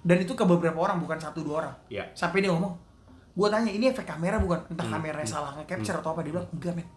Dan 0.01 0.19
itu 0.19 0.33
ke 0.33 0.43
beberapa 0.43 0.77
orang 0.77 0.97
bukan 0.97 1.15
satu 1.15 1.39
dua 1.39 1.55
orang. 1.61 1.75
Iya. 1.87 2.11
Sampai 2.11 2.41
dia 2.41 2.49
ngomong, 2.49 2.73
gue 3.31 3.47
tanya 3.47 3.69
ini 3.69 3.87
efek 3.87 4.03
kamera 4.03 4.35
bukan? 4.37 4.67
Entah 4.67 4.83
Hmm, 4.83 4.99
kameranya 4.99 5.23
salah 5.23 5.51
nge-capture 5.55 5.95
atau 5.95 6.11
apa 6.11 6.21
dia 6.21 6.33
bilang 6.33 6.47
enggak 6.51 6.73
men. 6.75 6.87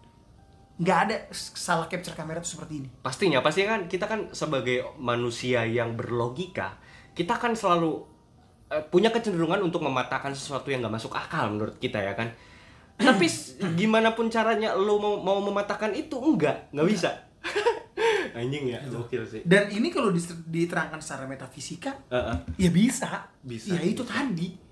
Nggak 0.81 0.99
ada 1.05 1.15
salah 1.37 1.85
capture 1.85 2.17
kamera 2.17 2.41
tuh 2.41 2.57
seperti 2.57 2.81
ini. 2.81 2.89
Pastinya, 3.05 3.45
pasti 3.45 3.61
kan 3.69 3.85
kita 3.85 4.09
kan 4.09 4.33
sebagai 4.33 4.81
manusia 4.97 5.61
yang 5.69 5.93
berlogika, 5.93 6.81
kita 7.13 7.37
kan 7.37 7.53
selalu 7.53 8.01
eh, 8.73 8.81
punya 8.89 9.13
kecenderungan 9.13 9.61
untuk 9.61 9.85
mematahkan 9.85 10.33
sesuatu 10.33 10.73
yang 10.73 10.81
nggak 10.81 10.95
masuk 10.97 11.13
akal 11.13 11.53
menurut 11.53 11.77
kita 11.77 12.01
ya 12.01 12.17
kan. 12.17 12.33
Tapi 12.97 13.29
gimana 13.77 14.17
pun 14.17 14.33
caranya 14.33 14.73
lo 14.73 14.97
mau, 14.97 15.21
mau 15.21 15.37
mematahkan 15.41 15.93
itu 15.93 16.17
enggak, 16.17 16.73
nggak 16.73 16.87
bisa. 16.89 17.13
Anjing 18.37 18.73
ya, 18.73 18.79
gokil 18.87 19.21
sih. 19.27 19.41
Dan 19.43 19.67
ini 19.69 19.91
kalau 19.91 20.09
diterangkan 20.47 20.97
secara 21.03 21.27
metafisika, 21.27 21.93
Heeh. 22.09 22.37
ya 22.57 22.69
bisa. 22.73 23.27
Bisa, 23.43 23.75
Ya 23.75 23.81
itu 23.85 24.01
bisa. 24.01 24.13
tadi. 24.17 24.70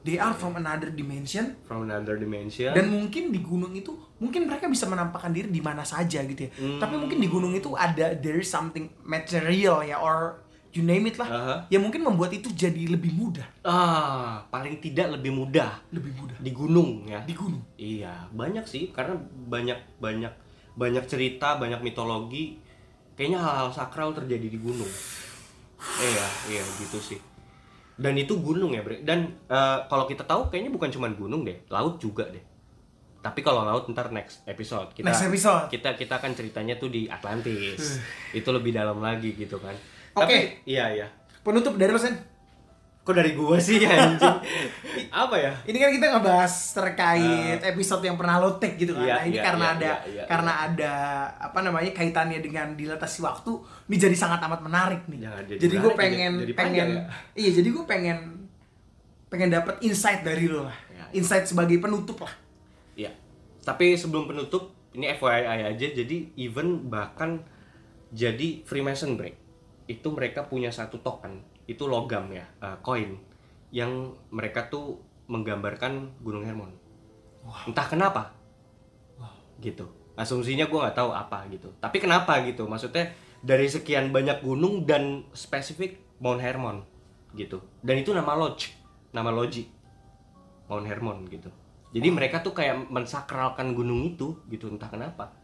They 0.00 0.16
are 0.16 0.32
from 0.32 0.56
another 0.56 0.88
dimension. 0.88 1.60
from 1.68 1.84
another 1.84 2.16
dimension. 2.16 2.72
Dan 2.72 2.88
mungkin 2.88 3.28
di 3.28 3.40
gunung 3.44 3.76
itu, 3.76 3.92
mungkin 4.16 4.48
mereka 4.48 4.64
bisa 4.66 4.88
menampakkan 4.88 5.28
diri 5.28 5.52
di 5.52 5.60
mana 5.60 5.84
saja 5.84 6.24
gitu 6.24 6.48
ya. 6.48 6.50
Hmm. 6.56 6.80
Tapi 6.80 6.94
mungkin 6.96 7.20
di 7.20 7.28
gunung 7.28 7.52
itu 7.52 7.76
ada 7.76 8.16
there 8.16 8.40
is 8.40 8.48
something 8.48 8.88
material 9.04 9.84
ya 9.84 10.00
or 10.00 10.40
you 10.70 10.82
name 10.86 11.06
it 11.10 11.18
lah. 11.18 11.28
Aha. 11.28 11.54
Ya 11.68 11.78
mungkin 11.82 12.00
membuat 12.06 12.30
itu 12.30 12.48
jadi 12.50 12.86
lebih 12.86 13.10
mudah, 13.14 13.46
ah, 13.66 14.46
paling 14.48 14.78
tidak 14.78 15.18
lebih 15.18 15.34
mudah 15.34 15.82
lebih 15.90 16.14
mudah 16.14 16.38
di 16.38 16.50
gunung 16.54 17.06
ya. 17.10 17.20
di 17.26 17.34
gunung. 17.34 17.62
Iya, 17.74 18.30
banyak 18.30 18.64
sih 18.64 18.94
karena 18.94 19.18
banyak 19.50 19.78
banyak 19.98 20.32
banyak 20.78 21.04
cerita, 21.10 21.58
banyak 21.58 21.82
mitologi. 21.82 22.62
Kayaknya 23.18 23.40
hal-hal 23.42 23.68
sakral 23.74 24.16
terjadi 24.16 24.48
di 24.48 24.58
gunung. 24.62 24.88
Iya, 26.00 26.26
iya 26.48 26.62
gitu 26.80 26.96
sih. 27.02 27.18
Dan 28.00 28.16
itu 28.16 28.40
gunung 28.40 28.72
ya, 28.72 28.80
Bre. 28.80 29.04
Dan 29.04 29.28
eh, 29.44 29.78
kalau 29.84 30.08
kita 30.08 30.24
tahu 30.24 30.48
kayaknya 30.48 30.72
bukan 30.72 30.88
cuma 30.88 31.12
gunung 31.12 31.44
deh, 31.44 31.60
laut 31.68 32.00
juga 32.00 32.24
deh. 32.32 32.40
Tapi 33.20 33.44
kalau 33.44 33.68
laut 33.68 33.84
ntar 33.92 34.08
next 34.08 34.40
episode 34.48 34.96
kita 34.96 35.04
Next 35.04 35.28
episode. 35.28 35.68
kita 35.68 35.92
kita 35.92 36.16
akan 36.16 36.32
ceritanya 36.32 36.80
tuh 36.80 36.88
di 36.88 37.04
Atlantis. 37.04 38.00
itu 38.32 38.48
lebih 38.48 38.72
dalam 38.72 38.96
lagi 39.04 39.36
gitu 39.36 39.60
kan. 39.60 39.76
Oke. 40.16 40.24
Tapi 40.24 40.36
iya 40.64 40.88
iya. 40.96 41.06
Penutup 41.44 41.76
dari 41.76 41.92
lo 41.92 42.00
Sen. 42.00 42.16
Kok 43.00 43.16
dari 43.16 43.32
gua 43.32 43.56
sih 43.56 43.80
anjing? 43.80 44.20
Apa 45.24 45.34
ya? 45.40 45.52
Ini 45.64 45.76
kan 45.80 45.90
kita 45.90 46.06
ngebahas 46.12 46.52
terkait 46.76 47.60
episode 47.64 48.04
yang 48.04 48.20
pernah 48.20 48.36
lo 48.36 48.60
take 48.60 48.76
gitu 48.76 48.92
kan. 48.92 49.08
Iya, 49.08 49.14
nah, 49.16 49.22
ini 49.24 49.36
iya, 49.40 49.44
karena 49.48 49.64
iya, 49.64 49.72
ada 49.72 49.88
iya, 49.88 49.96
iya, 50.04 50.22
karena 50.28 50.52
ada 50.68 50.92
apa 51.40 51.58
namanya 51.64 51.90
kaitannya 51.96 52.38
dengan 52.44 52.76
dilatasi 52.76 53.24
waktu, 53.24 53.56
ini 53.88 53.96
jadi 53.96 54.16
sangat 54.16 54.44
amat 54.44 54.60
menarik 54.60 55.02
nih. 55.08 55.24
Jangan 55.24 55.42
jadi 55.48 55.60
jadi 55.64 55.76
gue 55.80 55.92
pengen 55.96 56.32
jadi- 56.32 56.44
jadi 56.44 56.54
pengen 56.54 56.88
ya. 56.92 57.02
iya, 57.40 57.50
jadi 57.56 57.68
gue 57.72 57.84
pengen 57.88 58.18
pengen 59.32 59.48
dapat 59.48 59.74
insight 59.80 60.20
dari 60.20 60.44
lo 60.44 60.68
lah. 60.68 60.76
Ya, 60.92 61.00
ya. 61.00 61.04
Insight 61.16 61.48
sebagai 61.48 61.80
penutup 61.80 62.20
lah. 62.20 62.34
Iya. 63.00 63.16
Tapi 63.64 63.96
sebelum 63.96 64.28
penutup, 64.28 64.76
ini 64.92 65.08
FYI 65.08 65.72
aja. 65.72 65.86
Jadi 65.88 66.36
even 66.36 66.92
bahkan 66.92 67.40
jadi 68.12 68.60
Freemason 68.66 69.16
break 69.16 69.38
itu 69.86 70.06
mereka 70.14 70.46
punya 70.46 70.70
satu 70.70 70.98
token 71.02 71.42
itu 71.70 71.86
logam 71.86 72.26
ya, 72.34 72.42
eh, 72.58 72.76
koin 72.82 73.14
yang 73.70 74.18
mereka 74.34 74.66
tuh 74.66 74.98
menggambarkan 75.30 76.18
Gunung 76.18 76.42
Hermon. 76.42 76.74
Entah 77.70 77.86
kenapa. 77.86 78.34
Gitu. 79.62 79.86
Asumsinya 80.18 80.66
gue 80.66 80.78
nggak 80.82 80.98
tahu 80.98 81.14
apa 81.14 81.46
gitu. 81.54 81.70
Tapi 81.78 82.02
kenapa 82.02 82.42
gitu? 82.42 82.66
Maksudnya 82.66 83.14
dari 83.40 83.70
sekian 83.70 84.10
banyak 84.10 84.42
gunung 84.42 84.84
dan 84.84 85.24
spesifik 85.32 86.02
Mount 86.18 86.42
Hermon 86.42 86.82
gitu. 87.38 87.62
Dan 87.80 88.02
itu 88.02 88.10
nama 88.10 88.34
lodge, 88.34 88.74
nama 89.14 89.30
loji. 89.30 89.70
Mount 90.66 90.86
Hermon 90.86 91.30
gitu. 91.30 91.48
Jadi 91.90 92.08
mereka 92.10 92.42
tuh 92.42 92.54
kayak 92.54 92.90
mensakralkan 92.90 93.74
gunung 93.74 94.02
itu 94.02 94.38
gitu 94.50 94.66
entah 94.70 94.90
kenapa. 94.90 95.34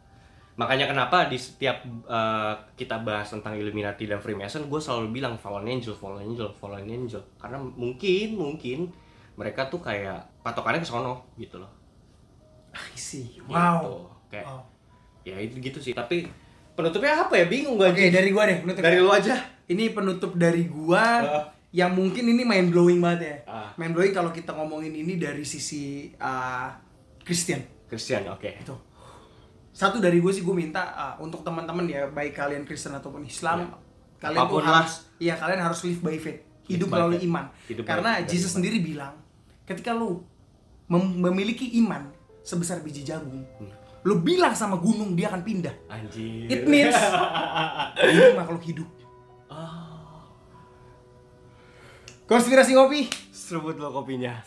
Makanya 0.56 0.88
kenapa 0.88 1.28
di 1.28 1.36
setiap 1.36 1.84
uh, 2.08 2.56
kita 2.72 2.96
bahas 3.04 3.28
tentang 3.28 3.52
Illuminati 3.60 4.08
dan 4.08 4.24
Freemason, 4.24 4.64
gue 4.64 4.80
selalu 4.80 5.12
bilang 5.12 5.36
fallen 5.36 5.68
angel, 5.68 5.92
fallen 5.92 6.24
angel, 6.24 6.48
fallen 6.56 6.88
angel. 6.88 7.20
Karena 7.36 7.60
mungkin 7.60 8.40
mungkin 8.40 8.78
mereka 9.36 9.68
tuh 9.68 9.84
kayak 9.84 10.40
patokannya 10.40 10.80
ke 10.80 10.88
sono 10.88 11.28
gitu 11.36 11.60
loh. 11.60 11.68
I 12.72 12.96
see. 12.96 13.36
Gitu. 13.36 13.52
Wow. 13.52 14.08
Kayak 14.32 14.48
Wow. 14.48 14.60
ya 15.28 15.36
itu 15.44 15.60
gitu 15.60 15.76
sih. 15.76 15.92
Tapi 15.92 16.24
penutupnya 16.72 17.28
apa 17.28 17.36
ya? 17.36 17.44
Bingung 17.44 17.76
gue. 17.76 17.92
Oke, 17.92 18.08
dari 18.08 18.32
gua 18.32 18.48
deh 18.48 18.64
penutup. 18.64 18.80
Dari 18.80 18.96
lu 18.96 19.12
aja. 19.12 19.36
Ini 19.68 19.84
penutup 19.92 20.32
dari 20.40 20.64
gua 20.72 21.04
Ah. 21.20 21.44
yang 21.68 21.92
mungkin 21.92 22.32
ini 22.32 22.48
mind 22.48 22.72
blowing 22.72 22.96
banget 23.04 23.20
ya. 23.20 23.36
Ah. 23.44 23.68
Mind 23.76 23.92
blowing 23.92 24.16
kalau 24.16 24.32
kita 24.32 24.56
ngomongin 24.56 24.96
ini 24.96 25.20
dari 25.20 25.44
sisi 25.44 26.08
uh, 26.16 26.72
Christian. 27.20 27.60
Christian, 27.92 28.24
oke. 28.32 28.48
Itu. 28.56 28.72
Satu 29.76 30.00
dari 30.00 30.18
gue 30.18 30.32
sih 30.32 30.40
gue 30.40 30.56
minta 30.56 30.80
uh, 30.88 31.14
untuk 31.20 31.44
teman-teman 31.44 31.84
ya 31.84 32.08
baik 32.08 32.32
kalian 32.32 32.64
Kristen 32.64 32.96
ataupun 32.96 33.20
Islam, 33.22 33.68
Ya. 33.68 33.76
kalian 34.24 34.40
Apa 34.40 34.48
pun 34.48 34.56
tuh 34.58 34.64
lah. 34.64 34.80
harus 34.80 34.94
iya 35.18 35.36
kalian 35.36 35.60
harus 35.60 35.84
live 35.84 36.00
by 36.00 36.16
faith. 36.16 36.40
Live 36.40 36.64
Hidup 36.72 36.88
by 36.88 36.94
melalui 36.96 37.18
faith. 37.18 37.28
iman. 37.28 37.44
Hidup 37.68 37.84
Karena 37.84 38.10
melalui 38.16 38.30
Jesus 38.32 38.50
sendiri 38.50 38.80
bilang, 38.80 39.12
ketika 39.62 39.92
lu 39.92 40.24
mem- 40.88 41.20
memiliki 41.20 41.76
iman 41.76 42.08
sebesar 42.40 42.80
biji 42.80 43.04
jagung, 43.04 43.44
Hmm. 43.60 43.68
lu 44.02 44.16
bilang 44.18 44.56
sama 44.56 44.80
gunung 44.80 45.12
dia 45.12 45.28
akan 45.28 45.44
pindah. 45.44 45.76
Anjir. 45.86 46.48
It 46.48 46.64
means 46.64 46.96
ini 48.00 48.32
makhluk 48.32 48.64
hidup. 48.64 48.88
Ah. 49.46 50.24
Konspirasi 52.24 52.72
ngopi. 52.72 53.06
Seruput 53.28 53.76
lo 53.76 53.92
kopinya. 53.92 54.40